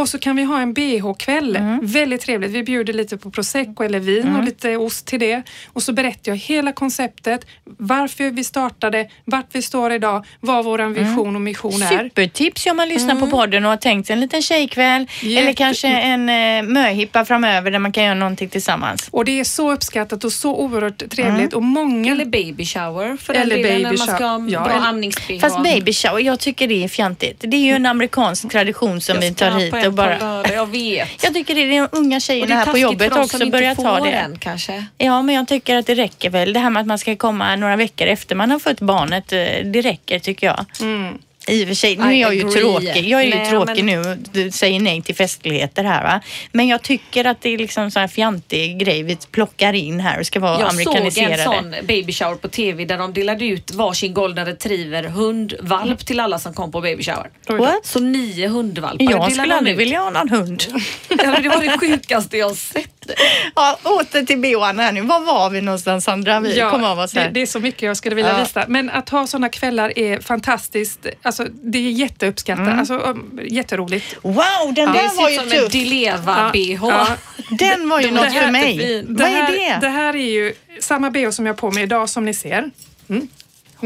Och 0.00 0.08
så 0.08 0.18
kan 0.18 0.36
vi 0.36 0.42
ha 0.42 0.60
en 0.60 0.72
bh-kväll. 0.74 1.56
Mm. 1.56 1.86
Väldigt 1.86 2.20
trevligt. 2.20 2.50
Vi 2.50 2.62
bjuder 2.62 2.92
lite 2.92 3.16
på 3.16 3.30
prosecco 3.30 3.84
eller 3.84 3.98
vin 4.00 4.36
och 4.36 4.44
lite 4.44 4.76
ost 4.76 5.06
till 5.06 5.20
det. 5.20 5.42
Och 5.72 5.82
så 5.82 5.92
berättar 5.92 6.32
jag 6.32 6.36
hela 6.36 6.72
konceptet, 6.72 7.46
varför 7.64 8.30
vi 8.30 8.44
startade, 8.44 9.08
vart 9.24 9.46
vi 9.52 9.62
står 9.62 9.92
idag, 9.92 10.24
vad 10.40 10.64
vår 10.64 10.78
Mm. 10.80 10.94
vision 10.94 11.34
och 11.36 11.40
mission 11.42 11.82
är. 11.82 11.88
Supertips 11.98 12.66
om 12.66 12.76
man 12.76 12.88
lyssnar 12.88 13.14
på 13.14 13.26
podden 13.26 13.64
och 13.64 13.70
har 13.70 13.76
tänkt 13.76 14.06
sig 14.06 14.14
en 14.14 14.20
liten 14.20 14.42
tjejkväll 14.42 15.06
eller 15.22 15.30
Jätte- 15.42 15.52
kanske 15.54 15.88
en 15.88 16.28
eh, 16.28 16.62
möhippa 16.72 17.24
framöver 17.24 17.70
där 17.70 17.78
man 17.78 17.92
kan 17.92 18.04
göra 18.04 18.14
någonting 18.14 18.48
tillsammans. 18.48 19.08
Och 19.12 19.24
det 19.24 19.40
är 19.40 19.44
så 19.44 19.72
uppskattat 19.72 20.24
och 20.24 20.32
så 20.32 20.54
oerhört 20.56 21.10
trevligt 21.10 21.52
och 21.52 21.62
många... 21.62 22.12
Eller 22.12 22.24
baby 22.24 22.64
shower 22.64 23.16
för 23.16 23.34
Eller 23.34 23.54
den 23.56 23.62
delen 23.62 23.82
när 23.82 23.90
baby 23.90 23.98
man 23.98 24.06
ska 24.16 24.24
ha 24.26 24.38
shower. 24.38 24.52
Ja, 24.52 24.64
bra 24.64 24.72
eller- 24.72 24.86
amnings-bh. 24.86 25.40
Fast 25.40 25.62
baby 25.62 25.92
shower, 25.92 26.20
jag 26.20 26.40
tycker 26.40 26.68
det 26.68 26.84
är 26.84 26.88
fjantigt. 26.88 27.40
Det 27.40 27.56
är 27.56 27.60
ju 27.64 27.72
en 27.72 27.86
amerikansk 27.86 28.50
tradition 28.50 29.00
som 29.00 29.20
vi 29.20 29.34
tar 29.34 29.50
hit 29.50 29.83
och 29.86 29.92
bara... 29.92 30.42
Jag 30.52 30.66
vet. 30.66 31.08
Jag 31.24 31.34
tycker 31.34 31.54
det 31.54 31.60
är 31.60 31.80
de 31.80 31.88
unga 31.98 32.20
tjejerna 32.20 32.54
här 32.54 32.66
på 32.66 32.78
jobbet 32.78 33.16
också 33.16 33.50
börjar 33.50 33.70
inte 33.70 33.82
ta 33.82 34.00
det. 34.00 34.10
Den, 34.10 34.38
kanske. 34.38 34.84
Ja, 34.98 35.22
men 35.22 35.34
jag 35.34 35.48
tycker 35.48 35.76
att 35.76 35.86
det 35.86 35.94
räcker 35.94 36.30
väl. 36.30 36.52
Det 36.52 36.60
här 36.60 36.70
med 36.70 36.80
att 36.80 36.86
man 36.86 36.98
ska 36.98 37.16
komma 37.16 37.56
några 37.56 37.76
veckor 37.76 38.06
efter 38.06 38.34
man 38.34 38.50
har 38.50 38.58
fött 38.58 38.80
barnet, 38.80 39.32
eh, 39.32 39.38
det 39.64 39.80
räcker 39.80 40.18
tycker 40.18 40.46
jag. 40.46 40.64
Mm. 40.80 41.18
I 41.46 41.64
och 41.64 41.68
för 41.68 41.74
sig, 41.74 41.96
nu 41.96 42.04
är 42.04 42.10
I 42.12 42.20
jag 42.20 42.34
ju 42.34 42.42
tråkig. 42.42 43.08
Jag 43.08 43.20
är 43.20 43.24
ju 43.24 43.34
Nej, 43.34 43.50
tråkig 43.50 43.84
men- 43.84 44.02
nu 44.02 44.18
du 44.32 44.50
säger 44.50 44.80
nej 44.80 45.02
till 45.02 45.14
festligheter 45.14 45.84
här 45.84 46.02
va. 46.02 46.20
Men 46.52 46.68
jag 46.68 46.82
tycker 46.82 47.24
att 47.24 47.40
det 47.40 47.50
är 47.54 47.58
liksom 47.58 47.90
sån 47.90 48.00
här 48.00 48.08
fjantig 48.08 48.78
grej 48.78 49.02
vi 49.02 49.16
plockar 49.30 49.72
in 49.72 50.00
här 50.00 50.20
och 50.20 50.26
ska 50.26 50.40
vara 50.40 50.60
Jag 50.60 50.72
såg 50.74 50.80
en 50.80 50.88
amerikaniserade. 50.88 51.44
sån 51.44 51.74
baby 51.86 52.12
shower 52.12 52.34
på 52.34 52.48
TV 52.48 52.84
där 52.84 52.98
de 52.98 53.12
delade 53.12 53.44
ut 53.46 53.70
varsin 53.74 54.14
golden 54.14 54.46
retriever 54.46 55.02
hundvalp 55.02 56.06
till 56.06 56.20
alla 56.20 56.38
som 56.38 56.54
kom 56.54 56.72
på 56.72 56.80
baby 56.80 57.02
shower. 57.02 57.30
What? 57.48 57.86
Så 57.86 58.00
nio 58.00 58.48
hundvalpar 58.48 59.04
Jag 59.10 59.32
skulle 59.32 59.54
aldrig 59.54 59.76
vilja 59.76 59.98
ha 60.00 60.10
någon 60.10 60.28
hund. 60.28 60.62
Ja, 61.08 61.40
det 61.42 61.48
var 61.48 61.62
det 61.62 61.78
sjukaste 61.78 62.36
jag 62.36 62.56
sett. 62.56 62.90
ja, 63.54 63.78
åter 63.82 64.22
till 64.26 64.38
bhn 64.38 64.78
här 64.78 64.92
nu. 64.92 65.00
Var 65.00 65.20
var 65.20 65.50
vi 65.50 65.60
någonstans 65.60 66.04
Sandra? 66.04 66.40
Vi 66.40 66.60
kom 66.70 66.84
av 66.84 66.98
oss 66.98 67.12
det, 67.12 67.20
här. 67.20 67.30
det 67.30 67.42
är 67.42 67.46
så 67.46 67.60
mycket 67.60 67.82
jag 67.82 67.96
skulle 67.96 68.14
vilja 68.14 68.30
Ja. 68.32 68.38
visa. 68.44 68.64
Men 68.68 68.90
att 68.90 69.08
ha 69.08 69.26
sådana 69.26 69.48
kvällar 69.48 69.98
är 69.98 70.20
fantastiskt. 70.20 71.06
Alltså, 71.22 71.33
det 71.62 71.78
är 71.78 71.90
jätteuppskattat. 71.90 72.66
Mm. 72.66 72.78
Alltså, 72.78 73.16
jätteroligt. 73.42 74.16
Wow, 74.22 74.34
den 74.74 74.74
Det 74.74 74.98
där 74.98 75.16
var 75.16 75.28
ser 75.28 75.28
ju 75.28 75.34
ut 75.34 75.50
som 75.50 75.58
en 75.58 75.64
tuff. 75.64 75.72
Dileva-bh. 75.72 76.88
Ja. 76.88 77.06
Den 77.50 77.88
var 77.88 78.00
ju 78.00 78.06
Den 78.06 78.14
något 78.14 78.32
för 78.34 78.50
mig. 78.50 79.04
Vad 79.08 79.26
här, 79.28 79.52
är 79.52 79.56
det? 79.56 79.86
Det 79.86 79.88
här 79.88 80.16
är 80.16 80.30
ju 80.32 80.52
samma 80.80 81.10
bh 81.10 81.30
som 81.30 81.46
jag 81.46 81.52
har 81.52 81.58
på 81.58 81.70
mig 81.70 81.82
idag 81.82 82.08
som 82.08 82.24
ni 82.24 82.34
ser. 82.34 82.70
Mm. 83.08 83.28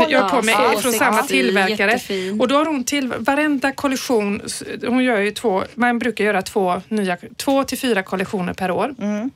Jag 0.09 0.23
har 0.23 0.31
på 0.31 0.43
mig 0.43 0.55
så 0.75 0.81
från 0.81 0.93
samma 0.93 1.23
tillverkare. 1.23 1.91
jättefin. 1.91 2.41
Och 2.41 2.49
då 2.49 2.55
har 2.55 2.67
hon 2.67 2.85
till 2.85 3.13
varenda 3.19 3.73
kollektion, 3.73 4.43
hon 4.87 5.05
gör 5.05 5.19
ju 5.19 5.31
två, 5.31 5.65
man 5.75 5.99
brukar 5.99 6.25
göra 6.25 6.43
två, 6.43 6.83
nya, 6.89 7.17
två 7.37 7.65
till 7.65 7.79
fyra 7.79 8.03
kollektioner 8.03 8.53
per 8.53 8.71
år. 8.71 8.95
Mm. 8.99 9.31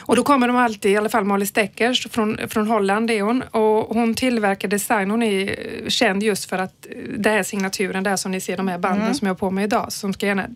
Och 0.00 0.16
då 0.16 0.22
kommer 0.22 0.46
de 0.48 0.56
alltid, 0.56 0.92
i 0.92 0.96
alla 0.96 1.08
fall 1.08 1.24
Molly 1.24 1.46
Steckers 1.46 2.06
från, 2.10 2.38
från 2.48 2.66
Holland 2.66 3.10
är 3.10 3.22
hon 3.22 3.42
och 3.42 3.94
hon 3.94 4.14
tillverkar 4.14 4.68
design. 4.68 5.10
Hon 5.10 5.22
är 5.22 5.50
eh, 5.50 5.88
känd 5.88 6.22
just 6.22 6.50
för 6.50 6.58
att 6.58 6.86
eh, 6.90 6.96
det 7.18 7.30
här 7.30 7.42
signaturen, 7.42 8.04
där 8.04 8.16
som 8.16 8.30
ni 8.32 8.40
ser 8.40 8.56
de 8.56 8.68
här 8.68 8.78
banden 8.78 9.00
Mm. 9.02 9.14
som 9.14 9.26
jag 9.26 9.34
har 9.34 9.38
på 9.38 9.50
mig 9.50 9.64
idag. 9.64 9.92
Som 9.92 10.12
ska 10.12 10.26
gärna, 10.26 10.46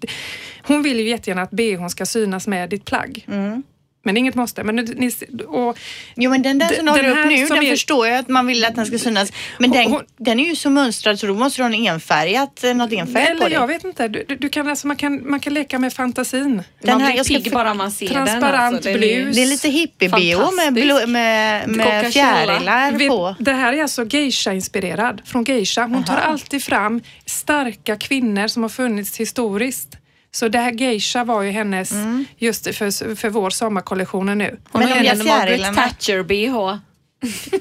hon 0.62 0.82
vill 0.82 1.00
ju 1.00 1.08
jättegärna 1.08 1.42
att 1.42 1.50
bhn 1.50 1.90
ska 1.90 2.06
synas 2.06 2.46
med 2.46 2.70
ditt 2.70 2.84
plagg. 2.84 3.26
Mm. 3.28 3.62
Men 4.06 4.16
inget 4.16 4.34
måste. 4.34 4.64
Men 4.64 4.76
ni, 4.76 5.10
och 5.46 5.78
Jo 6.16 6.30
men 6.30 6.42
den 6.42 6.58
där 6.58 6.68
som 6.68 6.84
du 6.84 6.90
har 6.90 6.98
den 7.02 7.10
upp 7.10 7.16
här 7.16 7.24
nu, 7.26 7.46
den 7.46 7.62
är- 7.62 7.70
förstår 7.70 8.06
jag 8.08 8.18
att 8.18 8.28
man 8.28 8.46
vill 8.46 8.64
att 8.64 8.74
den 8.76 8.86
ska 8.86 8.98
synas. 8.98 9.32
Men 9.58 9.70
Hon- 9.70 9.78
den, 9.78 9.90
hon- 9.92 10.02
den 10.16 10.40
är 10.40 10.44
ju 10.44 10.56
så 10.56 10.70
mönstrad 10.70 11.18
så 11.20 11.26
då 11.26 11.34
måste 11.34 11.58
du 11.62 11.62
ha 11.68 11.74
en 11.74 11.86
enfärgat, 11.86 12.64
eh, 12.64 12.74
något 12.74 12.92
enfärgat 12.92 13.38
på 13.38 13.44
Eller 13.46 13.56
jag 13.56 13.66
vet 13.66 13.84
inte. 13.84 14.08
Du, 14.08 14.24
du, 14.28 14.36
du 14.36 14.48
kan, 14.48 14.68
alltså, 14.68 14.86
man, 14.86 14.96
kan, 14.96 15.30
man 15.30 15.40
kan 15.40 15.54
leka 15.54 15.78
med 15.78 15.92
fantasin. 15.92 16.62
Den 16.82 16.92
man 16.94 17.00
här- 17.00 17.12
blir 17.24 17.24
pigg 17.40 17.52
bara 17.52 17.74
man 17.74 17.92
ser 17.92 18.06
transparent 18.08 18.42
den. 18.42 18.54
Alltså. 18.74 18.88
Den 18.90 19.02
är- 19.02 19.22
blus. 19.22 19.36
Det 19.36 19.42
är 19.42 19.46
lite 19.46 19.68
hippie-bio 19.68 20.50
med, 20.56 20.72
blå, 20.74 21.06
med, 21.06 21.68
med 21.68 22.12
fjärilar 22.12 22.92
Vet, 22.92 23.08
på. 23.08 23.34
det 23.38 23.52
här 23.52 23.72
är 23.72 23.82
alltså 23.82 24.04
geisha-inspirerad 24.04 25.22
från 25.24 25.44
geisha. 25.44 25.82
Hon 25.86 26.04
tar 26.04 26.14
Aha. 26.16 26.22
alltid 26.22 26.62
fram 26.64 27.00
starka 27.26 27.96
kvinnor 27.96 28.48
som 28.48 28.62
har 28.62 28.70
funnits 28.70 29.20
historiskt. 29.20 29.96
Så 30.34 30.48
det 30.48 30.58
här 30.58 30.72
geisha 30.72 31.24
var 31.24 31.42
ju 31.42 31.50
hennes, 31.50 31.92
just 32.36 32.64
för, 32.74 33.14
för 33.16 33.28
vår 33.30 33.50
sommarkollektion 33.50 34.38
nu. 34.38 34.58
Hon 34.72 34.82
Men 34.82 34.92
har 34.92 35.00
de 35.00 35.08
en 35.08 35.18
där 35.18 35.24
fjärilarna- 35.24 35.74
Thatcher-bh. 35.74 36.78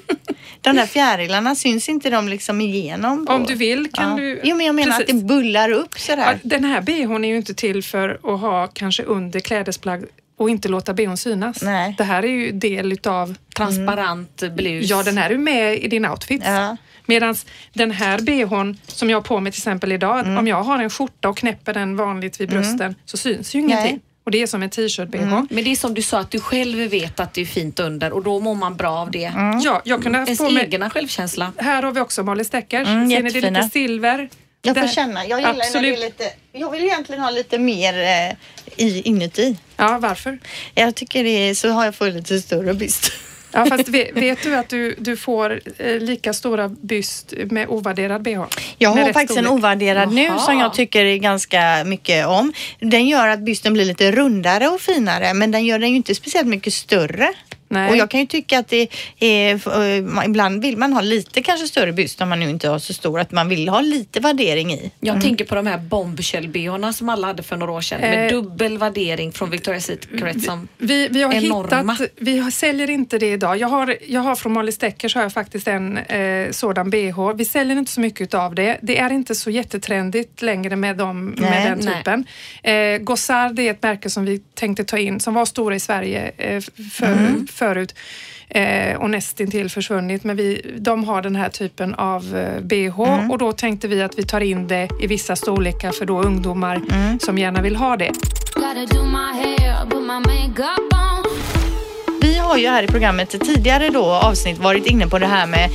De 0.62 0.76
där 0.76 0.86
fjärilarna, 0.86 1.56
syns 1.56 1.90
inte 1.90 2.10
de 2.10 2.28
liksom 2.28 2.62
igenom? 2.62 3.28
Om 3.30 3.44
du 3.44 3.56
vill 3.56 3.92
kan 3.94 4.10
ja. 4.10 4.16
du... 4.18 4.42
Jo 4.44 4.56
men 4.56 4.66
jag 4.66 4.76
menar 4.76 4.98
Precis. 4.98 5.14
att 5.16 5.20
det 5.20 5.26
bullar 5.26 5.72
upp 5.72 5.90
Ja, 5.94 6.00
sådär. 6.00 6.40
den 6.44 6.64
här 6.64 6.82
bhn 6.82 7.24
är 7.26 7.30
ju 7.30 7.36
inte 7.38 7.54
till 7.54 7.84
för 7.84 8.10
att 8.34 8.40
ha 8.40 8.68
kanske 8.68 9.04
under 9.04 9.40
klädesplagg 9.40 10.04
och 10.38 10.50
inte 10.50 10.70
låta 10.70 10.94
bhn 10.94 11.18
synas. 11.18 11.62
Nej. 11.62 11.96
Det 11.98 12.04
här 12.04 12.24
är 12.24 12.28
ju 12.28 12.52
del 12.52 12.92
utav 12.92 13.36
Transparent 13.56 14.44
blus. 14.56 14.90
Ja, 14.90 15.04
den 15.04 15.18
här 15.18 15.26
är 15.26 15.34
ju 15.34 15.38
med 15.38 15.78
i 15.84 15.88
din 15.88 16.06
outfit. 16.06 16.42
Ja. 16.46 16.78
Medan 17.06 17.36
den 17.74 17.92
här 17.92 18.20
bhn 18.20 18.78
som 18.88 19.10
jag 19.10 19.18
har 19.18 19.22
på 19.22 19.39
mig 19.39 19.52
till 19.52 19.60
exempel 19.60 19.92
idag, 19.92 20.20
Mm. 20.20 20.38
om 20.38 20.48
jag 20.48 20.63
har 20.63 20.80
en 20.80 20.89
skjorta 20.89 21.30
och 21.30 21.38
knäpper 21.38 21.74
den 21.74 21.96
vanligt 21.96 22.42
vid 22.42 22.50
brösten 22.50 22.96
så 23.06 23.18
syns 23.18 23.56
ju 23.56 23.60
ingenting. 23.60 24.00
Och 24.26 24.32
det 24.32 24.42
är 24.42 24.48
som 24.48 24.63
en 24.63 24.70
t-shirt-bh. 24.70 25.24
Mm. 25.24 25.48
Men 25.50 25.63
det 25.63 25.72
är 25.72 25.76
som 25.76 25.94
du 25.94 26.02
sa 26.02 26.20
att 26.20 26.32
du 26.32 26.39
själv 26.39 26.78
vet 26.89 27.20
att 27.20 27.34
det 27.34 27.42
är 27.42 27.46
fint 27.46 27.80
under 27.80 28.12
och 28.13 28.24
då 28.24 28.39
mår 28.39 28.56
man 28.56 28.76
bra 28.76 28.92
av 28.92 29.12
det. 29.12 29.32
Ja, 29.63 29.82
jag 29.86 30.04
kunde 30.04 30.17
ha 30.17 30.25
Ens 30.25 30.40
på 30.40 30.50
mig... 30.50 30.63
egna 30.63 30.90
självkänsla. 30.90 31.52
Här 31.58 31.84
har 31.84 31.92
vi 31.92 32.00
också 32.00 32.23
Molly 32.23 32.44
Steckers. 32.44 32.88
Mm, 32.88 33.10
Ser 33.10 33.15
ni 33.15 33.21
det 33.21 33.30
är 33.30 33.36
jättefina. 33.36 33.60
lite 33.60 33.69
silver? 33.71 34.30
Jag 34.62 34.77
får 34.80 34.88
känna. 34.88 35.25
Jag 35.27 35.40
gillar 35.40 35.54
när 35.54 35.60
det 35.60 35.65
Absolut. 35.65 35.98
är 35.98 36.02
lite... 36.02 36.23
Jag 36.52 36.71
vill 36.71 36.84
egentligen 36.84 37.21
ha 37.21 37.30
lite 37.30 37.60
mer 37.60 37.94
eh, 37.94 38.86
i, 38.86 39.02
inuti. 39.02 39.58
Ja, 39.77 39.98
varför? 40.02 40.40
Jag 40.75 40.96
tycker 40.96 41.23
det 41.23 41.30
är, 41.50 41.54
så 41.54 41.69
har 41.69 41.86
jag 41.86 41.96
fått 41.96 42.13
lite 42.13 42.40
större 42.40 42.73
byst. 42.73 43.12
Ja, 43.54 43.65
fast 43.65 43.89
vet, 43.89 44.17
vet 44.17 44.43
du 44.43 44.56
att 44.56 44.69
du, 44.69 44.95
du 44.97 45.17
får 45.17 45.62
eh, 45.77 45.99
lika 45.99 46.33
stora 46.33 46.69
byst 46.69 47.33
med 47.49 47.67
ovärderad 47.67 48.21
bh? 48.21 48.41
Jag 48.77 48.89
har 48.89 49.13
faktiskt 49.13 49.39
en 49.39 49.47
ovärderad 49.47 50.13
nu 50.13 50.29
som 50.39 50.60
jag 50.60 50.73
tycker 50.73 51.06
är 51.06 51.17
ganska 51.17 51.83
mycket 51.85 52.27
om. 52.27 52.54
Den 52.79 53.08
gör 53.08 53.27
att 53.27 53.39
bysten 53.39 53.73
blir 53.73 53.85
lite 53.85 54.12
rundare 54.12 54.67
och 54.67 54.81
finare 54.81 55.33
men 55.33 55.51
den 55.51 55.65
gör 55.65 55.79
den 55.79 55.89
ju 55.89 55.95
inte 55.95 56.15
speciellt 56.15 56.47
mycket 56.47 56.73
större. 56.73 57.33
Nej. 57.74 57.90
Och 57.90 57.98
jag 57.98 58.10
kan 58.10 58.19
ju 58.19 58.26
tycka 58.26 58.60
att 58.60 58.67
det 58.67 58.88
är, 59.19 59.54
eh, 59.54 60.26
ibland 60.26 60.62
vill 60.62 60.78
man 60.78 60.94
ha 60.94 61.02
lite 61.02 61.42
kanske 61.42 61.67
större 61.67 61.92
byst 61.92 62.21
om 62.21 62.30
man 62.30 62.40
nu 62.40 62.50
inte 62.50 62.69
har 62.69 62.80
så 62.80 62.94
stor, 62.94 63.19
att 63.19 63.32
man 63.32 63.50
vill 63.50 63.69
ha 63.69 63.82
lite 63.82 64.19
värdering 64.19 64.74
i. 64.74 64.92
Jag 65.00 65.21
tänker 65.21 65.46
på 65.46 65.56
de 65.56 65.67
här 65.67 65.78
bombshell-bhorna 65.78 66.94
som 66.94 67.10
alla 67.10 67.28
hade 67.28 67.44
för 67.44 67.58
några 67.58 67.71
år 67.71 67.82
sedan 67.82 68.02
med 68.02 68.24
Eh, 68.26 68.30
dubbel 68.32 68.78
värdering 68.78 69.32
från 69.32 69.54
Victoria's 69.54 69.80
Secret 69.80 70.44
som 70.44 70.67
Vi, 70.78 71.08
vi 71.08 71.24
har 71.24 71.34
Enorma. 71.34 71.94
hittat, 71.94 72.10
vi 72.19 72.38
har, 72.40 72.52
säljer 72.52 72.90
inte 72.90 73.17
det 73.17 73.32
idag. 73.32 73.58
Jag 73.58 73.67
har, 73.67 73.98
jag 74.08 74.21
har 74.21 74.36
från 74.36 74.54
Molly 74.54 74.71
Steckers 74.71 75.15
har 75.15 75.21
jag 75.21 75.34
faktiskt 75.34 75.67
en 75.67 75.98
eh, 75.98 76.52
sådan 76.52 76.90
bh. 76.90 77.34
Vi 77.36 77.46
säljer 77.46 77.78
inte 77.78 77.92
så 77.92 78.02
mycket 78.02 78.34
av 78.34 78.56
det. 78.56 78.78
Det 78.82 79.00
är 79.00 79.10
inte 79.13 79.36
så 79.36 79.50
jättetrendigt 79.50 80.42
längre 80.42 80.76
med, 80.76 80.98
dem, 80.98 81.26
med 81.26 81.42
Nej, 81.42 81.69
den 81.69 81.80
nej. 81.80 81.96
typen. 81.98 82.26
Eh, 82.63 82.98
Gossard 82.98 83.60
är 83.60 83.71
ett 83.71 83.84
märke 83.84 84.10
som 84.10 84.26
vi 84.26 84.40
tänkte 84.40 84.84
ta 84.84 84.98
in 84.98 85.19
som 85.19 85.34
var 85.34 85.46
stora 85.46 85.76
i 85.76 85.80
Sverige 85.80 86.32
eh, 86.38 86.62
för, 86.92 87.48
förut 87.64 87.96
eh, 88.50 88.96
och 88.96 89.10
nästintill 89.10 89.70
försvunnit. 89.70 90.24
Men 90.24 90.36
vi, 90.36 90.76
de 90.78 91.04
har 91.04 91.22
den 91.22 91.36
här 91.36 91.50
typen 91.50 91.96
av 91.96 92.36
eh, 92.36 92.62
bh 92.62 93.32
och 93.32 93.38
då 93.38 93.52
tänkte 93.52 93.88
vi 93.88 94.02
att 94.02 94.20
vi 94.20 94.24
tar 94.24 94.42
in 94.42 94.68
det 94.68 94.90
i 95.02 95.08
vissa 95.08 95.36
storlekar 95.36 95.92
för 95.92 96.06
då 96.06 96.22
ungdomar 96.22 96.82
som 97.20 97.38
gärna 97.38 97.62
vill 97.62 97.76
ha 97.76 97.98
det. 97.98 98.12
Har 102.44 102.58
ju 102.58 102.67
här 102.69 102.83
i 102.83 102.87
programmet 102.87 103.29
tidigare 103.29 103.89
då 103.89 104.06
avsnitt 104.06 104.58
varit 104.58 104.85
inne 104.85 105.08
på 105.08 105.19
det 105.19 105.25
här 105.27 105.48
med 105.48 105.69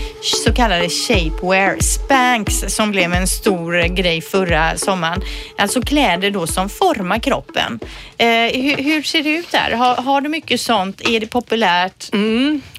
så 0.44 0.52
kallade 0.52 0.88
shapewear, 0.88 1.76
spanks 1.82 2.74
som 2.74 2.90
blev 2.90 3.12
en 3.12 3.26
stor 3.26 3.88
grej 3.96 4.20
förra 4.20 4.76
sommaren. 4.76 5.20
Alltså 5.58 5.82
kläder 5.82 6.30
då 6.30 6.46
som 6.46 6.68
formar 6.68 7.18
kroppen. 7.18 7.80
Eh, 8.18 8.26
hur, 8.62 8.76
hur 8.82 9.02
ser 9.02 9.22
det 9.22 9.30
ut 9.30 9.50
där? 9.50 9.70
Har, 9.70 9.94
har 9.96 10.20
du 10.20 10.28
mycket 10.28 10.60
sånt? 10.60 11.00
Är 11.08 11.20
det 11.20 11.26
populärt? 11.26 12.10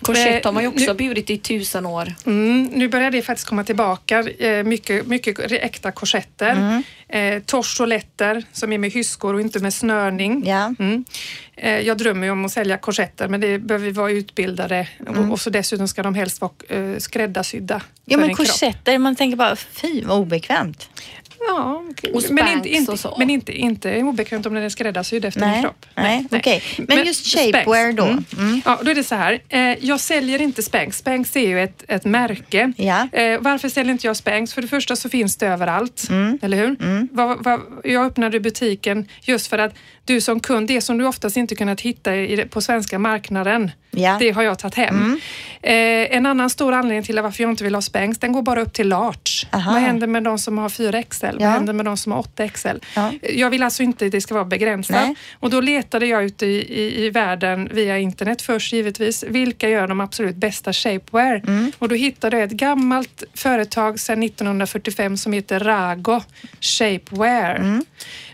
korsett 0.01 0.45
har 0.45 0.51
man 0.51 0.63
ju 0.63 0.67
Eh, 0.69 0.73
också 0.73 0.93
nu- 0.93 0.93
burit 0.93 1.29
i 1.29 1.37
tusen 1.37 1.85
år. 1.85 2.13
Mm, 2.25 2.63
nu 2.73 2.87
börjar 2.87 3.11
det 3.11 3.21
faktiskt 3.21 3.47
komma 3.47 3.63
tillbaka. 3.63 4.19
Eh, 4.39 4.63
mycket, 4.63 5.07
mycket 5.07 5.51
äkta 5.51 5.91
korsetter. 5.91 6.51
Mm. 6.51 6.83
Eh, 7.09 7.41
torsoletter 7.43 8.43
som 8.53 8.73
är 8.73 8.77
med 8.77 8.91
hyskor 8.91 9.33
och 9.33 9.41
inte 9.41 9.59
med 9.59 9.73
snörning. 9.73 10.43
Ja. 10.47 10.73
Mm. 10.79 11.05
Eh, 11.55 11.79
jag 11.79 11.97
drömmer 11.97 12.27
ju 12.27 12.31
om 12.31 12.45
att 12.45 12.51
sälja 12.51 12.77
korsetter 12.77 13.27
men 13.27 13.41
det 13.41 13.59
behöver 13.59 13.78
vi 13.79 13.91
vara 13.91 14.11
utbildade 14.11 14.87
och, 15.07 15.31
och 15.31 15.39
så 15.39 15.49
dessutom 15.49 15.87
ska 15.87 16.03
de 16.03 16.15
helst 16.15 16.41
vara 16.41 16.51
eh, 16.69 16.97
skräddarsydda. 16.97 17.75
Mm. 17.75 17.85
Ja 18.05 18.17
men 18.17 18.29
en 18.29 18.35
kropp. 18.35 18.47
korsetter, 18.47 18.97
man 18.97 19.15
tänker 19.15 19.37
bara 19.37 19.55
fy 19.55 20.03
vad 20.05 20.17
obekvämt. 20.19 20.89
Ja, 21.47 21.83
men, 22.29 22.47
inte, 22.47 22.69
inte, 22.69 22.97
men 23.17 23.29
inte, 23.29 23.51
inte 23.57 24.03
obekvämt 24.03 24.45
om 24.45 24.53
den 24.53 24.63
är 24.63 24.69
skräddarsydd 24.69 25.25
efter 25.25 25.41
din 25.41 25.49
Nej, 25.49 25.61
kropp. 25.61 25.85
nej, 25.95 26.25
okej. 26.31 26.63
Men 26.77 27.05
just 27.05 27.27
shapewear 27.35 27.91
då? 27.93 28.03
Mm. 28.05 28.61
Ja, 28.65 28.79
då 28.83 28.91
är 28.91 28.95
det 28.95 29.03
så 29.03 29.15
här. 29.15 29.39
Eh, 29.49 29.59
jag 29.85 29.99
säljer 29.99 30.41
inte 30.41 30.63
Spanx. 30.63 30.97
Spanx 30.97 31.35
är 31.35 31.47
ju 31.47 31.61
ett, 31.63 31.83
ett 31.87 32.05
märke. 32.05 32.73
Ja. 32.77 33.07
Eh, 33.11 33.39
varför 33.41 33.69
säljer 33.69 33.91
inte 33.91 34.07
jag 34.07 34.15
Spanx? 34.17 34.53
För 34.53 34.61
det 34.61 34.67
första 34.67 34.95
så 34.95 35.09
finns 35.09 35.35
det 35.37 35.47
överallt, 35.47 36.07
Mm. 36.09 36.39
eller 36.41 36.57
hur? 36.57 37.07
Vad- 37.43 37.61
jag 37.83 38.05
öppnade 38.05 38.39
butiken 38.39 39.07
just 39.21 39.47
för 39.47 39.57
att 39.57 39.73
du 40.09 40.21
som 40.21 40.39
kund, 40.39 40.67
det 40.67 40.81
som 40.81 40.97
du 40.97 41.05
oftast 41.05 41.37
inte 41.37 41.55
kunnat 41.55 41.81
hitta 41.81 42.15
i, 42.15 42.45
på 42.45 42.61
svenska 42.61 42.99
marknaden, 42.99 43.71
Ja. 43.91 44.07
Mm. 44.09 44.19
det 44.19 44.31
har 44.31 44.43
jag 44.43 44.59
tagit 44.59 44.75
hem. 44.75 45.19
Eh, 45.61 45.73
en 46.17 46.25
annan 46.25 46.49
stor 46.49 46.73
anledning 46.73 47.03
till 47.03 47.19
varför 47.19 47.43
jag 47.43 47.51
inte 47.51 47.63
vill 47.63 47.75
ha 47.75 47.81
Spanx, 47.81 48.19
den 48.19 48.31
går 48.31 48.41
bara 48.41 48.61
upp 48.61 48.73
till 48.73 48.87
large. 48.89 49.47
Aha. 49.51 49.71
Vad 49.71 49.81
händer 49.81 50.07
med 50.07 50.23
de 50.23 50.39
som 50.39 50.57
har 50.57 50.69
4XL? 50.69 51.35
Ja. 51.39 51.45
Vad 51.45 51.53
händer 51.53 51.73
med 51.73 51.85
de 51.85 51.97
som 51.97 52.11
har 52.11 52.23
8XL? 52.23 52.83
Ja. 52.95 53.11
Jag 53.21 53.49
vill 53.49 53.63
alltså 53.63 53.83
inte 53.83 54.05
att 54.05 54.11
det 54.11 54.21
ska 54.21 54.33
vara 54.33 54.45
begränsat. 54.45 54.95
Nej. 54.95 55.15
Och 55.39 55.49
då 55.49 55.61
letade 55.61 56.05
jag 56.05 56.23
ute 56.23 56.45
i, 56.45 56.57
i, 56.81 57.05
i 57.05 57.09
världen 57.09 57.69
via 57.73 57.97
internet 57.97 58.41
först 58.41 58.73
givetvis. 58.73 59.23
Vilka 59.27 59.69
gör 59.69 59.87
de 59.87 60.01
absolut 60.01 60.35
bästa 60.35 60.73
shapewear? 60.73 61.35
Mm. 61.47 61.71
Och 61.79 61.89
då 61.89 61.95
hittade 61.95 62.37
jag 62.37 62.43
ett 62.45 62.57
gammalt 62.57 63.23
företag 63.33 63.99
sedan 63.99 64.23
1945 64.23 65.17
som 65.17 65.33
heter 65.33 65.59
Rago 65.59 66.21
Shapewear. 66.61 67.55
Mm. 67.55 67.85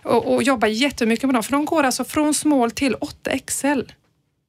Och, 0.04 0.34
och 0.34 0.44
jobbar 0.44 0.68
jättemycket 0.68 1.26
med 1.26 1.36
dem 1.36 1.44
för 1.44 1.52
de 1.52 1.65
går 1.66 1.84
alltså 1.84 2.04
från 2.04 2.34
small 2.34 2.72
till 2.72 2.96
8XL. 2.96 3.92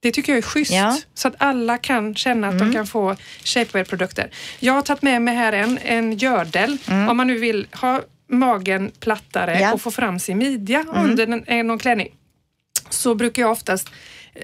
Det 0.00 0.12
tycker 0.12 0.32
jag 0.32 0.38
är 0.38 0.42
schysst. 0.42 0.72
Ja. 0.72 0.88
Mm. 0.88 0.96
Så 1.14 1.28
att 1.28 1.34
alla 1.38 1.78
kan 1.78 2.14
känna 2.14 2.48
att 2.48 2.58
de 2.58 2.72
kan 2.72 2.86
få 2.86 3.16
shapewear-produkter. 3.44 4.30
Jag 4.60 4.72
har 4.72 4.82
tagit 4.82 5.02
med 5.02 5.22
mig 5.22 5.34
här 5.34 5.52
en, 5.52 5.78
en 5.78 6.16
gördel. 6.16 6.78
Om 7.10 7.16
man 7.16 7.26
nu 7.26 7.38
vill 7.38 7.66
ha 7.72 8.00
magen 8.28 8.90
plattare 9.00 9.50
Mm. 9.50 9.60
Ja. 9.60 9.66
Mm. 9.66 9.74
och 9.74 9.82
få 9.82 9.90
fram 9.90 10.18
sin 10.18 10.38
midja 10.38 10.84
under 10.94 11.26
en, 11.26 11.44
en, 11.46 11.66
någon 11.66 11.78
klänning 11.78 12.08
så 12.90 13.14
brukar 13.14 13.42
jag 13.42 13.50
oftast 13.50 13.90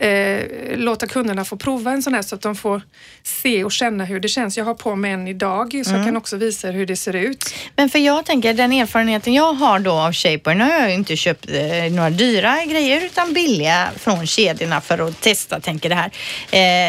eh, 0.01 0.45
låta 0.76 1.07
kunderna 1.07 1.45
få 1.45 1.57
prova 1.57 1.90
en 1.93 2.03
sån 2.03 2.14
här 2.14 2.22
så 2.22 2.34
att 2.34 2.40
de 2.43 2.57
får 2.57 2.82
se 3.22 3.64
och 3.64 3.72
känna 3.72 4.05
hur 4.05 4.20
det 4.20 4.28
känns. 4.28 4.57
Jag 4.57 4.64
har 4.64 4.74
på 4.74 4.97
mig 4.97 5.12
en 5.12 5.28
idag 5.28 5.80
så 5.84 5.90
Mm. 5.90 6.01
jag 6.01 6.07
kan 6.09 6.16
också 6.16 6.36
visa 6.36 6.68
hur 6.70 6.86
det 6.86 6.97
ser 6.97 7.16
ut. 7.16 7.55
Men 7.76 7.88
för 7.88 7.99
jag 7.99 8.24
tänker 8.26 8.55
den 8.55 8.72
erfarenheten 8.72 9.32
jag 9.34 9.53
har 9.53 9.78
då 9.78 9.93
av 9.93 10.12
shapewear, 10.12 10.55
nu 10.55 10.64
har 10.64 10.72
jag 10.80 10.88
ju 10.88 10.95
inte 10.95 11.16
köpt 11.16 11.49
eh, 11.51 11.93
några 11.93 12.11
dyra 12.11 12.64
grejer 12.64 13.05
utan 13.05 13.32
billiga 13.32 13.88
från 13.97 14.26
kedjorna 14.26 14.80
för 14.80 15.09
att 15.09 15.20
testa, 15.20 15.61
tänker 15.61 15.88
det 15.88 15.95
här. 15.95 16.11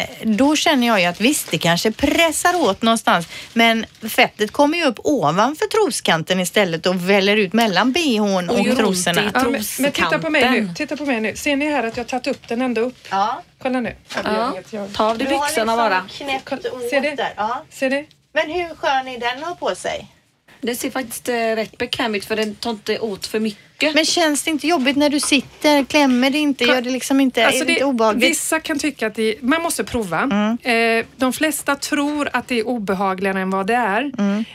Eh, 0.01 0.09
då 0.23 0.55
känner 0.55 0.87
jag 0.87 0.99
ju 1.01 1.05
att 1.05 1.21
visst, 1.21 1.51
det 1.51 1.57
kanske 1.57 1.91
pressar 1.91 2.55
åt 2.61 2.81
någonstans, 2.81 3.27
men 3.53 3.85
fettet 4.09 4.51
kommer 4.51 4.77
ju 4.77 4.83
upp 4.85 4.99
ovanför 5.03 5.65
troskanten 5.65 6.39
istället 6.39 6.85
och 6.85 7.09
väller 7.09 7.37
ut 7.37 7.53
mellan 7.53 7.91
bhn 7.91 8.49
och, 8.49 8.59
Och 8.59 8.77
trosorna. 8.77 9.31
Ja, 9.33 9.43
men, 9.49 9.63
men 9.79 9.91
titta 9.91 10.19
på 10.19 10.29
mig 10.29 10.51
nu. 10.51 10.69
Titta 10.75 10.97
på 10.97 11.05
mig 11.05 11.21
nu. 11.21 11.35
Ser 11.35 11.55
ni 11.55 11.69
här 11.71 11.83
att 11.83 11.97
jag 11.97 12.03
har 12.03 12.09
tagit 12.09 12.27
upp 12.27 12.47
den 12.47 12.61
ända 12.61 12.81
upp? 12.81 12.92
Ja. 13.11 13.41
Kolla 13.61 13.79
nu. 13.79 13.95
Ja. 14.23 14.53
Ta 14.93 15.09
av 15.09 15.17
dig 15.17 15.27
byxorna 15.27 15.75
bara. 15.75 16.05
knäppt 16.09 16.53
åt 16.53 16.89
Ser 16.89 17.01
det? 17.01 17.15
där. 17.15 17.33
Ja. 17.37 17.63
Ser 17.69 17.89
ni? 17.89 18.07
Men 18.33 18.49
hur 18.51 18.75
skön 18.75 19.07
är 19.07 19.19
den 19.19 19.37
att 19.43 19.49
ha 19.49 19.55
på 19.55 19.75
sig? 19.75 20.07
Det 20.61 20.75
ser 20.75 20.89
faktiskt 20.91 21.29
eh, 21.29 21.33
rätt 21.35 21.77
bekväm 21.77 22.15
ut 22.15 22.25
för 22.25 22.35
den 22.35 22.55
tar 22.55 22.69
inte 22.71 22.99
åt 22.99 23.27
för 23.27 23.39
mycket. 23.39 23.95
Men 23.95 24.05
känns 24.05 24.43
det 24.43 24.51
inte 24.51 24.67
jobbigt 24.67 24.97
när 24.97 25.09
du 25.09 25.19
sitter? 25.19 25.83
Klämmer 25.83 26.29
det 26.29 26.37
inte? 26.37 26.63
Gör 26.63 26.81
det 26.81 26.89
liksom 26.89 27.19
inte, 27.19 27.45
Alltså 27.45 27.61
är 27.61 27.65
det 27.65 27.71
inte 27.73 27.85
obehagligt? 27.85 28.31
Vissa 28.31 28.59
kan 28.59 28.79
tycka 28.79 29.07
att 29.07 29.15
det, 29.15 29.35
man 29.41 29.61
måste 29.61 29.83
prova. 29.83 30.23
Eh, 30.61 31.05
de 31.15 31.33
flesta 31.33 31.75
tror 31.75 32.29
att 32.33 32.47
det 32.47 32.59
är 32.59 32.67
obehagligare 32.67 33.41
än 33.41 33.49
vad 33.49 33.67
det 33.67 33.75
är. 33.75 34.03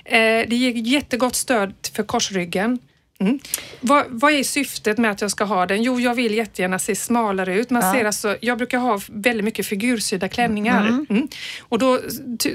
Eh, 0.05 0.49
det 0.49 0.57
ger 0.57 0.73
jättegott 0.73 1.35
stöd 1.37 1.75
för 1.97 2.03
korsryggen. 2.03 2.79
Mm. 3.21 3.39
Vad, 3.81 4.05
vad 4.09 4.33
är 4.33 4.43
syftet 4.43 4.99
med 4.99 5.11
att 5.11 5.21
jag 5.21 5.31
ska 5.31 5.45
ha 5.45 5.67
den? 5.67 5.83
Jo, 5.83 6.01
jag 6.01 6.15
vill 6.15 6.35
jättegärna 6.35 6.79
se 6.79 6.95
smalare 6.95 7.55
ut. 7.55 7.71
Man 7.71 7.83
Ja. 7.83 7.93
ser 7.93 8.05
alltså, 8.05 8.37
jag 8.41 8.59
brukar 8.59 8.79
ha 8.79 9.01
väldigt 9.09 9.45
mycket 9.45 9.67
figursydda 9.67 10.29
klänningar. 10.29 10.89
Mm. 10.89 11.29
Och 11.61 11.79
då 11.79 12.01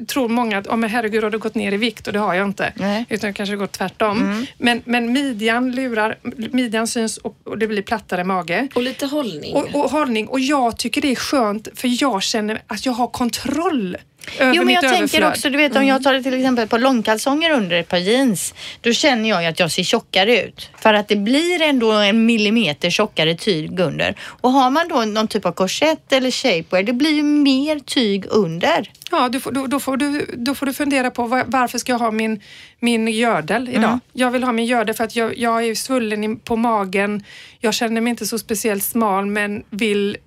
tror 0.08 0.28
många 0.30 0.58
att 0.58 0.68
oh, 0.68 0.76
men 0.78 0.90
herregud, 0.90 1.24
har 1.24 1.32
du 1.32 1.38
gått 1.38 1.56
ner 1.56 1.72
i 1.72 1.78
vikt? 1.78 2.08
Och 2.08 2.14
det 2.14 2.20
har 2.20 2.34
jag 2.34 2.48
inte. 2.48 2.74
Nej. 2.76 3.06
Utan 3.10 3.28
det 3.28 3.34
kanske 3.34 3.56
går 3.56 3.68
tvärtom. 3.68 4.46
Men, 4.58 4.82
men 4.86 5.14
midjan 5.14 5.72
lurar, 5.72 6.18
midjan 6.52 6.88
syns 6.88 7.18
och, 7.18 7.38
och 7.44 7.58
det 7.58 7.68
blir 7.68 7.82
plattare 7.82 8.24
mage. 8.24 8.68
Och 8.76 8.82
lite 8.82 9.06
hållning. 9.06 9.56
Och, 9.56 9.76
och 9.76 9.92
hållning. 9.92 10.28
Och 10.28 10.40
jag 10.40 10.78
tycker 10.78 11.02
det 11.02 11.12
är 11.12 11.16
skönt 11.16 11.68
för 11.76 12.04
jag 12.04 12.24
känner 12.24 12.62
att 12.68 12.86
jag 12.86 12.94
har 12.94 13.08
kontroll 13.08 13.98
över 14.40 14.54
Jo 14.54 14.64
men 14.64 14.74
jag 14.74 14.82
tänker 14.82 14.98
överflöd. 14.98 15.30
också, 15.30 15.50
du 15.50 15.58
vet 15.58 15.76
om 15.76 15.86
jag 15.86 16.04
tar 16.04 16.14
det 16.14 16.24
till 16.24 16.34
exempel 16.34 16.68
på 16.68 16.78
långkalsonger 16.78 17.52
under 17.52 17.80
ett 17.80 17.88
par 17.88 17.98
jeans. 17.98 18.54
Då 18.82 18.94
känner 18.94 19.30
jag 19.30 19.44
ju 19.44 19.50
att 19.50 19.60
jag 19.60 19.72
ser 19.72 19.84
tjockare 19.84 20.42
ut. 20.42 20.70
För 20.78 20.94
att 20.94 21.08
det 21.08 21.16
blir 21.16 21.62
ändå 21.62 21.92
en 21.92 22.26
millimeter 22.26 22.90
tjockare 22.90 23.36
tyg 23.36 23.80
under. 23.80 24.16
Och 24.42 24.52
har 24.52 24.70
man 24.70 24.88
då 24.88 24.96
någon 24.96 25.28
typ 25.28 25.46
av 25.46 25.52
korsett 25.52 26.14
eller 26.14 26.32
shapewear, 26.32 26.84
det 26.84 26.94
blir 26.94 27.12
ju 27.12 27.24
mer 27.24 27.80
tyg 27.80 28.26
under. 28.30 28.92
Ja, 29.12 29.30
du 29.30 29.40
får, 29.40 29.52
då, 29.52 29.68
då, 29.68 29.80
får 29.80 29.98
du, 29.98 30.26
då 30.38 30.56
får 30.56 30.66
du 30.66 30.74
fundera 30.74 31.12
på 31.12 31.24
var, 31.26 31.44
varför 31.48 31.78
ska 31.78 31.92
jag 31.92 32.00
ha 32.00 32.12
min, 32.12 32.42
min 32.80 33.08
gördel 33.08 33.70
idag? 33.70 33.84
Mm. 33.84 34.00
Jag 34.14 34.32
vill 34.32 34.44
ha 34.44 34.52
min 34.52 34.66
gördel 34.66 34.96
för 34.96 35.04
att 35.04 35.16
jag, 35.16 35.38
jag 35.38 35.66
är 35.66 35.76
svullen 35.76 36.40
på 36.40 36.56
magen. 36.56 37.24
Jag 37.60 37.74
känner 37.74 38.02
mig 38.02 38.12
inte 38.12 38.26
så 38.26 38.40
speciellt 38.40 38.84
smal 38.84 39.26
men 39.26 39.64
vill 39.70 40.18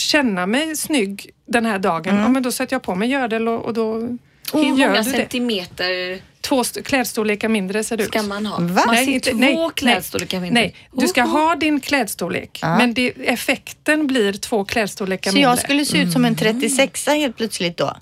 känna 0.00 0.46
mig 0.46 0.76
snygg 0.76 1.30
den 1.46 1.66
här 1.66 1.78
dagen. 1.78 2.10
Mm. 2.12 2.22
Ja, 2.22 2.28
men 2.28 2.42
då 2.42 2.52
sätter 2.52 2.74
jag 2.74 2.82
på 2.82 2.94
mig 2.94 3.08
gördel 3.10 3.48
och, 3.48 3.64
och 3.64 3.74
då 3.74 3.94
Hur 4.52 4.62
gör 4.62 4.70
många 4.70 4.88
du 5.02 5.10
det. 5.10 5.16
centimeter 5.16 6.20
två 6.40 6.60
st- 6.60 6.82
klädstorlekar 6.82 7.48
mindre 7.48 7.84
ser 7.84 7.96
det 7.96 8.02
ut. 8.02 8.08
Ska 8.08 8.22
man 8.22 8.46
ha? 8.46 8.56
Va? 8.60 8.82
Man 8.86 8.94
Nej, 8.94 9.10
inte- 9.14 9.30
två 9.30 9.36
nej, 9.38 9.56
klädstorlekar 9.74 10.40
mindre. 10.40 10.60
Nej, 10.60 10.74
du 10.92 11.08
ska 11.08 11.22
Oh, 11.22 11.26
oh. 11.26 11.30
ha 11.46 11.54
din 11.54 11.80
klädstorlek 11.80 12.58
men 12.62 12.94
det, 12.94 13.12
effekten 13.24 14.06
blir 14.06 14.32
två 14.32 14.64
klädstorlekar 14.64 15.30
Så 15.30 15.34
mindre. 15.36 15.50
jag 15.50 15.58
skulle 15.58 15.84
se 15.84 15.98
ut 15.98 16.12
som 16.12 16.24
en 16.24 16.36
36 16.36 17.06
helt 17.06 17.36
plötsligt 17.36 17.76
då? 17.76 17.96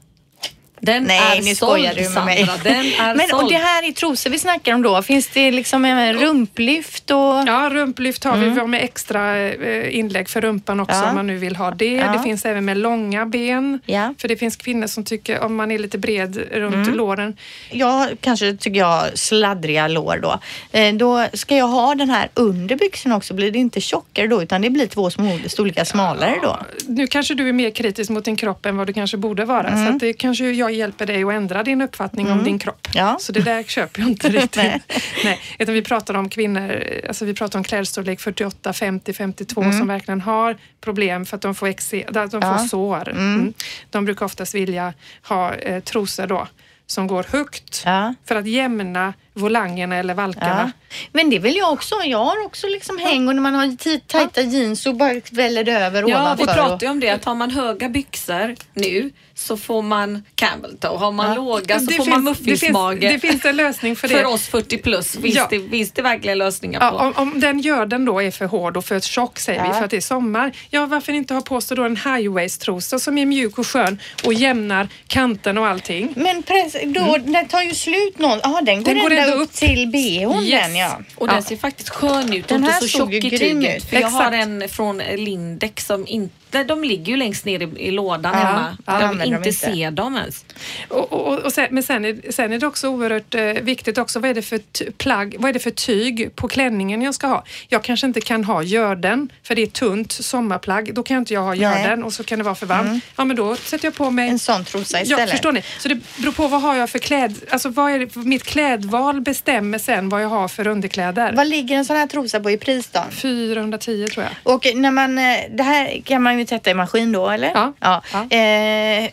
Den 0.81 1.05
Nej, 1.05 1.39
är 1.39 1.43
nu 1.43 1.55
skojar 1.55 1.95
du 1.95 2.09
med 2.11 2.25
mig. 2.25 2.47
Sandra. 2.47 2.63
Den 2.63 2.75
är 2.87 3.15
Men 3.15 3.21
och 3.25 3.31
såld. 3.41 3.49
det 3.53 3.57
här 3.59 3.89
är 3.89 3.93
trosor 3.93 4.31
vi 4.31 4.39
snackar 4.39 4.75
om 4.75 4.83
då. 4.83 5.03
Finns 5.03 5.29
det 5.29 5.51
liksom 5.51 5.85
en 5.85 6.13
rumplyft 6.19 7.11
och... 7.11 7.19
Ja, 7.47 7.69
rumplyft 7.73 8.25
har 8.25 8.37
vi. 8.37 8.49
Vi 8.51 8.59
har 8.61 8.67
med 8.67 8.85
extra 8.85 9.39
eh, 9.39 9.97
inlägg 9.99 10.29
för 10.29 10.41
rumpan 10.41 10.81
också 10.81 10.95
Mm. 10.99 11.05
Ja. 11.05 11.11
om 11.11 11.17
man 11.17 11.27
nu 11.27 11.37
vill 11.37 11.57
ha 11.57 11.71
det. 11.71 11.85
Ja. 11.95 12.13
Det 12.13 12.23
finns 12.23 12.45
även 12.45 12.65
med 12.65 12.77
långa 12.77 13.27
ben. 13.27 13.81
Ja. 13.87 14.15
För 14.19 14.29
det 14.29 14.37
finns 14.37 14.57
kvinnor 14.57 14.87
som 14.87 15.05
tycker 15.05 15.41
om 15.41 15.55
man 15.57 15.71
är 15.71 15.79
lite 15.79 15.99
bred 15.99 16.37
runt 16.53 16.75
Mm. 16.75 16.95
låren. 16.95 17.37
Jag 17.71 18.09
kanske 18.21 18.57
tycker 18.57 18.79
jag 18.81 19.19
sladdriga 19.19 19.89
lår 19.89 20.19
då. 20.23 20.39
Eh, 20.79 20.95
då 20.95 21.27
ska 21.33 21.57
jag 21.57 21.69
ha 21.69 21.95
den 21.95 22.11
här 22.11 22.29
under 22.35 22.77
byxorna 22.77 23.17
också. 23.17 23.35
Blir 23.35 23.51
det 23.51 23.59
inte 23.59 23.81
tjockare 23.81 24.27
då 24.27 24.43
utan 24.43 24.63
det 24.63 24.71
blir 24.71 24.87
två 24.87 25.11
små 25.11 25.39
storlekar 25.47 25.85
smalare 25.85 26.35
då? 26.43 26.59
Nu 26.87 27.07
kanske 27.07 27.35
du 27.35 27.49
är 27.49 27.53
mer 27.53 27.71
kritisk 27.71 28.11
mot 28.11 28.25
din 28.25 28.37
kropp 28.37 28.67
än 28.67 28.77
vad 28.77 28.87
du 28.87 28.93
kanske 28.93 29.17
borde 29.17 29.45
vara. 29.45 29.69
Mm. 29.69 29.87
Så 29.87 29.93
att 29.93 30.01
det 30.01 30.13
kanske 30.13 30.51
jag 30.51 30.68
hjälper 30.73 31.07
dig 31.07 31.25
att 31.25 31.33
ändra 31.33 31.63
din 31.63 31.83
uppfattning 31.83 32.31
om 32.31 32.45
din 32.45 32.59
kropp. 32.59 32.89
Ja. 32.95 33.17
Så 33.21 33.33
det 33.33 33.41
där 33.41 33.63
köper 33.63 34.01
jag 34.01 34.09
inte 34.09 34.29
riktigt. 34.29 34.57
Nej. 34.57 34.83
Nej. 35.25 35.41
Utan 35.59 35.75
vi 35.75 35.83
pratar 35.83 36.15
om 36.15 36.29
kvinnor, 36.29 36.85
alltså 37.09 37.25
vi 37.25 37.35
pratar 37.35 37.59
om 37.59 37.65
klädstorlek 37.65 38.21
48, 38.21 38.73
50, 38.73 39.13
52 39.13 39.63
som 39.63 39.87
verkligen 39.89 40.21
har 40.21 40.57
problem 40.81 41.27
för 41.27 41.37
att 41.37 41.43
de 41.43 41.55
får, 41.55 41.69
exe, 41.69 42.05
att 42.07 42.15
de 42.31 42.37
Mm. 42.39 42.49
Ja. 42.49 42.59
får 42.59 42.67
sår. 42.69 43.09
Mm. 43.09 43.53
De 43.91 44.05
brukar 44.05 44.27
oftast 44.27 44.55
vilja 44.55 44.95
ha 45.29 45.55
eh, 45.55 45.81
trosor 45.83 46.27
då 46.27 46.49
som 46.87 47.07
går 47.07 47.27
högt 47.33 47.83
Ja. 47.85 48.15
för 48.29 48.37
att 48.37 48.47
jämna 48.47 49.15
volangerna 49.35 49.97
eller 49.97 50.15
valkarna. 50.15 50.73
Ja. 50.89 50.97
Men 51.13 51.31
det 51.31 51.39
vill 51.39 51.57
jag 51.57 51.73
också. 51.73 51.95
Jag 52.05 52.25
har 52.25 52.45
också 52.45 52.67
liksom 52.67 52.99
häng 52.99 53.29
och 53.29 53.35
när 53.35 53.43
man 53.43 53.55
har 53.55 53.99
tajta 54.09 54.41
jeans 54.43 54.83
så 54.83 54.93
bara 54.93 55.21
väller 55.31 55.65
det 55.65 55.73
över 55.73 56.05
Ja, 56.09 56.23
ovanför. 56.23 56.45
vi 56.45 56.51
och- 56.51 56.55
pratar 56.55 56.87
ju 56.87 56.91
om 56.91 57.01
det 57.01 57.11
att 57.11 57.25
har 57.25 57.35
man 57.35 57.51
höga 57.51 57.89
byxor 57.89 58.55
nu 58.75 59.11
så 59.39 59.57
får 59.57 59.83
man 59.83 60.23
camel 60.35 60.77
toe. 60.81 60.97
Har 60.99 61.13
man 61.13 61.35
låga 61.37 61.79
så 61.81 61.85
Det 61.87 61.95
får 61.95 62.05
finns- 62.05 62.09
man 62.17 62.25
det 62.25 62.35
finns, 62.35 62.47
muffinsmage. 62.63 63.01
det 63.01 63.19
finns 63.19 63.45
en 63.45 63.57
lösning 63.57 63.97
för 63.97 64.09
det. 64.09 64.15
För 64.15 64.25
oss 64.25 64.47
40 64.49 64.79
plus 64.79 65.17
finns, 65.17 65.35
Ja. 65.35 65.47
det, 65.51 65.69
finns 65.69 65.91
det 65.93 66.03
verkligen 66.03 66.39
lösningar 66.39 66.81
Ja, 66.81 66.91
på. 66.91 66.97
om, 66.97 67.13
om 67.17 67.41
den 67.41 67.61
görden 67.61 68.05
då 68.05 68.23
är 68.23 68.31
för 68.31 68.45
hård 68.47 68.77
och 68.77 68.85
för 68.85 69.01
tjock 69.01 69.39
säger 69.39 69.61
Ja. 69.61 69.69
vi 69.69 69.75
för 69.79 69.85
att 69.85 69.91
det 69.91 69.97
är 69.97 70.01
sommar. 70.01 70.53
Ja, 70.71 70.87
varför 70.87 71.13
inte 71.13 71.35
ha 71.35 71.41
på 71.41 71.61
sig 71.61 71.77
då 71.77 71.85
en 71.85 71.97
high 71.97 72.29
waist 72.33 72.61
trosa 72.61 72.99
som 72.99 73.19
är 73.19 73.27
mjuk 73.27 73.59
och 73.59 73.67
skön 73.67 73.99
och 74.25 74.35
jämnar 74.35 74.89
kanten 75.07 75.59
och 75.59 75.67
allting. 75.67 76.13
Men 76.17 76.43
press, 76.43 76.77
då, 76.85 77.19
den 77.25 77.49
tar 77.49 77.63
ju 77.63 77.75
slut 77.75 78.19
någon. 78.19 78.39
Ja, 78.43 78.61
den 78.65 78.77
går, 78.77 78.85
Den 78.85 78.99
går 79.03 79.11
ända 79.11 79.23
ända 79.23 79.35
upp 79.37 79.43
upp. 79.43 79.53
till 79.53 79.87
bhn 79.89 80.43
Yes. 80.45 80.63
den 80.63 80.77
ja. 80.77 81.01
Och 81.17 81.29
den 81.29 81.43
ser 81.43 81.57
faktiskt 81.57 81.89
skön 81.89 82.33
ut 82.33 82.43
och 82.45 82.49
Den 82.49 82.57
inte 82.61 82.73
här 82.73 82.81
så 82.81 82.89
såg 82.89 83.01
tjock 83.01 83.11
ju 83.13 83.17
i 83.17 83.21
grym 83.21 83.61
tyget. 83.61 83.77
ut. 83.77 83.85
För 83.91 83.97
jag 84.01 84.09
har 84.09 84.33
en 84.33 84.69
från 84.69 84.99
Lindex 84.99 85.87
som 85.87 86.07
inte, 86.07 86.35
de 86.51 86.85
ligger 86.85 87.11
ju 87.13 87.17
längst 87.17 87.45
ner 87.45 87.63
i, 87.63 87.69
i 87.87 87.91
lådan 87.91 88.33
Ja, 88.35 88.39
hemma. 88.39 88.77
ja, 88.87 89.01
jag 89.03 89.09
vill 89.09 89.19
de 89.19 89.25
inte 89.37 89.49
inte. 89.49 89.53
se 89.53 89.91
dem 89.91 90.17
ens. 90.17 90.45
Och, 90.89 91.13
och, 91.13 91.39
och 91.39 91.53
sen, 91.53 91.67
men 91.71 91.83
sen 91.83 92.05
är, 92.05 92.33
sen 92.33 92.53
är 92.53 92.59
det 92.59 92.67
också 92.67 92.89
oerhört 92.89 93.35
eh, 93.35 93.43
viktigt 93.45 93.99
också 93.99 94.21
vad 94.21 94.31
är 94.31 94.35
det 94.35 94.43
för 94.43 94.61
plagg, 94.93 95.37
vad 95.39 95.49
är 95.49 95.53
det 95.53 95.59
för 95.61 95.71
tyg 95.71 96.37
på 96.37 96.49
klänningen 96.49 97.03
jag 97.03 97.15
ska 97.15 97.27
ha? 97.27 97.45
Jag 97.69 97.83
kanske 97.85 98.07
inte 98.07 98.21
kan 98.21 98.45
ha 98.45 98.63
görden 98.63 99.33
för 99.43 99.55
det 99.55 99.63
är 99.63 99.67
tunt 99.67 100.13
sommarplagg. 100.13 100.95
Då 100.95 101.03
kan 101.03 101.17
inte 101.17 101.35
jag 101.35 101.41
ha 101.43 101.55
Nej. 101.55 101.65
Mm. 101.65 101.81
görden 101.83 102.05
och 102.05 102.13
så 102.13 102.25
kan 102.25 102.39
det 102.39 102.45
vara 102.45 102.55
för 102.55 102.67
varmt. 102.67 103.05
Ja 103.17 103.25
men 103.25 103.37
då 103.37 103.57
sätter 103.57 103.85
jag 103.87 103.95
på 103.95 104.11
mig 104.11 104.29
En 104.29 104.39
sån 104.39 104.65
trosa 104.65 104.97
Ja, 104.99 105.03
istället. 105.03 105.31
förstår 105.31 105.53
ni? 105.53 105.63
Så 105.79 105.89
det 105.89 105.99
beror 106.17 106.33
på 106.33 106.49
vad 106.49 106.63
har 106.63 106.75
jag 106.77 106.91
för 106.91 106.99
kläd... 106.99 107.35
Alltså 107.51 107.69
vad 107.69 107.93
är 107.93 107.99
det, 107.99 108.17
mitt 108.17 108.43
klädval 108.45 109.21
bestämmer 109.21 109.79
sen 109.79 110.09
vad 110.09 110.23
jag 110.23 110.29
har 110.29 110.49
för 110.49 110.67
underkläder. 110.67 111.33
Vad 111.33 111.47
ligger 111.49 111.77
en 111.77 111.85
sån 111.85 111.97
här 111.97 112.07
trosa 112.07 112.41
på 112.41 112.51
i 112.51 112.57
pris 112.57 112.89
då? 112.93 113.01
410 113.11 114.07
tror 114.15 114.25
jag. 114.25 114.55
Och 114.55 114.67
när 114.75 114.91
man, 114.91 115.19
eh, 115.19 115.37
det 115.51 115.63
här 115.63 116.01
kan 116.05 116.23
man 116.23 116.38
ju 116.39 116.47
tvätta 116.47 116.71
i 116.71 116.75
maskin 116.75 117.13
då 117.13 117.29
eller? 117.29 117.51
Ja. 117.55 117.73
ja. 117.81 118.03
Ja. 118.13 118.37
Eh, 118.37 119.11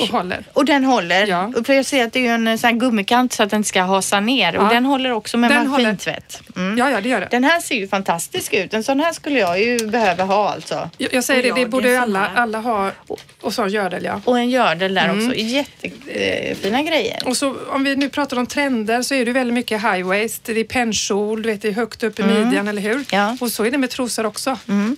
Och 0.00 0.06
håller. 0.08 0.44
och 0.52 0.64
den 0.64 0.84
håller. 0.84 1.26
Ja. 1.26 1.52
Och 1.56 1.66
För 1.66 1.72
jag 1.74 1.86
ser 1.86 2.04
att 2.04 2.12
det 2.12 2.26
är 2.26 2.34
en 2.34 2.48
eh, 2.48 2.56
sån 2.56 2.68
här 2.70 2.76
gummikant 2.76 3.32
så 3.32 3.42
att 3.42 3.50
den 3.50 3.58
inte 3.58 3.68
ska 3.68 3.82
hasa 3.82 4.20
ner. 4.20 4.56
Och 4.56 4.64
Ja. 4.64 4.68
den 4.68 4.84
håller 4.84 5.12
också 5.12 5.36
med 5.36 5.50
Den 5.50 5.68
maskintvätt. 5.70 6.42
Mm. 6.56 6.78
Ja, 6.78 6.90
ja, 6.90 7.00
det 7.00 7.08
gör 7.08 7.20
det. 7.20 7.28
Den 7.30 7.44
här 7.44 7.60
ser 7.60 7.74
ju 7.74 7.88
fantastisk 7.88 8.52
ut. 8.54 8.74
En 8.74 8.84
sån 8.84 9.00
här 9.00 9.12
skulle 9.12 9.38
jag 9.38 9.60
ju 9.62 9.86
behöva 9.86 10.24
ha 10.24 10.50
alltså. 10.52 10.90
Jag, 10.98 11.14
jag 11.14 11.24
säger 11.24 11.40
Och 11.40 11.48
det, 11.48 11.54
det 11.54 11.60
jag 11.60 11.70
borde 11.70 11.88
ju 11.88 11.94
sån 11.94 12.02
alla, 12.02 12.30
alla 12.34 12.58
ha. 12.60 12.90
Och 13.40 13.52
så 13.54 13.66
gördel 13.66 14.04
ja. 14.04 14.20
Och 14.24 14.38
en 14.38 14.50
gördel 14.50 14.94
där 14.94 15.04
Mm. 15.08 15.26
också. 15.28 15.38
Jättefina 15.38 16.82
grejer. 16.82 17.22
Och 17.24 17.36
så 17.36 17.56
om 17.70 17.84
vi 17.84 17.96
nu 17.96 18.08
pratar 18.08 18.36
om 18.36 18.46
trender 18.46 19.02
så 19.02 19.14
är 19.14 19.24
det 19.24 19.32
väldigt 19.32 19.54
mycket 19.54 19.82
high 19.82 20.06
waist, 20.06 20.44
det 20.44 20.60
är 20.60 20.64
pennkjol, 20.64 21.42
du 21.42 21.48
vet 21.48 21.62
det 21.62 21.68
är 21.68 21.72
högt 21.72 22.02
upp 22.02 22.20
i 22.20 22.22
midjan, 22.22 22.68
eller 22.68 22.82
hur? 22.82 22.92
Mm. 22.92 23.04
Ja. 23.12 23.36
Och 23.40 23.50
så 23.52 23.64
är 23.64 23.70
det 23.70 23.78
med 23.78 23.90
trosor 23.90 24.26
också. 24.26 24.58
Mm. 24.68 24.96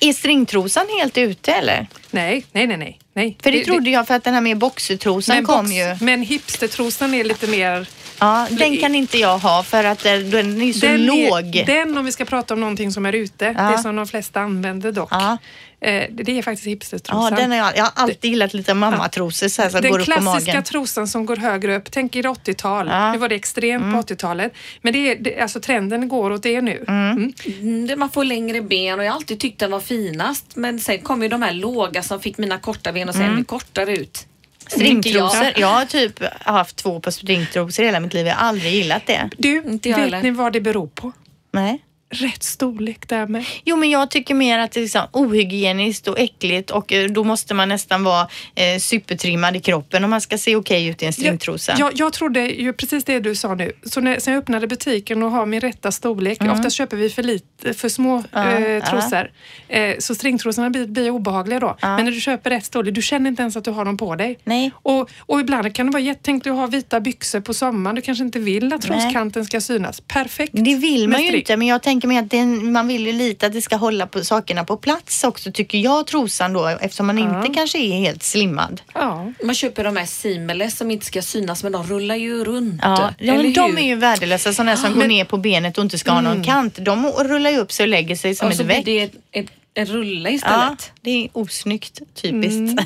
Är 0.00 0.12
stringtrosan 0.12 0.86
helt 1.00 1.18
ute 1.18 1.52
eller? 1.52 1.86
Nej, 2.14 2.44
nej, 2.52 2.66
nej, 2.66 2.76
nej. 2.76 2.98
nej. 3.14 3.36
För 3.42 3.52
det, 3.52 3.64
trodde 3.64 3.90
jag 3.90 4.06
för 4.06 4.14
att 4.14 4.24
den 4.24 4.34
här 4.34 4.40
med 4.40 4.58
boxertrosan 4.58 5.36
men, 5.36 5.44
kom 5.44 5.64
box- 5.66 5.72
ju. 5.74 5.96
men 6.00 6.22
hipstertrosan 6.22 7.14
är 7.14 7.24
lite 7.24 7.46
mer... 7.46 7.88
Ja, 8.20 8.46
den 8.50 8.76
kan 8.76 8.94
inte 8.94 9.18
jag 9.18 9.38
ha 9.38 9.62
för 9.62 9.84
att 9.84 10.06
eh, 10.06 10.14
den 10.14 10.62
är 10.62 10.72
så 10.72 10.86
den, 10.86 11.06
låg. 11.06 11.56
Är, 11.56 11.66
den 11.66 11.98
om 11.98 12.04
vi 12.04 12.12
ska 12.12 12.24
prata 12.24 12.54
om 12.54 12.60
någonting 12.60 12.92
som 12.92 13.06
är 13.06 13.12
ute, 13.12 13.54
Ja. 13.58 13.62
det 13.70 13.78
som 13.78 13.96
de 13.96 14.06
flesta 14.06 14.40
använder 14.40 14.92
dock. 14.92 15.08
Ja. 15.10 15.38
Eh, 15.84 16.08
det, 16.10 16.38
är 16.38 16.42
faktiskt 16.42 16.66
Ja, 16.66 16.70
hipstertrosan. 16.70 17.34
den 17.34 17.50
har 17.50 17.58
jag, 17.58 17.76
jag 17.76 17.84
har 17.84 17.92
alltid 17.94 18.30
gillat 18.30 18.54
lite 18.54 18.74
mammatrosor 18.74 19.48
så 19.48 19.62
här 19.62 19.68
som 19.68 19.80
Den 19.80 19.90
går 19.90 19.98
upp 19.98 20.06
på 20.06 20.12
klassiska 20.12 20.50
magen. 20.52 20.64
trosan 20.64 21.08
som 21.08 21.26
går 21.26 21.36
högre 21.36 21.76
upp. 21.76 21.90
Tänk 21.90 22.16
er 22.16 22.22
80-tal. 22.22 22.86
Ja. 22.88 23.12
Nu 23.12 23.18
var 23.18 23.28
det 23.28 23.34
extremt 23.34 23.94
på 24.08 24.14
80-talet. 24.14 24.52
Men 24.82 24.92
det 24.92 24.98
är, 25.10 25.16
det, 25.16 25.40
alltså 25.40 25.60
trenden 25.60 26.08
går 26.08 26.30
åt 26.30 26.42
det 26.42 26.60
nu. 26.60 26.84
Mm. 26.88 27.32
Mm, 27.46 27.86
det- 27.86 27.96
Man 27.96 28.10
får 28.10 28.24
längre 28.24 28.60
ben 28.62 28.98
och 28.98 29.04
jag 29.04 29.10
har 29.10 29.16
alltid 29.16 29.40
tyckt 29.40 29.60
den 29.60 29.70
var 29.70 29.80
finast. 29.80 30.56
Men 30.56 30.80
sen 30.80 30.98
kom 30.98 31.22
ju 31.22 31.28
de 31.28 31.42
här 31.42 31.52
låga 31.52 32.02
som 32.02 32.20
fick 32.20 32.38
mina 32.38 32.58
korta 32.58 32.92
ben 32.92 33.08
att 33.08 33.16
se 33.16 33.22
ännu 33.22 33.44
kortare 33.44 33.96
ut. 33.96 34.26
Stringtrosor. 34.66 35.52
Jag 35.56 35.66
har 35.66 35.84
typ 35.84 36.20
haft 36.40 36.76
två 36.76 37.00
på 37.00 37.12
stringtrosor 37.12 37.82
hela 37.82 38.00
mitt 38.00 38.14
liv. 38.14 38.26
Jag 38.26 38.34
har 38.34 38.48
aldrig 38.48 38.72
gillat 38.72 39.02
det. 39.06 39.30
Du, 39.38 39.62
Inte 39.66 39.88
jag 39.90 39.98
vet 40.10 40.22
ni 40.22 40.30
vad 40.30 40.52
det 40.52 40.60
beror 40.60 40.86
på? 40.86 41.12
Nej. 41.52 41.78
Rätt 42.14 42.42
storlek 42.42 43.08
där 43.08 43.26
med. 43.26 43.44
Jo, 43.64 43.76
men 43.76 43.90
jag 43.90 44.10
tycker 44.10 44.34
mer 44.34 44.58
att 44.58 44.72
det 44.72 44.80
är 44.80 44.82
liksom 44.82 45.06
ohygieniskt 45.12 46.08
och 46.08 46.18
äckligt 46.18 46.70
och 46.70 46.92
eh, 46.92 47.10
då 47.10 47.24
måste 47.24 47.54
man 47.54 47.68
nästan 47.68 48.04
vara 48.04 48.28
eh, 48.54 48.78
supertrimmad 48.78 49.56
i 49.56 49.60
kroppen 49.60 50.04
om 50.04 50.10
man 50.10 50.20
ska 50.20 50.38
se 50.38 50.56
okej 50.56 50.86
ut 50.86 51.02
i 51.02 51.06
en 51.06 51.12
stringtrosa. 51.12 51.74
Jag, 51.78 51.90
jag 51.94 52.12
trodde 52.12 52.40
ju 52.40 52.72
precis 52.72 53.04
det 53.04 53.20
du 53.20 53.34
sa 53.34 53.54
nu. 53.54 53.72
Så 53.82 54.00
när, 54.00 54.18
sen 54.18 54.34
jag 54.34 54.40
öppnade 54.42 54.66
butiken 54.66 55.22
och 55.22 55.30
har 55.30 55.46
min 55.46 55.60
rätta 55.60 55.92
storlek, 55.92 56.42
oftast 56.42 56.76
köper 56.76 56.96
vi 56.96 57.10
för, 57.10 57.22
lite, 57.22 57.74
för 57.74 57.88
små 57.88 58.14
Mm. 58.32 58.82
Eh, 58.82 58.84
trosor. 58.90 59.30
Eh, 59.68 59.94
så 59.98 60.14
stringtrosorna 60.14 60.70
blir, 60.70 60.86
blir 60.86 61.10
obehagliga 61.10 61.60
då. 61.60 61.76
Ja. 61.80 61.96
Men 61.96 62.04
när 62.04 62.12
du 62.12 62.20
köper 62.20 62.50
rätt 62.50 62.64
storlek, 62.64 62.94
du 62.94 63.02
känner 63.02 63.30
inte 63.30 63.42
ens 63.42 63.56
att 63.56 63.64
du 63.64 63.70
har 63.70 63.84
dem 63.84 63.96
på 63.96 64.14
dig. 64.14 64.38
Nej. 64.44 64.70
Och, 64.74 65.10
och 65.18 65.40
ibland 65.40 65.74
kan 65.74 65.86
det 65.86 65.92
vara 65.92 66.02
jättetänkt 66.02 66.46
att 66.46 66.52
ha 66.52 66.66
vita 66.66 67.00
byxor 67.00 67.40
på 67.40 67.54
sommaren. 67.54 67.96
Du 67.96 68.02
kanske 68.02 68.24
inte 68.24 68.38
vill 68.38 68.72
att 68.72 68.82
troskanten 68.82 69.44
ska 69.44 69.60
synas. 69.60 70.00
Perfekt. 70.00 70.52
Det 70.52 70.74
vill 70.74 71.08
man 71.08 71.22
ju 71.22 71.36
inte, 71.36 71.56
men 71.56 71.66
jag 71.66 71.82
tänker 71.82 72.03
mig 72.06 72.18
att 72.18 72.30
den, 72.30 72.72
man 72.72 72.88
vill 72.88 73.06
ju 73.06 73.12
lite 73.12 73.46
att 73.46 73.52
det 73.52 73.62
ska 73.62 73.76
hålla 73.76 74.06
på 74.06 74.24
sakerna 74.24 74.64
på 74.64 74.76
plats 74.76 75.24
också, 75.24 75.52
tycker 75.52 75.78
jag, 75.78 76.06
trosan 76.06 76.52
då, 76.52 76.66
eftersom 76.66 77.06
man 77.06 77.18
inte 77.18 77.54
kanske 77.54 77.78
är 77.78 77.92
helt 77.98 78.22
slimmad. 78.22 78.80
Ja. 78.94 79.32
Man 79.44 79.54
köper 79.54 79.84
de 79.84 79.96
här 79.96 80.06
seamless 80.06 80.76
som 80.76 80.90
inte 80.90 81.06
ska 81.06 81.22
synas 81.22 81.62
men 81.62 81.72
de 81.72 81.86
rullar 81.86 82.14
ju 82.16 82.44
runt. 82.44 82.80
Ja, 82.82 83.14
ja 83.18 83.34
men 83.34 83.52
de 83.52 83.78
är 83.78 83.82
ju 83.86 83.94
värdelösa, 83.96 84.52
sådana 84.52 84.70
här 84.70 84.78
som 84.78 84.94
går 84.94 85.06
ner 85.06 85.24
på 85.24 85.36
benet 85.36 85.78
och 85.78 85.84
inte 85.84 85.98
ska 85.98 86.10
ha 86.12 86.20
någon 86.20 86.44
kant. 86.44 86.76
De 86.80 87.06
rullar 87.06 87.50
ju 87.50 87.58
upp 87.58 87.72
sig 87.72 87.84
och 87.84 87.88
lägger 87.88 88.16
sig 88.16 88.34
som 88.34 88.46
Och 88.46 88.52
ett 88.52 88.58
så 88.58 88.64
väck. 88.64 88.84
det 88.84 89.00
ett, 89.02 89.12
ett, 89.32 89.46
en 89.74 89.86
rulle 89.86 90.28
Ja, 90.28 90.34
istället. 90.34 90.92
det 91.00 91.10
är 91.24 91.28
osnyggt, 91.32 92.00
typiskt. 92.14 92.80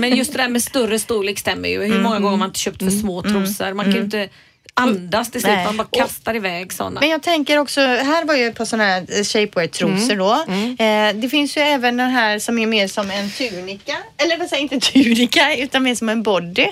Men 0.00 0.16
just 0.16 0.32
det 0.32 0.38
där 0.38 0.48
med 0.48 0.62
större 0.62 0.98
storlek 0.98 1.38
stämmer 1.38 1.68
ju. 1.68 1.82
Hur 1.84 2.02
många 2.02 2.16
gånger 2.18 2.30
har 2.30 2.36
man 2.36 2.48
inte 2.48 2.58
köpt 2.60 2.78
för 2.82 2.90
små 2.90 3.22
trosor? 3.22 3.72
Man 3.74 3.84
kan 3.84 3.94
ju 3.94 4.00
inte 4.00 4.28
andas 4.80 5.30
till 5.30 5.40
slut. 5.40 5.52
Nej. 5.54 5.64
Man 5.64 5.76
bara 5.76 5.88
kastar 5.92 6.36
iväg 6.36 6.72
sådana. 6.72 7.00
Men 7.00 7.08
jag 7.08 7.22
tänker 7.22 7.58
också, 7.58 7.80
här 7.80 8.24
var 8.24 8.34
ju 8.34 8.52
på 8.52 8.66
sådana 8.66 8.84
här 8.84 9.00
eh, 9.00 9.22
shapewear-trosor 9.22 10.16
då. 10.16 10.32
Eh, 10.84 11.14
det 11.22 11.28
finns 11.28 11.56
ju 11.56 11.60
även 11.60 11.96
den 11.96 12.10
här 12.10 12.38
som 12.38 12.58
är 12.58 12.66
mer 12.66 12.88
som 12.88 13.10
en 13.10 13.30
tunika. 13.30 13.96
Eller 14.16 14.38
vad 14.38 14.48
säger 14.48 14.62
inte 14.62 14.80
tunika, 14.80 15.56
utan 15.56 15.82
mer 15.82 15.94
som 15.94 16.08
en 16.08 16.22
body. 16.22 16.66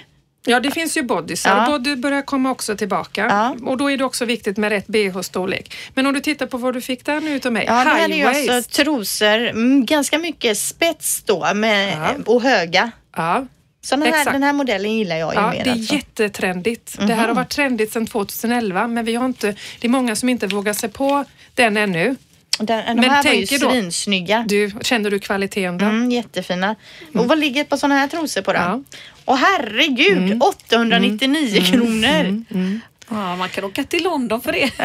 Ja, 0.47 0.61
det 0.61 0.71
finns 0.71 0.97
ju 0.97 1.03
bodysar. 1.03 1.57
Ja. 1.57 1.67
Body 1.71 1.97
börjar 1.97 2.23
komma 2.23 2.51
också 2.51 2.77
tillbaka. 2.77 3.27
Ja. 3.31 3.57
Och 3.67 3.77
då 3.77 3.91
är 3.91 3.97
det 3.99 4.05
också 4.05 4.25
viktigt 4.25 4.57
med 4.57 4.71
rätt 4.71 4.87
bh-storlek. 4.87 5.75
Men 5.95 6.07
om 6.07 6.13
du 6.15 6.21
tittar 6.21 6.47
på 6.47 6.57
vad 6.59 6.75
du 6.75 6.81
fick 6.81 7.05
där 7.05 7.21
nu 7.21 7.31
utav 7.31 7.53
mig. 7.53 7.65
Ja, 7.67 7.73
det 7.85 7.91
här 7.91 8.09
är 8.11 8.15
ju 8.15 8.25
alltså 8.25 8.71
trosor, 8.83 9.49
mm, 9.49 9.87
ganska 9.87 10.19
mycket 10.19 10.59
spets 10.59 11.23
då 11.23 11.55
med, 11.55 11.93
Ja. 11.93 12.33
och 12.33 12.43
höga. 12.43 12.91
Ja. 13.17 13.47
Såna 13.81 14.05
här, 14.05 14.13
Exakt. 14.13 14.33
den 14.33 14.43
här 14.43 14.53
modellen 14.53 14.93
gillar 14.93 15.17
jag 15.17 15.35
ju 15.35 15.41
Ja, 15.41 15.51
mer 15.51 15.65
det 15.65 15.71
är 15.71 15.73
alltså. 15.73 15.95
jättetrendigt. 15.95 16.99
Det 16.99 17.15
här 17.15 17.29
har 17.29 17.35
varit 17.35 17.51
trendigt 17.51 17.93
sedan 17.93 18.07
2011 18.07 18.87
men 18.87 19.05
vi 19.05 19.15
har 19.15 19.27
inte, 19.27 19.55
det 19.81 19.87
är 19.87 19.91
många 19.91 20.17
som 20.17 20.29
inte 20.29 20.47
vågar 20.47 20.73
sig 20.73 20.89
på 20.89 21.25
den 21.55 21.77
ännu. 21.77 22.17
Den, 22.59 22.87
de 22.87 22.95
Men 22.95 23.11
här 23.11 23.23
var 23.23 23.33
ju 23.33 23.47
svinsnygga. 23.47 24.45
Du, 24.49 24.71
känner 24.81 25.11
du 25.11 25.19
kvaliteten 25.19 25.79
då? 25.79 25.87
Mm, 25.87 26.11
jättefina. 26.11 26.77
Och 27.15 27.29
vad 27.29 27.39
ligger 27.39 27.61
ett 27.61 27.69
par 27.69 27.77
sådana 27.77 27.95
här 27.95 28.09
trosor 28.09 28.43
på 28.43 28.53
då? 28.53 28.59
Ja. 28.59 28.83
Åh 29.25 29.37
herregud, 29.37 30.43
899 30.43 31.63
kronor. 31.73 32.45
Ja, 33.11 33.37
man 33.37 33.49
kan 33.49 33.65
åka 33.65 33.85
till 33.85 34.03
London 34.05 34.41
för 34.41 34.53
det. 34.53 34.63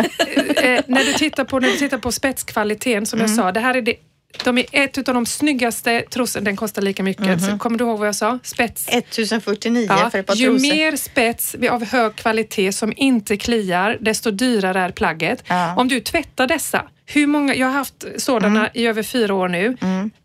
eh, 0.64 0.84
när, 0.88 1.04
du 1.04 1.14
tittar 1.14 1.44
på, 1.44 1.60
när 1.60 1.68
du 1.68 1.78
tittar 1.78 1.98
på 1.98 2.12
spetskvaliteten, 2.12 3.06
som 3.06 3.20
jag 3.20 3.30
sa, 3.30 3.52
det 3.52 3.60
här 3.60 3.74
är 3.74 3.82
det 3.82 3.96
de 4.44 4.58
är 4.58 4.66
ett 4.72 5.08
av 5.08 5.14
de 5.14 5.26
snyggaste 5.26 6.02
trosorna, 6.10 6.44
den 6.46 6.56
kostar 6.56 6.82
lika 6.82 7.04
mycket. 7.04 7.42
Så 7.42 7.58
kommer 7.58 7.78
du 7.78 7.84
ihåg 7.84 8.00
vad 8.00 8.08
jag 8.08 8.16
sa? 8.16 8.40
Spets. 8.44 8.88
1049 8.90 9.86
Ja, 9.90 10.10
för 10.10 10.20
ett 10.20 10.26
par 10.28 10.36
ju 10.36 10.46
trosor. 10.46 10.62
mer 10.76 10.96
spets 10.96 11.56
av 11.72 11.86
hög 11.86 12.16
kvalitet 12.16 12.72
som 12.72 12.94
inte 12.96 13.38
kliar, 13.38 13.98
desto 14.02 14.32
dyrare 14.32 14.80
är 14.82 14.92
plagget. 14.92 15.44
Ja. 15.48 15.76
Om 15.78 15.88
du 15.88 16.00
tvättar 16.00 16.48
dessa, 16.48 16.86
hur 17.06 17.28
många, 17.28 17.56
jag 17.56 17.68
har 17.68 17.74
haft 17.74 18.06
sådana 18.18 18.60
Mm. 18.60 18.72
i 18.74 18.88
över 18.88 19.04
fyra 19.04 19.34
år 19.34 19.48
nu. 19.48 19.78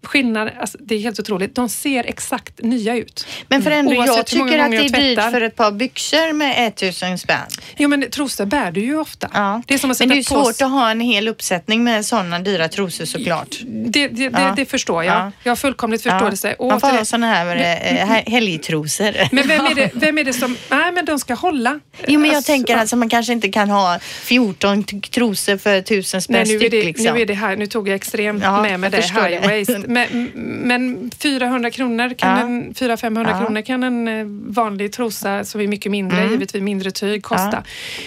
Skillnad, 0.03 0.51
alltså, 0.61 0.79
det 0.81 0.95
är 0.95 0.99
helt 0.99 1.21
otroligt. 1.21 1.55
De 1.55 1.69
ser 1.69 2.05
exakt 2.05 2.63
nya 2.63 2.97
ut. 2.97 3.27
Men 3.49 3.63
för 3.63 3.71
ändå, 3.71 3.95
jag 3.95 4.09
Oavsett 4.09 4.27
tycker 4.27 4.59
att 4.59 4.71
det 4.71 4.77
är 4.77 5.01
dyrt 5.01 5.31
för 5.33 5.41
ett 5.41 5.57
par 5.57 5.73
byxor 5.73 6.33
med 6.33 6.67
1000 6.69 7.19
spänn. 7.19 7.39
Jo 7.77 7.89
men 7.89 8.11
trosor 8.11 8.47
bär 8.47 8.71
du 8.71 8.81
ju 8.81 8.99
ofta. 9.01 9.31
Ja. 9.35 9.63
Det 9.67 9.75
är 9.75 9.79
som 9.79 9.91
att 9.91 9.99
Men 9.99 10.09
det 10.09 10.19
är 10.19 10.23
svårt 10.23 10.63
att 10.63 10.71
ha 10.71 10.91
en 10.91 11.01
hel 11.01 11.29
uppsättning 11.29 11.85
med 11.85 12.07
sådana 12.07 12.39
dyra 12.39 12.69
trosor 12.69 13.05
såklart. 13.05 13.57
Det, 13.67 14.09
det, 14.09 14.23
Ja. 14.23 14.31
det, 14.31 14.53
det 14.57 14.67
förstår 14.67 15.05
jag. 15.05 15.15
Ja. 15.15 15.33
Jag 15.45 15.51
har 15.51 15.57
fullkomligt 15.57 16.03
förståelse. 16.03 16.55
Och 16.59 16.69
Man 16.69 16.81
får 16.81 16.89
ha 16.89 17.05
sådana 17.05 17.27
här 17.27 17.57
eh, 17.57 17.61
he- 18.07 18.31
helgtrosor. 18.31 19.15
Men 19.35 19.49
vem 19.49 19.67
är, 19.67 19.75
det, 19.75 19.91
vem 19.95 20.19
är 20.19 20.25
det 20.25 20.33
som... 20.33 20.57
Nej, 20.71 20.93
men 20.93 21.05
de 21.05 21.19
ska 21.19 21.35
hålla. 21.35 21.81
Jo 22.07 22.21
men 22.21 22.29
jag 22.31 22.37
Alltså, 22.37 22.53
tänker 22.53 22.77
alltså 22.77 22.97
man 22.97 23.09
kanske 23.09 23.33
inte 23.33 23.49
kan 23.49 23.71
ha 23.71 23.99
14 24.01 24.85
t- 24.85 25.01
trosor 25.11 25.57
för 25.57 25.75
1000 25.77 26.23
spänn 26.23 26.47
är, 26.77 26.81
det, 26.81 26.87
liksom. 26.87 27.15
nu 27.15 27.21
är 27.21 27.27
det 27.27 27.35
här, 27.35 27.57
nu 27.57 27.67
tog 27.67 27.89
jag 27.89 27.95
extremt 27.95 28.43
Ja, 28.43 28.63
med 28.63 28.81
med 28.81 28.95
jag 28.95 29.03
det, 29.03 29.21
high 29.31 29.41
det. 29.43 29.49
waist. 29.49 29.71
Men, 29.89 30.31
men 30.69 31.11
400 31.23 31.71
kronor, 31.71 32.15
kan 32.19 32.31
Ja. 32.39 32.41
en, 32.45 32.75
400-500 32.75 33.27
Ja. 33.31 33.41
kronor 33.45 33.61
kan 33.63 33.83
en 33.83 34.09
eh, 34.09 34.27
vanlig 34.55 34.93
trosa 34.93 35.45
som 35.45 35.61
är 35.61 35.67
mycket 35.67 35.93
mindre, 35.93 36.19
Mm. 36.19 36.31
givetvis 36.33 36.63
mindre 36.63 36.91
tyg, 36.91 37.23
kosta. 37.23 37.63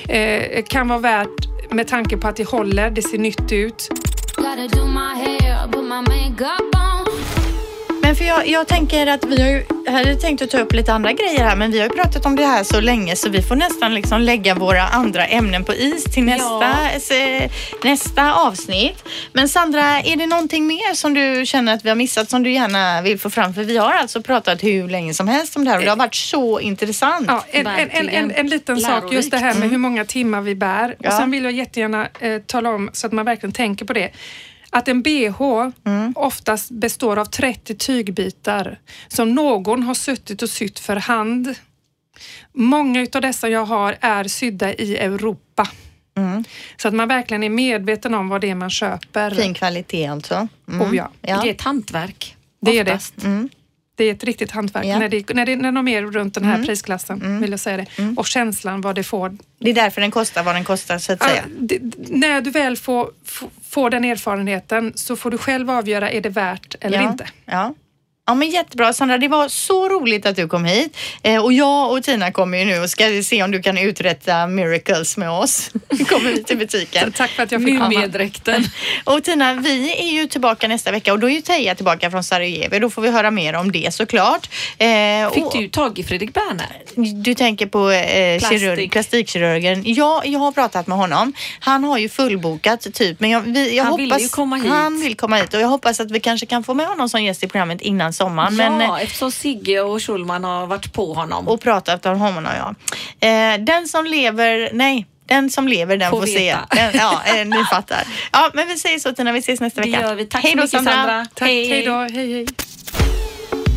Eh, 0.09 0.63
kan 0.67 0.87
vara 0.87 0.99
värt 0.99 1.71
med 1.71 1.87
tanke 1.87 2.17
på 2.17 2.27
att 2.27 2.35
det 2.35 2.47
håller, 2.47 2.89
det 2.89 3.01
ser 3.01 3.17
nytt 3.17 3.51
ut. 3.51 3.89
Men 8.11 8.15
för 8.15 8.25
jag, 8.25 8.47
jag 8.47 8.67
tänker 8.67 9.07
att 9.07 9.25
vi 9.25 9.41
har 9.41 9.49
ju, 9.49 9.65
hade 9.91 10.15
tänkt 10.15 10.41
att 10.41 10.49
ta 10.49 10.57
upp 10.57 10.73
lite 10.73 10.93
andra 10.93 11.13
grejer 11.13 11.43
här 11.43 11.55
men 11.55 11.71
vi 11.71 11.79
har 11.79 11.87
ju 11.87 11.93
pratat 11.93 12.25
om 12.25 12.35
det 12.35 12.45
här 12.45 12.63
så 12.63 12.81
länge 12.81 13.15
så 13.15 13.29
vi 13.29 13.41
får 13.41 13.55
nästan 13.55 13.93
liksom 13.93 14.21
lägga 14.21 14.55
våra 14.55 14.83
andra 14.83 15.27
ämnen 15.27 15.63
på 15.63 15.73
is 15.73 16.03
till 16.03 16.23
nästa, 16.23 16.75
se- 16.99 17.49
nästa 17.83 18.33
avsnitt. 18.33 19.03
Men 19.33 19.49
Sandra, 19.49 20.01
är 20.01 20.15
det 20.15 20.27
någonting 20.27 20.67
mer 20.67 20.93
som 20.93 21.13
du 21.13 21.45
känner 21.45 21.73
att 21.73 21.85
vi 21.85 21.89
har 21.89 21.95
missat 21.95 22.29
som 22.29 22.43
du 22.43 22.51
gärna 22.51 23.01
vill 23.01 23.19
få 23.19 23.29
fram? 23.29 23.53
För 23.53 23.63
vi 23.63 23.77
har 23.77 23.93
alltså 23.93 24.21
pratat 24.21 24.63
hur 24.63 24.87
länge 24.87 25.13
som 25.13 25.27
helst 25.27 25.55
om 25.55 25.65
det 25.65 25.71
här 25.71 25.77
och 25.77 25.83
det 25.83 25.89
har 25.89 25.97
varit 25.97 26.15
så 26.15 26.59
intressant. 26.59 27.25
Ja, 27.27 27.45
en, 27.51 27.67
en, 27.67 27.89
en, 27.89 28.09
en, 28.09 28.31
en 28.31 28.47
liten 28.47 28.77
sak, 28.77 29.13
just 29.13 29.31
det 29.31 29.37
här 29.37 29.55
med 29.55 29.69
hur 29.69 29.77
många 29.77 30.05
timmar 30.05 30.41
vi 30.41 30.55
bär. 30.55 30.85
Mm. 30.85 30.95
Ja. 30.99 31.09
Och 31.09 31.15
sen 31.15 31.31
vill 31.31 31.43
jag 31.43 31.53
jättegärna 31.53 32.07
eh, 32.19 32.41
tala 32.41 32.69
om, 32.69 32.89
så 32.93 33.07
att 33.07 33.13
man 33.13 33.25
verkligen 33.25 33.53
tänker 33.53 33.85
på 33.85 33.93
det, 33.93 34.11
att 34.73 34.87
en 34.87 35.01
bh 35.01 35.41
Mm. 35.85 36.13
oftast 36.15 36.69
består 36.71 37.19
av 37.19 37.25
30 37.25 37.75
tygbitar 37.75 38.79
som 39.07 39.35
någon 39.35 39.83
har 39.83 39.93
suttit 39.93 40.41
och 40.41 40.49
sytt 40.49 40.79
för 40.79 40.95
hand. 40.95 41.55
Många 42.53 43.01
utav 43.01 43.21
dessa 43.21 43.49
jag 43.49 43.65
har 43.65 43.97
är 44.01 44.23
sydda 44.23 44.73
i 44.73 44.97
Europa. 44.97 45.67
Mm. 46.17 46.43
Så 46.77 46.87
att 46.87 46.93
man 46.93 47.07
verkligen 47.07 47.43
är 47.43 47.49
medveten 47.49 48.13
om 48.13 48.29
vad 48.29 48.41
det 48.41 48.49
är 48.49 48.55
man 48.55 48.69
köper. 48.69 49.31
Fin 49.31 49.53
kvalitet 49.53 50.05
alltså. 50.07 50.47
Mm. 50.69 50.81
Oh 50.81 50.95
ja. 50.95 51.11
Ja. 51.21 51.41
Det 51.41 51.49
är 51.49 51.53
ett 51.53 51.61
hantverk. 51.61 52.35
Det 52.61 52.79
är 52.79 52.83
det. 52.83 52.91
oftast. 52.93 53.15
Det 53.95 54.03
är 54.05 54.11
ett 54.13 54.23
riktigt 54.23 54.51
hantverk 54.51 54.85
Ja. 54.85 54.89
Mm. 54.95 54.99
när, 54.99 55.09
det, 55.09 55.33
när, 55.33 55.45
det, 55.45 55.55
när 55.55 55.71
de 55.71 55.87
är 55.87 56.01
runt 56.01 56.33
den 56.33 56.43
här 56.45 56.63
prisklassen, 56.63 57.41
vill 57.41 57.51
jag 57.51 57.59
säga 57.59 57.77
det. 57.77 57.85
Och 58.17 58.27
känslan 58.27 58.81
vad 58.81 58.95
det 58.95 59.03
får 59.03 59.37
Det 59.59 59.69
är 59.69 59.73
därför 59.73 60.01
den 60.01 60.11
kostar 60.11 60.43
vad 60.43 60.55
den 60.55 60.63
kostar 60.63 60.97
så 60.97 61.13
att 61.13 61.19
Ja, 61.21 61.27
säga. 61.29 61.43
det, 61.59 61.79
när 62.09 62.41
du 62.41 62.51
väl 62.51 62.77
får, 62.77 63.11
f- 63.27 63.43
får 63.71 63.89
den 63.89 64.05
erfarenheten 64.05 64.91
så 64.95 65.15
får 65.15 65.31
du 65.31 65.37
själv 65.37 65.69
avgöra, 65.69 66.11
är 66.11 66.21
det 66.21 66.29
värt 66.29 66.75
eller 66.81 67.01
ja. 67.01 67.11
inte? 67.11 67.25
Ja. 67.45 67.73
Ja 68.31 68.35
men 68.35 68.49
jättebra 68.49 68.93
Sandra, 68.93 69.17
det 69.17 69.27
var 69.27 69.47
så 69.49 69.89
roligt 69.89 70.25
att 70.25 70.35
du 70.35 70.47
kom 70.47 70.65
hit. 70.65 70.97
Eh, 71.23 71.43
och 71.43 71.53
jag 71.53 71.91
och 71.91 72.03
Tina 72.03 72.31
kommer 72.31 72.57
ju 72.57 72.65
nu 72.65 72.79
och 72.79 72.89
ska 72.89 73.23
se 73.23 73.43
om 73.43 73.51
du 73.51 73.61
kan 73.61 73.77
uträtta 73.77 74.47
miracles 74.47 75.17
med 75.17 75.29
oss. 75.29 75.69
kommer 76.09 76.31
vi 76.31 76.43
till 76.43 76.57
butiken. 76.57 77.11
Tack 77.17 77.29
för 77.29 77.43
att 77.43 77.51
jag 77.51 77.63
fick 77.63 77.77
komma. 77.77 77.89
Mumidräkten. 77.89 78.63
Och 79.03 79.23
Tina, 79.23 79.53
vi 79.53 79.95
är 80.01 80.21
ju 80.21 80.27
tillbaka 80.27 80.67
nästa 80.67 80.91
vecka 80.91 81.13
och 81.13 81.19
då 81.19 81.29
är 81.29 81.33
ju 81.33 81.41
Teija 81.41 81.75
tillbaka 81.75 82.11
från 82.11 82.23
Sarajevo. 82.23 82.79
Då 82.79 82.89
får 82.89 83.01
vi 83.01 83.11
höra 83.11 83.31
mer 83.31 83.53
om 83.53 83.71
det 83.71 83.93
såklart. 83.93 84.49
Eh, 84.77 84.87
Fick 85.33 85.45
och- 85.45 85.53
du 85.57 85.67
tag 85.67 85.99
i 85.99 86.03
Fredrik 86.03 86.33
Berner? 86.33 86.81
Du 87.23 87.33
tänker 87.33 87.65
på 87.65 87.91
eh, 87.91 88.39
Plastik. 88.39 88.59
kirurg, 88.59 88.89
plastikkirurgen. 88.89 89.83
Ja, 89.85 90.21
jag 90.25 90.39
har 90.39 90.51
pratat 90.51 90.87
med 90.87 90.97
honom. 90.97 91.33
Han 91.59 91.83
har 91.83 91.97
ju 91.97 92.09
fullbokat 92.09 92.93
typ, 92.93 93.19
men 93.19 93.29
jag, 93.29 93.41
vi, 93.41 93.75
jag 93.75 93.83
Han 93.83 93.91
hoppas... 93.91 94.17
vill 94.17 94.23
ju 94.23 94.29
komma 94.29 94.55
hit. 94.55 94.71
Han 94.71 95.01
vill 95.01 95.15
komma 95.15 95.35
hit 95.35 95.53
och 95.53 95.59
jag 95.61 95.67
hoppas 95.67 95.99
att 95.99 96.11
vi 96.11 96.19
kanske 96.19 96.45
kan 96.45 96.63
få 96.63 96.73
med 96.73 96.85
honom 96.85 97.09
som 97.09 97.23
gäst 97.23 97.43
i 97.43 97.47
programmet 97.47 97.81
innan 97.81 98.13
sommaren. 98.21 98.55
ja, 98.57 98.69
Men, 98.69 98.81
eh, 98.81 99.01
eftersom 99.03 99.31
Sigge 99.31 99.81
och 99.81 100.03
Schulman 100.03 100.43
har 100.43 100.67
varit 100.67 100.93
på 100.93 101.13
honom. 101.13 101.47
och 101.47 101.61
pratat 101.61 102.05
om 102.05 102.19
honom, 102.19 102.45
ja. 102.57 102.75
Eh, 103.27 103.59
den 103.59 103.87
som 103.87 104.05
lever, 104.05 104.69
nej. 104.73 105.05
Den 105.25 105.49
som 105.49 105.67
lever 105.67 105.97
den 105.97 106.09
får, 106.11 106.19
Får 106.19 106.27
se. 106.27 106.55
Den, 106.71 106.91
ja, 106.93 107.21
eh, 107.35 107.45
ni 107.45 107.63
fattar. 107.71 108.03
Ja, 108.31 108.49
men 108.53 108.67
vi 108.67 108.77
säger 108.77 108.99
så 108.99 109.11
Tina, 109.13 109.31
vi 109.31 109.39
ses 109.39 109.61
nästa 109.61 109.81
Det 109.81 109.87
vecka. 109.91 110.01
gör 110.01 110.15
vi. 110.15 110.25
Tack 110.25 110.43
Hej 110.43 110.51
så 110.51 110.57
mycket, 110.57 110.71
Sandra. 110.71 111.25
Tack, 111.33 111.47
hej 111.49 111.83
då. 111.85 111.91
Hej, 111.93 112.33
hej. 112.33 112.45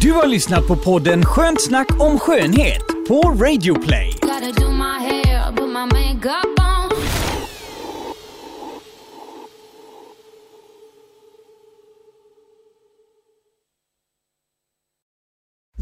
Du 0.03 0.12
har 0.12 0.26
lyssnat 0.26 0.66
på 0.68 0.76
podden 0.76 1.24
Skönt 1.26 1.62
snack 1.62 1.86
om 2.01 2.18
skönhet 2.18 2.82
på 3.09 3.22
Radio 3.22 3.74
Play. 3.82 4.16